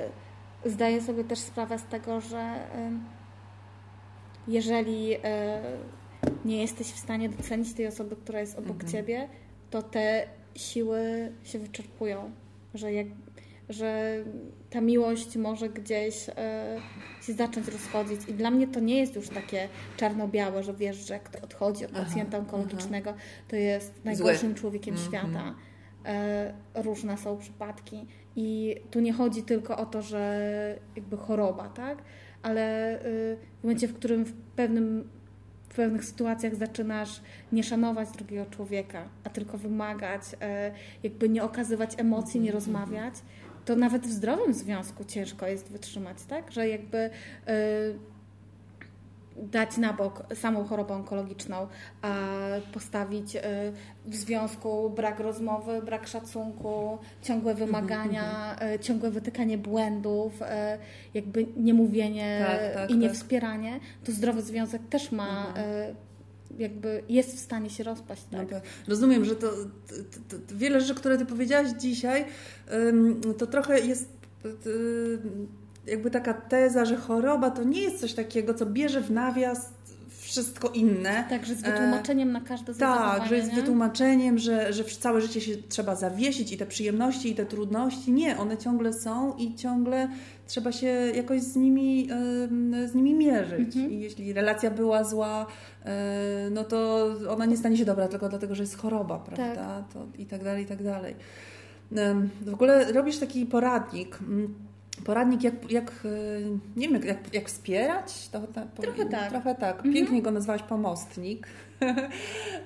zdaję 0.65 1.01
sobie 1.01 1.23
też 1.23 1.39
sprawę 1.39 1.79
z 1.79 1.83
tego, 1.85 2.21
że 2.21 2.67
ym, 2.87 3.03
jeżeli 4.47 5.13
e, 5.13 5.61
nie 6.45 6.61
jesteś 6.61 6.87
w 6.87 6.99
stanie 6.99 7.29
docenić 7.29 7.73
tej 7.73 7.87
osoby, 7.87 8.15
która 8.15 8.39
jest 8.39 8.59
obok 8.59 8.71
Mhm. 8.83 8.91
ciebie, 8.91 9.29
to 9.69 9.81
te 9.81 10.27
siły 10.55 11.31
się 11.43 11.59
wyczerpują. 11.59 12.31
Że, 12.73 12.93
jak, 12.93 13.07
że 13.69 14.17
ta 14.69 14.81
miłość 14.81 15.37
może 15.37 15.69
gdzieś 15.69 16.29
e, 16.29 16.77
się 17.21 17.33
zacząć 17.33 17.67
rozchodzić. 17.67 18.21
I 18.27 18.33
dla 18.33 18.51
mnie 18.51 18.67
to 18.67 18.79
nie 18.79 18.97
jest 18.99 19.15
już 19.15 19.29
takie 19.29 19.69
czarno-białe, 19.97 20.63
że 20.63 20.73
wiesz, 20.73 21.07
że 21.07 21.19
kto 21.19 21.41
odchodzi 21.41 21.85
od 21.85 21.91
Aha, 21.93 22.03
pacjenta 22.05 22.37
onkologicznego, 22.37 23.13
to 23.47 23.55
jest 23.55 24.05
najgorszym 24.05 24.55
człowiekiem 24.55 24.95
Mhm. 24.95 25.11
świata. 25.11 25.55
E, 26.05 26.53
różne 26.75 27.17
są 27.17 27.37
przypadki. 27.37 28.05
I 28.35 28.75
tu 28.91 28.99
nie 28.99 29.13
chodzi 29.13 29.43
tylko 29.43 29.77
o 29.77 29.85
to, 29.85 30.01
że 30.01 30.79
jakby 30.95 31.17
choroba, 31.17 31.69
tak? 31.69 31.97
Ale 32.41 32.95
y, 33.05 33.37
w 33.59 33.63
momencie, 33.63 33.87
w 33.87 33.93
którym 33.93 34.25
w 34.25 34.33
pewnym 34.33 35.09
w 35.75 35.77
pewnych 35.77 36.05
sytuacjach 36.05 36.55
zaczynasz 36.55 37.21
nie 37.51 37.63
szanować 37.63 38.11
drugiego 38.11 38.45
człowieka, 38.45 39.09
a 39.23 39.29
tylko 39.29 39.57
wymagać, 39.57 40.21
e, 40.41 40.71
jakby 41.03 41.29
nie 41.29 41.43
okazywać 41.43 41.91
emocji, 41.97 42.39
nie 42.39 42.51
rozmawiać, 42.51 43.13
to 43.65 43.75
nawet 43.75 44.07
w 44.07 44.11
zdrowym 44.11 44.53
związku 44.53 45.03
ciężko 45.03 45.47
jest 45.47 45.71
wytrzymać, 45.71 46.17
tak? 46.23 46.51
Że 46.51 46.69
jakby 46.69 46.97
e, 46.97 47.11
dać 49.35 49.77
na 49.77 49.93
bok 49.93 50.23
samą 50.35 50.65
chorobę 50.65 50.93
onkologiczną, 50.93 51.67
a 52.01 52.17
postawić 52.73 53.35
e, 53.35 53.41
w 54.05 54.15
związku 54.15 54.89
brak 54.89 55.19
rozmowy, 55.19 55.81
brak 55.81 56.07
szacunku, 56.07 56.97
ciągłe 57.21 57.55
wymagania, 57.55 58.55
e, 58.61 58.79
ciągłe 58.79 59.11
wytykanie 59.11 59.57
błędów, 59.57 60.41
e, 60.41 60.77
jakby 61.13 61.45
niemówienie 61.57 62.45
Tak, 62.47 62.73
tak, 62.73 62.89
i 62.89 62.93
tak. 62.93 63.01
niewspieranie, 63.01 63.79
to 64.03 64.11
zdrowy 64.11 64.41
związek 64.41 64.81
też 64.89 65.11
ma 65.11 65.53
e, 65.57 65.95
jakby 66.57 67.03
jest 67.09 67.35
w 67.35 67.39
stanie 67.39 67.69
się 67.69 67.83
rozpaść, 67.83 68.23
tak? 68.31 68.51
No 68.51 68.59
to 68.59 68.65
rozumiem, 68.87 69.25
że 69.25 69.35
to, 69.35 69.51
to, 70.29 70.37
to 70.47 70.55
wiele 70.55 70.81
rzeczy, 70.81 70.95
które 70.95 71.17
Ty 71.17 71.25
powiedziałaś 71.25 71.67
dzisiaj, 71.79 72.25
to 73.37 73.47
trochę 73.47 73.79
jest 73.79 74.09
y, 74.45 75.19
jakby 75.87 76.11
taka 76.11 76.33
teza, 76.33 76.85
że 76.85 76.95
choroba 76.97 77.51
to 77.51 77.63
nie 77.63 77.81
jest 77.81 77.99
coś 77.99 78.13
takiego, 78.13 78.53
co 78.53 78.65
bierze 78.65 79.01
w 79.01 79.11
nawias 79.11 79.69
wszystko 80.25 80.69
inne. 80.69 81.25
Tak, 81.29 81.45
że 81.45 81.55
z 81.55 81.61
wytłumaczeniem 81.61 82.31
na 82.31 82.41
każde 82.41 82.73
złe 82.73 82.79
Tak, 82.79 83.25
że 83.25 83.35
jest 83.35 83.49
nie? 83.49 83.55
wytłumaczeniem, 83.55 84.37
że, 84.37 84.73
że 84.73 84.83
całe 84.83 85.21
życie 85.21 85.41
się 85.41 85.51
trzeba 85.69 85.95
zawiesić 85.95 86.51
i 86.51 86.57
te 86.57 86.65
przyjemności, 86.65 87.31
i 87.31 87.35
te 87.35 87.45
trudności. 87.45 88.11
Nie, 88.11 88.37
one 88.37 88.57
ciągle 88.57 88.93
są 88.93 89.33
i 89.37 89.55
ciągle 89.55 90.09
trzeba 90.47 90.71
się 90.71 90.87
jakoś 91.15 91.41
z 91.41 91.55
nimi, 91.55 92.09
z 92.85 92.95
nimi 92.95 93.13
mierzyć. 93.13 93.75
Mhm. 93.75 93.91
I 93.91 93.99
jeśli 93.99 94.33
relacja 94.33 94.71
była 94.71 95.03
zła, 95.03 95.45
e, 95.85 96.49
no 96.51 96.63
to 96.63 97.07
ona 97.29 97.45
nie 97.45 97.57
stanie 97.57 97.77
się 97.77 97.85
dobra 97.85 98.07
tylko 98.07 98.29
dlatego, 98.29 98.55
że 98.55 98.63
jest 98.63 98.77
choroba, 98.77 99.19
prawda? 99.19 99.83
To, 99.93 100.05
I 100.17 100.25
tak 100.25 100.43
dalej, 100.43 100.63
i 100.63 100.67
tak 100.67 100.83
dalej. 100.83 101.15
W 102.41 102.53
ogóle 102.53 102.91
robisz 102.91 103.17
taki 103.17 103.45
poradnik. 103.45 104.19
Poradnik, 105.03 105.43
jak, 105.43 105.71
jak 105.71 105.91
e, 106.05 106.09
nie 106.75 106.89
wiem, 106.89 107.03
jak, 107.03 107.33
jak 107.33 107.47
wspierać? 107.47 108.29
To, 108.29 108.39
to, 108.39 108.81
Trochę 108.81 109.05
tak. 109.05 109.29
Trochę 109.29 109.55
tak. 109.55 109.75
Mhm. 109.75 109.93
Pięknie 109.93 110.21
go 110.21 110.31
nazwałaś 110.31 110.61
pomostnik. 110.63 111.47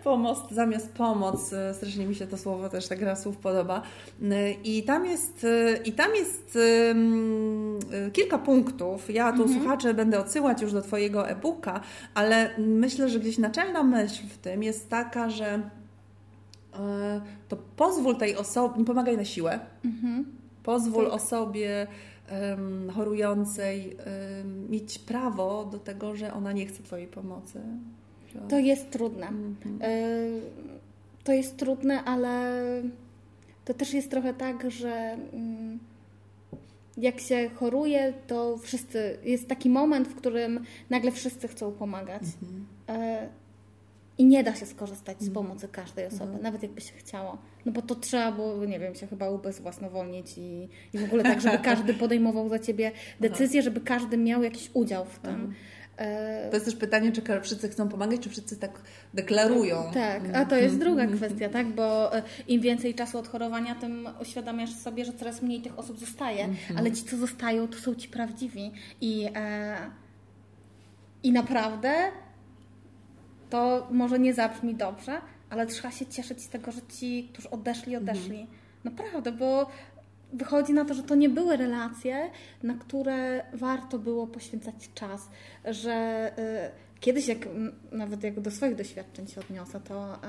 Pomost 0.03 0.51
zamiast 0.51 0.93
pomoc. 0.93 1.53
E, 1.53 1.73
Strasznie 1.73 2.05
mi 2.05 2.15
się 2.15 2.27
to 2.27 2.37
słowo 2.37 2.69
też, 2.69 2.87
ta 2.87 2.95
gra 2.95 3.15
słów 3.15 3.37
podoba. 3.37 3.81
E, 4.31 4.51
I 4.51 4.83
tam 4.83 5.05
jest, 5.05 5.45
i 5.85 5.91
tam 5.91 6.15
jest 6.15 6.57
e, 7.91 8.11
kilka 8.11 8.37
punktów. 8.37 9.09
Ja 9.13 9.33
tu 9.33 9.53
słuchacze 9.53 9.93
będę 9.93 10.19
odsyłać 10.19 10.61
już 10.61 10.73
do 10.73 10.81
Twojego 10.81 11.29
e-booka, 11.29 11.81
ale 12.13 12.49
myślę, 12.57 13.09
że 13.09 13.19
gdzieś 13.19 13.37
naczelna 13.37 13.83
myśl 13.83 14.23
w 14.29 14.37
tym 14.37 14.63
jest 14.63 14.89
taka, 14.89 15.29
że 15.29 15.61
to 17.47 17.57
pozwól 17.75 18.15
tej 18.15 18.35
osobie, 18.35 18.79
nie 18.79 18.85
pomagaj 18.85 19.17
na 19.17 19.25
siłę, 19.25 19.59
Mhm. 19.85 20.25
Pozwól 20.63 21.05
Tak. 21.05 21.13
osobie 21.13 21.87
chorującej 22.95 23.97
mieć 24.69 24.99
prawo 24.99 25.65
do 25.65 25.79
tego, 25.79 26.15
że 26.15 26.33
ona 26.33 26.51
nie 26.51 26.65
chce 26.65 26.83
Twojej 26.83 27.07
pomocy. 27.07 27.61
Że... 28.33 28.39
To 28.39 28.59
jest 28.59 28.89
trudne. 28.89 29.27
Mhm. 29.27 29.81
Y, 29.81 30.41
To 31.23 31.33
jest 31.33 31.57
trudne, 31.57 32.03
ale 32.03 32.53
to 33.65 33.73
też 33.73 33.93
jest 33.93 34.11
trochę 34.11 34.33
tak, 34.33 34.71
że 34.71 35.17
mm, 35.33 35.79
jak 36.97 37.19
się 37.19 37.49
choruje, 37.55 38.13
to 38.27 38.57
wszyscy. 38.57 39.17
Jest 39.23 39.47
taki 39.47 39.69
moment, 39.69 40.07
w 40.07 40.15
którym 40.15 40.63
nagle 40.89 41.11
wszyscy 41.11 41.47
chcą 41.47 41.71
pomagać. 41.71 42.23
Mhm. 42.41 42.65
I 44.19 44.25
nie 44.25 44.43
da 44.43 44.55
się 44.55 44.65
skorzystać 44.65 45.21
z 45.21 45.29
pomocy 45.33 45.67
każdej 45.67 46.05
osoby, 46.05 46.23
Mhm. 46.23 46.43
nawet 46.43 46.63
jakby 46.63 46.81
się 46.81 46.93
chciało. 46.95 47.37
No 47.65 47.71
bo 47.71 47.81
to 47.81 47.95
trzeba 47.95 48.31
było, 48.31 48.65
nie 48.65 48.79
wiem, 48.79 48.95
się 48.95 49.07
chyba 49.07 49.29
ubezwłasnowolnić 49.29 50.37
i, 50.37 50.69
i 50.93 50.97
w 50.97 51.03
ogóle 51.03 51.23
tak, 51.23 51.41
żeby 51.41 51.57
każdy 51.71 51.93
podejmował 51.93 52.49
za 52.49 52.59
ciebie 52.59 52.91
decyzję, 53.19 53.61
żeby 53.61 53.81
każdy 53.81 54.17
miał 54.17 54.43
jakiś 54.43 54.69
udział 54.73 55.05
w 55.05 55.19
tym. 55.19 55.31
Mhm. 55.31 55.55
Y, 56.47 56.49
To 56.49 56.55
jest 56.55 56.65
też 56.65 56.75
pytanie, 56.75 57.11
czy 57.11 57.21
wszyscy 57.41 57.69
chcą 57.69 57.89
pomagać, 57.89 58.19
czy 58.21 58.29
wszyscy 58.29 58.57
tak 58.57 58.81
deklarują. 59.13 59.91
Tak, 59.93 60.21
a 60.33 60.45
to 60.45 60.55
jest 60.55 60.79
druga 60.79 61.07
kwestia, 61.07 61.49
tak? 61.49 61.67
Bo 61.67 62.15
e, 62.17 62.23
im 62.47 62.61
więcej 62.61 62.95
czasu 62.95 63.17
odchorowania, 63.19 63.75
tym 63.75 64.07
uświadamiasz 64.21 64.73
sobie, 64.73 65.05
że 65.05 65.13
coraz 65.13 65.41
mniej 65.41 65.61
tych 65.61 65.79
osób 65.79 65.99
zostaje, 65.99 66.49
ale 66.77 66.91
ci, 66.91 67.03
co 67.03 67.17
zostają, 67.17 67.67
to 67.67 67.77
są 67.77 67.95
ci 67.95 68.09
prawdziwi. 68.09 68.71
I, 69.01 69.27
e, 69.35 69.77
I 71.23 71.31
naprawdę 71.31 71.93
to 73.49 73.87
może 73.91 74.19
nie 74.19 74.33
zabrzmi 74.33 74.75
dobrze, 74.75 75.21
ale 75.49 75.65
trzeba 75.65 75.91
się 75.91 76.05
cieszyć 76.05 76.41
z 76.41 76.49
tego, 76.49 76.71
że 76.71 76.81
ci, 76.81 77.29
którzy 77.33 77.49
odeszli, 77.49 77.95
odeszli. 77.95 78.47
Naprawdę, 78.83 79.31
bo 79.31 79.69
wychodzi 80.33 80.73
na 80.73 80.85
to, 80.85 80.93
że 80.93 81.03
to 81.03 81.15
nie 81.15 81.29
były 81.29 81.57
relacje, 81.57 82.29
na 82.63 82.73
które 82.73 83.45
warto 83.53 83.99
było 83.99 84.27
poświęcać 84.27 84.89
czas, 84.95 85.29
że 85.65 86.31
y, 86.39 86.99
kiedyś, 86.99 87.27
jak 87.27 87.37
nawet 87.91 88.23
jak 88.23 88.39
do 88.39 88.51
swoich 88.51 88.75
doświadczeń 88.75 89.27
się 89.27 89.41
odniosę, 89.41 89.79
to 89.79 90.15
y, 90.15 90.19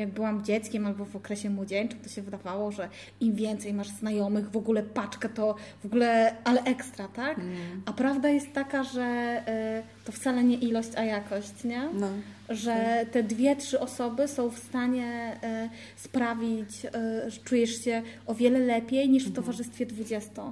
jak 0.00 0.10
byłam 0.10 0.44
dzieckiem 0.44 0.86
albo 0.86 1.04
w 1.04 1.16
okresie 1.16 1.50
młodzieńczym, 1.50 2.00
to 2.00 2.08
się 2.08 2.22
wydawało, 2.22 2.72
że 2.72 2.88
im 3.20 3.34
więcej 3.34 3.74
masz 3.74 3.88
znajomych, 3.88 4.50
w 4.50 4.56
ogóle 4.56 4.82
paczkę, 4.82 5.28
to 5.28 5.54
w 5.82 5.86
ogóle, 5.86 6.34
ale 6.44 6.62
ekstra, 6.62 7.08
tak? 7.08 7.38
Mm. 7.38 7.82
A 7.86 7.92
prawda 7.92 8.28
jest 8.28 8.52
taka, 8.52 8.84
że 8.84 9.40
y, 9.80 10.04
to 10.04 10.12
wcale 10.12 10.44
nie 10.44 10.56
ilość, 10.56 10.90
a 10.96 11.04
jakość, 11.04 11.64
nie? 11.64 11.88
No. 11.94 12.08
że 12.48 13.06
te 13.12 13.22
dwie, 13.22 13.56
trzy 13.56 13.80
osoby 13.80 14.28
są 14.28 14.50
w 14.50 14.58
stanie 14.58 15.38
e, 15.42 15.68
sprawić, 15.96 16.86
e, 16.86 17.30
że 17.30 17.40
czujesz 17.40 17.84
się 17.84 18.02
o 18.26 18.34
wiele 18.34 18.58
lepiej 18.58 19.10
niż 19.10 19.28
w 19.28 19.34
towarzystwie 19.34 19.86
20. 19.86 20.42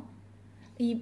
I 0.79 1.01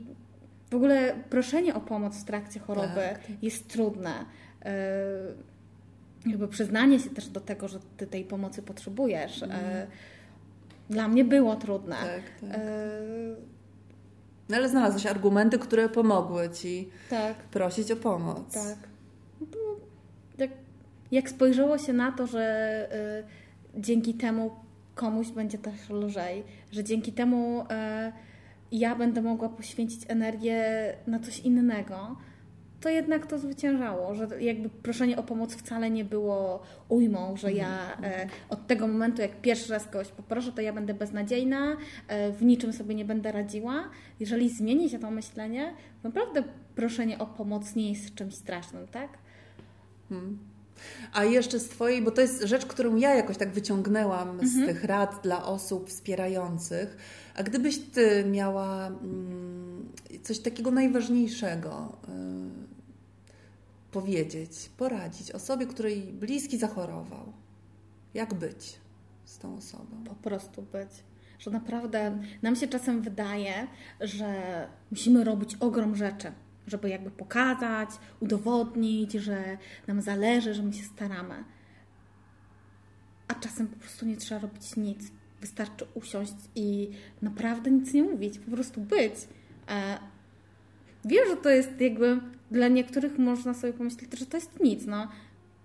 w 0.70 0.74
ogóle 0.74 1.14
proszenie 1.30 1.74
o 1.74 1.80
pomoc 1.80 2.16
w 2.16 2.24
trakcie 2.24 2.60
choroby 2.60 2.94
Tak, 2.94 3.20
jest 3.42 3.68
trudne. 3.68 4.24
E, 4.64 4.74
Jakby 6.26 6.48
przyznanie 6.48 6.98
się 7.00 7.10
też 7.10 7.28
do 7.28 7.40
tego, 7.40 7.68
że 7.68 7.78
ty 7.96 8.06
tej 8.06 8.24
pomocy 8.24 8.62
potrzebujesz. 8.62 9.42
e, 9.42 9.86
Dla 10.90 11.08
mnie 11.08 11.24
było 11.24 11.56
trudne. 11.56 11.96
Tak, 11.96 12.50
tak. 12.50 12.60
E, 12.60 13.00
No 14.48 14.56
ale 14.56 14.68
znalazłeś 14.68 15.06
argumenty, 15.06 15.58
które 15.58 15.88
pomogły 15.88 16.50
Ci 16.50 16.88
tak. 17.10 17.36
prosić 17.36 17.90
o 17.90 17.96
pomoc. 17.96 18.54
Tak. 18.54 18.76
No 19.40 19.46
jak, 20.38 20.50
jak 21.12 21.30
spojrzało 21.30 21.78
się 21.78 21.92
na 21.92 22.12
to, 22.12 22.26
że 22.26 22.88
y, 23.76 23.80
dzięki 23.80 24.14
temu 24.14 24.50
komuś 24.94 25.28
będzie 25.30 25.58
też 25.58 25.90
lżej, 25.90 26.44
że 26.72 26.84
dzięki 26.84 27.12
temu 27.12 27.60
y, 27.62 27.66
ja 28.72 28.94
będę 28.96 29.22
mogła 29.22 29.48
poświęcić 29.48 30.00
energię 30.08 30.64
na 31.06 31.18
coś 31.20 31.38
innego, 31.40 32.16
to 32.86 32.90
jednak 32.90 33.26
to 33.26 33.38
zwyciężało, 33.38 34.14
że 34.14 34.42
jakby 34.42 34.68
proszenie 34.68 35.16
o 35.16 35.22
pomoc 35.22 35.54
wcale 35.54 35.90
nie 35.90 36.04
było 36.04 36.62
ujmą, 36.88 37.36
że 37.36 37.52
ja 37.52 37.98
e, 38.02 38.26
od 38.48 38.66
tego 38.66 38.86
momentu, 38.86 39.22
jak 39.22 39.40
pierwszy 39.40 39.72
raz 39.72 39.84
kogoś 39.84 40.08
poproszę, 40.08 40.52
to 40.52 40.60
ja 40.60 40.72
będę 40.72 40.94
beznadziejna, 40.94 41.76
e, 42.08 42.32
w 42.32 42.42
niczym 42.42 42.72
sobie 42.72 42.94
nie 42.94 43.04
będę 43.04 43.32
radziła. 43.32 43.88
Jeżeli 44.20 44.50
zmieni 44.50 44.90
się 44.90 44.98
to 44.98 45.10
myślenie, 45.10 45.74
naprawdę 46.02 46.42
proszenie 46.74 47.18
o 47.18 47.26
pomoc 47.26 47.74
nie 47.74 47.90
jest 47.90 48.14
czymś 48.14 48.34
strasznym, 48.34 48.86
tak? 48.88 49.08
Hmm. 50.08 50.38
A 51.12 51.24
jeszcze 51.24 51.60
z 51.60 51.68
Twojej, 51.68 52.02
bo 52.02 52.10
to 52.10 52.20
jest 52.20 52.42
rzecz, 52.42 52.66
którą 52.66 52.96
ja 52.96 53.14
jakoś 53.14 53.36
tak 53.36 53.52
wyciągnęłam 53.52 54.46
z 54.46 54.66
tych 54.66 54.84
rad 54.84 55.20
dla 55.22 55.44
osób 55.44 55.88
wspierających. 55.88 56.96
A 57.36 57.42
gdybyś 57.42 57.78
Ty 57.78 58.24
miała 58.30 58.86
mm, 58.86 59.92
coś 60.22 60.38
takiego 60.38 60.70
najważniejszego 60.70 61.96
y, 62.08 62.75
powiedzieć, 63.96 64.70
poradzić 64.76 65.30
osobie, 65.30 65.66
której 65.66 66.02
bliski 66.02 66.58
zachorował, 66.58 67.32
jak 68.14 68.34
być 68.34 68.78
z 69.24 69.38
tą 69.38 69.56
osobą? 69.56 70.04
Po 70.04 70.14
prostu 70.14 70.62
być. 70.62 70.90
Że 71.38 71.50
naprawdę 71.50 72.18
nam 72.42 72.56
się 72.56 72.68
czasem 72.68 73.02
wydaje, 73.02 73.66
że 74.00 74.68
musimy 74.90 75.24
robić 75.24 75.54
ogrom 75.60 75.96
rzeczy, 75.96 76.32
żeby 76.66 76.88
jakby 76.88 77.10
pokazać, 77.10 77.88
udowodnić, 78.20 79.12
że 79.12 79.58
nam 79.86 80.02
zależy, 80.02 80.54
że 80.54 80.62
my 80.62 80.72
się 80.72 80.84
staramy. 80.84 81.44
A 83.28 83.34
czasem 83.34 83.66
po 83.66 83.76
prostu 83.76 84.06
nie 84.06 84.16
trzeba 84.16 84.40
robić 84.40 84.76
nic. 84.76 85.00
Wystarczy 85.40 85.86
usiąść 85.94 86.34
i 86.54 86.90
naprawdę 87.22 87.70
nic 87.70 87.92
nie 87.92 88.02
mówić, 88.02 88.38
po 88.38 88.50
prostu 88.50 88.80
być. 88.80 89.14
Wiem, 91.06 91.28
że 91.28 91.36
to 91.36 91.50
jest 91.50 91.80
jakby 91.80 92.20
dla 92.50 92.68
niektórych 92.68 93.18
można 93.18 93.54
sobie 93.54 93.72
pomyśleć, 93.72 94.18
że 94.18 94.26
to 94.26 94.36
jest 94.36 94.60
nic. 94.60 94.86
No. 94.86 95.08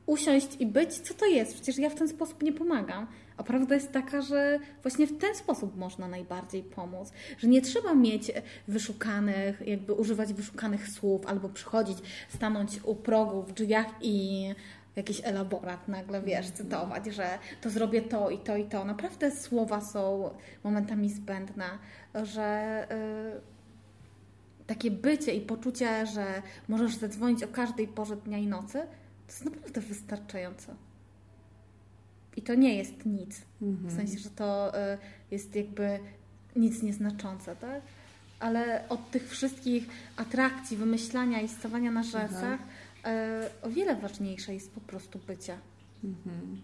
Usiąść 0.05 0.47
i 0.59 0.65
być, 0.65 0.93
co 0.93 1.13
to 1.13 1.25
jest? 1.25 1.53
Przecież 1.53 1.77
ja 1.77 1.89
w 1.89 1.95
ten 1.95 2.07
sposób 2.07 2.43
nie 2.43 2.53
pomagam. 2.53 3.07
A 3.37 3.43
prawda 3.43 3.75
jest 3.75 3.91
taka, 3.91 4.21
że 4.21 4.59
właśnie 4.83 5.07
w 5.07 5.17
ten 5.17 5.35
sposób 5.35 5.77
można 5.77 6.07
najbardziej 6.07 6.63
pomóc. 6.63 7.11
Że 7.37 7.47
nie 7.47 7.61
trzeba 7.61 7.93
mieć 7.93 8.31
wyszukanych, 8.67 9.61
jakby 9.67 9.93
używać 9.93 10.33
wyszukanych 10.33 10.87
słów, 10.87 11.25
albo 11.25 11.49
przychodzić, 11.49 11.97
stanąć 12.29 12.79
u 12.83 12.95
progu 12.95 13.43
w 13.43 13.53
drzwiach 13.53 13.87
i 14.01 14.47
jakiś 14.95 15.21
elaborat 15.23 15.87
nagle, 15.87 16.21
wiesz, 16.21 16.49
cytować, 16.49 17.05
że 17.05 17.39
to 17.61 17.69
zrobię 17.69 18.01
to 18.01 18.29
i 18.29 18.37
to 18.37 18.57
i 18.57 18.65
to. 18.65 18.85
Naprawdę 18.85 19.31
słowa 19.31 19.81
są 19.81 20.29
momentami 20.63 21.09
zbędne, 21.09 21.65
że 22.23 22.87
yy, 23.33 23.41
takie 24.71 24.91
bycie 24.91 25.33
i 25.33 25.41
poczucie, 25.41 26.05
że 26.05 26.41
możesz 26.67 26.95
zadzwonić 26.95 27.43
o 27.43 27.47
każdej 27.47 27.87
porze 27.87 28.15
dnia 28.15 28.37
i 28.37 28.47
nocy, 28.47 28.79
to 29.27 29.33
jest 29.33 29.45
naprawdę 29.45 29.81
wystarczające. 29.81 30.75
I 32.37 32.41
to 32.41 32.55
nie 32.55 32.75
jest 32.75 33.05
nic. 33.05 33.41
Mhm. 33.61 33.89
W 33.89 33.95
sensie, 33.95 34.19
że 34.19 34.29
to 34.29 34.77
y, 34.93 34.97
jest 35.31 35.55
jakby 35.55 35.99
nic 36.55 36.83
nieznaczące, 36.83 37.55
tak? 37.55 37.81
Ale 38.39 38.89
od 38.89 39.11
tych 39.11 39.29
wszystkich 39.29 39.87
atrakcji, 40.17 40.77
wymyślania 40.77 41.41
i 41.41 41.47
stawania 41.47 41.91
na 41.91 42.03
żelcach 42.03 42.59
mhm. 43.03 43.43
y, 43.43 43.49
o 43.61 43.69
wiele 43.69 43.95
ważniejsze 43.95 44.53
jest 44.53 44.71
po 44.71 44.81
prostu 44.81 45.19
bycie. 45.27 45.57
Mhm. 46.03 46.61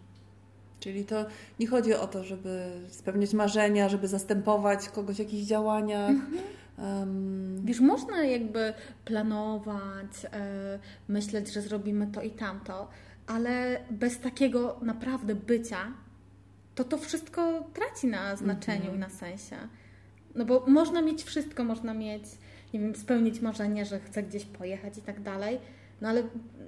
Czyli 0.80 1.06
to 1.06 1.26
nie 1.60 1.68
chodzi 1.68 1.94
o 1.94 2.08
to, 2.08 2.24
żeby 2.24 2.72
spełniać 2.90 3.34
marzenia, 3.34 3.90
żeby 3.90 4.08
zastępować 4.08 4.90
kogoś 4.90 5.16
w 5.16 5.20
jakichś 5.20 5.44
działaniach. 5.44 6.16
Um... 6.78 7.62
Wiesz, 7.66 7.80
można 7.80 8.26
jakby 8.26 8.74
planować, 9.06 10.26
y, 10.26 10.30
myśleć, 11.08 11.54
że 11.54 11.62
zrobimy 11.62 12.08
to 12.08 12.22
i 12.22 12.32
tamto, 12.32 12.88
ale 13.28 13.80
bez 13.92 14.20
takiego 14.20 14.80
naprawdę 14.82 15.36
bycia, 15.36 15.94
to 16.76 16.84
to 16.84 16.98
wszystko 16.98 17.64
traci 17.74 18.08
na 18.08 18.36
znaczeniu 18.36 18.82
mm 18.82 18.94
-hmm. 18.94 18.98
i 18.98 19.00
na 19.00 19.10
sensie. 19.10 19.56
No 20.36 20.46
bo 20.46 20.66
można 20.68 21.02
mieć 21.02 21.24
wszystko, 21.24 21.64
można 21.64 21.94
mieć, 21.94 22.24
nie 22.74 22.80
wiem, 22.80 22.96
spełnić 22.96 23.42
marzenie, 23.42 23.86
że 23.86 24.00
chce 24.00 24.24
gdzieś 24.24 24.46
pojechać 24.46 24.98
i 24.98 25.02
tak 25.02 25.22
dalej, 25.22 25.60
no 26.02 26.10
ale 26.10 26.24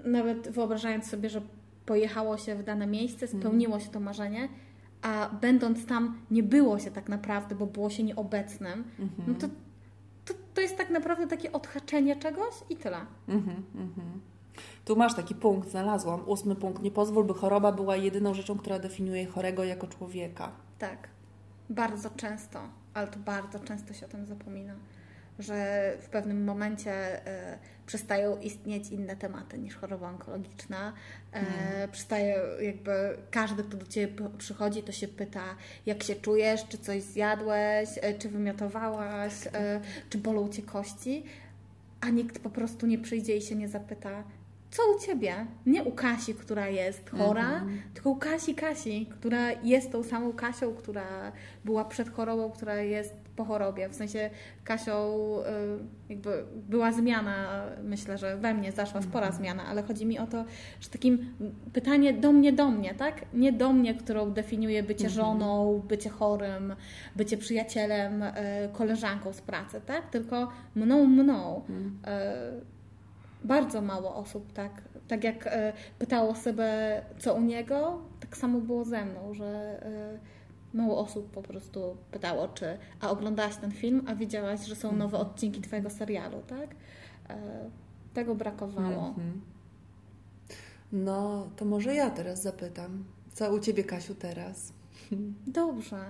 nawet 0.05 0.49
wyobrażając 0.49 1.05
sobie, 1.05 1.29
że 1.29 1.41
pojechało 1.85 2.37
się 2.37 2.55
w 2.55 2.63
dane 2.63 2.87
miejsce, 2.87 3.25
mhm. 3.25 3.41
spełniło 3.41 3.79
się 3.79 3.89
to 3.89 3.99
marzenie, 3.99 4.49
a 5.01 5.29
będąc 5.41 5.85
tam 5.85 6.17
nie 6.31 6.43
było 6.43 6.79
się 6.79 6.91
tak 6.91 7.09
naprawdę, 7.09 7.55
bo 7.55 7.65
było 7.65 7.89
się 7.89 8.03
nieobecnym, 8.03 8.83
mm 8.99 9.09
-hmm. 9.09 9.23
no 9.27 9.33
to, 9.33 9.47
to, 10.59 10.63
jest 10.63 10.77
tak 10.77 10.89
naprawdę 10.89 11.27
takie 11.27 11.51
odhaczenie 11.51 12.15
czegoś 12.15 12.53
i 12.69 12.75
tyle. 12.75 12.97
Mm 13.27 13.41
-hmm, 13.41 14.19
tu 14.85 14.95
masz 14.95 15.15
taki 15.15 15.35
punkt, 15.35 15.69
znalazłam, 15.69 16.23
ósmy 16.25 16.55
punkt. 16.55 16.81
Nie 16.81 16.91
pozwól, 16.91 17.25
by 17.25 17.33
choroba 17.33 17.71
była 17.71 17.95
jedyną 17.95 18.33
rzeczą, 18.33 18.57
która 18.57 18.79
definiuje 18.79 19.25
chorego 19.25 19.63
jako 19.63 19.87
człowieka. 19.87 20.51
Tak, 20.79 21.09
bardzo 21.69 22.09
często, 22.09 22.59
ale 22.93 23.07
to 23.07 23.19
bardzo 23.19 23.59
często 23.59 23.93
się 23.93 24.05
o 24.05 24.09
tym 24.09 24.25
zapomina, 24.25 24.75
że 25.39 25.93
w 26.01 26.09
pewnym 26.09 26.43
momencie 26.43 27.17
y, 27.17 27.59
przestają 27.85 28.39
istnieć 28.39 28.89
inne 28.89 29.15
tematy 29.15 29.59
niż 29.59 29.75
choroba 29.75 30.09
onkologiczna. 30.09 30.93
Y, 31.35 31.87
Przestaje 31.87 32.41
jakby 32.61 32.91
każdy, 33.31 33.63
kto 33.63 33.77
do 33.77 33.87
Ciebie 33.87 34.29
przychodzi, 34.37 34.83
to 34.83 34.91
się 34.91 35.07
pyta, 35.07 35.55
jak 35.85 36.03
się 36.03 36.15
czujesz, 36.15 36.67
czy 36.67 36.77
coś 36.77 37.01
zjadłeś, 37.01 37.89
y, 37.97 38.19
czy 38.19 38.29
wymiotowałaś, 38.29 39.33
czy 40.09 40.17
bolą 40.17 40.49
Cię 40.49 40.61
kości, 40.61 41.23
a 42.01 42.09
nikt 42.09 42.39
po 42.39 42.49
prostu 42.49 42.85
nie 42.87 42.97
przyjdzie 42.97 43.37
i 43.37 43.41
się 43.41 43.55
nie 43.55 43.67
zapyta, 43.67 44.23
co 44.71 44.81
u 44.95 44.99
Ciebie? 44.99 45.45
Nie 45.65 45.83
u 45.83 45.91
Kasi, 45.91 46.33
która 46.33 46.67
jest 46.67 47.09
chora, 47.09 47.49
mhm. 47.53 47.81
tylko 47.93 48.09
u 48.09 48.15
Kasi 48.15 48.55
Kasi, 48.55 49.09
która 49.11 49.51
jest 49.51 49.91
tą 49.91 50.03
samą 50.03 50.33
Kasią, 50.33 50.73
która 50.73 51.31
była 51.65 51.85
przed 51.85 52.09
chorobą, 52.09 52.51
która 52.51 52.75
jest 52.75 53.13
po 53.39 53.45
chorobie. 53.45 53.89
W 53.89 53.95
sensie 53.95 54.29
Kasią 54.63 54.93
y, 55.39 56.13
jakby 56.13 56.43
była 56.69 56.91
zmiana, 56.91 57.65
myślę, 57.83 58.17
że 58.17 58.37
we 58.37 58.53
mnie 58.53 58.71
zaszła 58.71 59.01
spora 59.01 59.27
mhm. 59.27 59.43
zmiana, 59.43 59.65
ale 59.65 59.83
chodzi 59.83 60.05
mi 60.05 60.19
o 60.19 60.27
to, 60.27 60.45
że 60.79 60.89
takim 60.89 61.35
pytanie 61.73 62.13
do 62.13 62.31
mnie, 62.31 62.53
do 62.53 62.71
mnie, 62.71 62.93
tak? 62.93 63.25
Nie 63.33 63.51
do 63.51 63.73
mnie, 63.73 63.95
którą 63.95 64.33
definiuje 64.33 64.83
bycie 64.83 65.07
mhm. 65.07 65.13
żoną, 65.13 65.79
bycie 65.87 66.09
chorym, 66.09 66.75
bycie 67.15 67.37
przyjacielem, 67.37 68.23
y, 68.23 68.33
koleżanką 68.73 69.33
z 69.33 69.41
pracy, 69.41 69.81
tak? 69.85 70.09
Tylko 70.09 70.51
mną, 70.75 71.05
mną. 71.05 71.61
Y, 71.69 72.79
bardzo 73.43 73.81
mało 73.81 74.15
osób 74.15 74.53
tak, 74.53 74.71
tak 75.07 75.23
jak 75.23 75.49
pytało 75.99 76.35
sobie, 76.35 77.01
co 77.17 77.33
u 77.35 77.41
niego, 77.41 78.01
tak 78.19 78.37
samo 78.37 78.59
było 78.59 78.85
ze 78.85 79.05
mną, 79.05 79.33
że 79.33 79.79
mało 80.73 80.99
osób 80.99 81.31
po 81.31 81.41
prostu 81.41 81.97
pytało, 82.11 82.47
czy 82.47 82.77
a 82.99 83.09
oglądałaś 83.09 83.55
ten 83.55 83.71
film, 83.71 84.03
a 84.07 84.15
wiedziałaś, 84.15 84.65
że 84.65 84.75
są 84.75 84.91
nowe 84.91 85.17
mhm. 85.17 85.27
odcinki 85.27 85.61
Twojego 85.61 85.89
serialu, 85.89 86.41
tak? 86.47 86.75
E, 87.29 87.69
tego 88.13 88.35
brakowało. 88.35 89.07
Mhm. 89.07 89.41
No, 90.91 91.49
to 91.55 91.65
może 91.65 91.95
ja 91.95 92.09
teraz 92.09 92.41
zapytam. 92.41 93.03
Co 93.33 93.53
u 93.53 93.59
Ciebie, 93.59 93.83
Kasiu, 93.83 94.15
teraz? 94.15 94.73
Dobrze. 95.47 96.05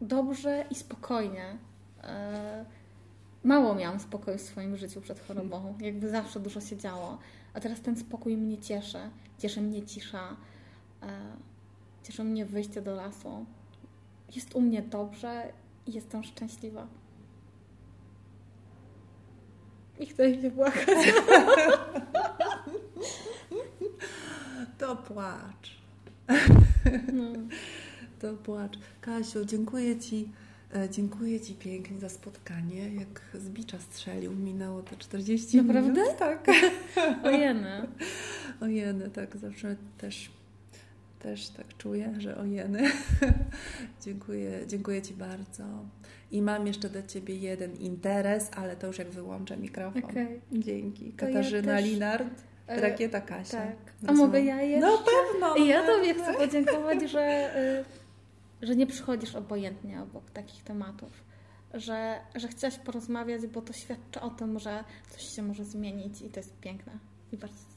Dobrze 0.00 0.64
i 0.70 0.74
spokojnie 0.74 1.58
mało 3.44 3.74
miałam 3.74 4.00
spokoju 4.00 4.38
w 4.38 4.40
swoim 4.40 4.76
życiu 4.76 5.00
przed 5.00 5.20
chorobą. 5.20 5.74
Jakby 5.80 6.10
zawsze 6.10 6.40
dużo 6.40 6.60
się 6.60 6.76
działo. 6.76 7.18
A 7.54 7.60
teraz 7.60 7.80
ten 7.80 7.96
spokój 7.96 8.36
mnie 8.36 8.58
cieszy. 8.58 8.98
Cieszy 9.38 9.60
mnie 9.60 9.82
cisza. 9.82 10.36
Cieszy 12.02 12.24
mnie 12.24 12.46
wyjście 12.46 12.82
do 12.82 12.94
lasu. 12.94 13.46
Jest 14.36 14.54
u 14.54 14.60
mnie 14.60 14.82
dobrze 14.82 15.52
i 15.86 15.92
jestem 15.92 16.24
szczęśliwa. 16.24 16.86
I 19.98 20.06
chcę 20.06 20.42
się 20.42 20.50
płakać. 20.50 20.86
To 24.78 24.96
płacz. 24.96 25.80
No. 27.12 27.32
To 28.20 28.34
płacz. 28.34 28.78
Kasiu, 29.00 29.44
dziękuję 29.44 30.00
Ci 30.00 30.28
E, 30.74 30.88
dziękuję 30.90 31.40
Ci 31.40 31.54
pięknie 31.54 31.98
za 32.00 32.08
spotkanie. 32.08 32.94
Jak 32.94 33.22
z 33.34 33.48
bicza 33.48 33.78
strzelił, 33.78 34.32
minęło 34.32 34.82
to 34.82 34.96
40 34.96 35.56
Naprawdę? 35.56 36.02
minut. 36.02 36.16
Tak. 36.18 36.46
Ojeny. 37.24 37.88
Ojeny, 38.60 39.10
tak. 39.10 39.36
Zawsze 39.36 39.76
też, 39.98 40.30
też 41.22 41.48
tak 41.48 41.76
czuję, 41.76 42.14
że 42.18 42.36
ojeny. 42.36 42.82
dziękuję, 44.04 44.60
dziękuję 44.66 45.02
Ci 45.02 45.14
bardzo. 45.14 45.64
I 46.30 46.42
mam 46.42 46.66
jeszcze 46.66 46.88
do 46.90 47.02
Ciebie 47.02 47.34
jeden 47.34 47.76
interes, 47.76 48.50
ale 48.56 48.76
to 48.76 48.86
już 48.86 48.98
jak 48.98 49.10
wyłączę 49.10 49.56
mikrofon. 49.56 50.04
Okay. 50.04 50.40
Dzięki. 50.52 51.12
Katarzyna 51.12 51.72
ja 51.72 51.78
też... 51.78 51.90
Linard. 51.90 52.44
E, 52.66 52.80
Rakieta 52.80 53.20
Kasia. 53.20 53.58
Tak. 53.58 53.76
A 54.06 54.12
mogę 54.12 54.44
ja 54.44 54.62
jeszcze? 54.62 54.86
No 54.86 54.98
pewno. 54.98 55.56
I 55.56 55.68
ja 55.68 55.86
Tobie 55.86 56.14
chcę 56.14 56.34
podziękować, 56.34 57.10
że 57.10 57.50
y, 57.80 58.00
że 58.66 58.76
nie 58.76 58.86
przychodzisz 58.86 59.34
obojętnie 59.34 60.02
obok 60.02 60.30
takich 60.30 60.64
tematów, 60.64 61.10
że, 61.74 62.20
że 62.34 62.48
chciałaś 62.48 62.78
porozmawiać, 62.78 63.46
bo 63.46 63.62
to 63.62 63.72
świadczy 63.72 64.20
o 64.20 64.30
tym, 64.30 64.58
że 64.58 64.84
coś 65.10 65.22
się 65.22 65.42
może 65.42 65.64
zmienić 65.64 66.22
i 66.22 66.30
to 66.30 66.40
jest 66.40 66.60
piękne. 66.60 66.92
I 67.32 67.36
bardzo. 67.36 67.69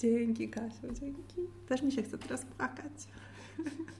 Dzięki 0.00 0.48
Kasiu, 0.48 0.92
dzięki. 1.00 1.40
Też 1.68 1.82
mi 1.82 1.92
się 1.92 2.02
chce 2.02 2.18
teraz 2.18 2.44
płakać. 2.44 2.92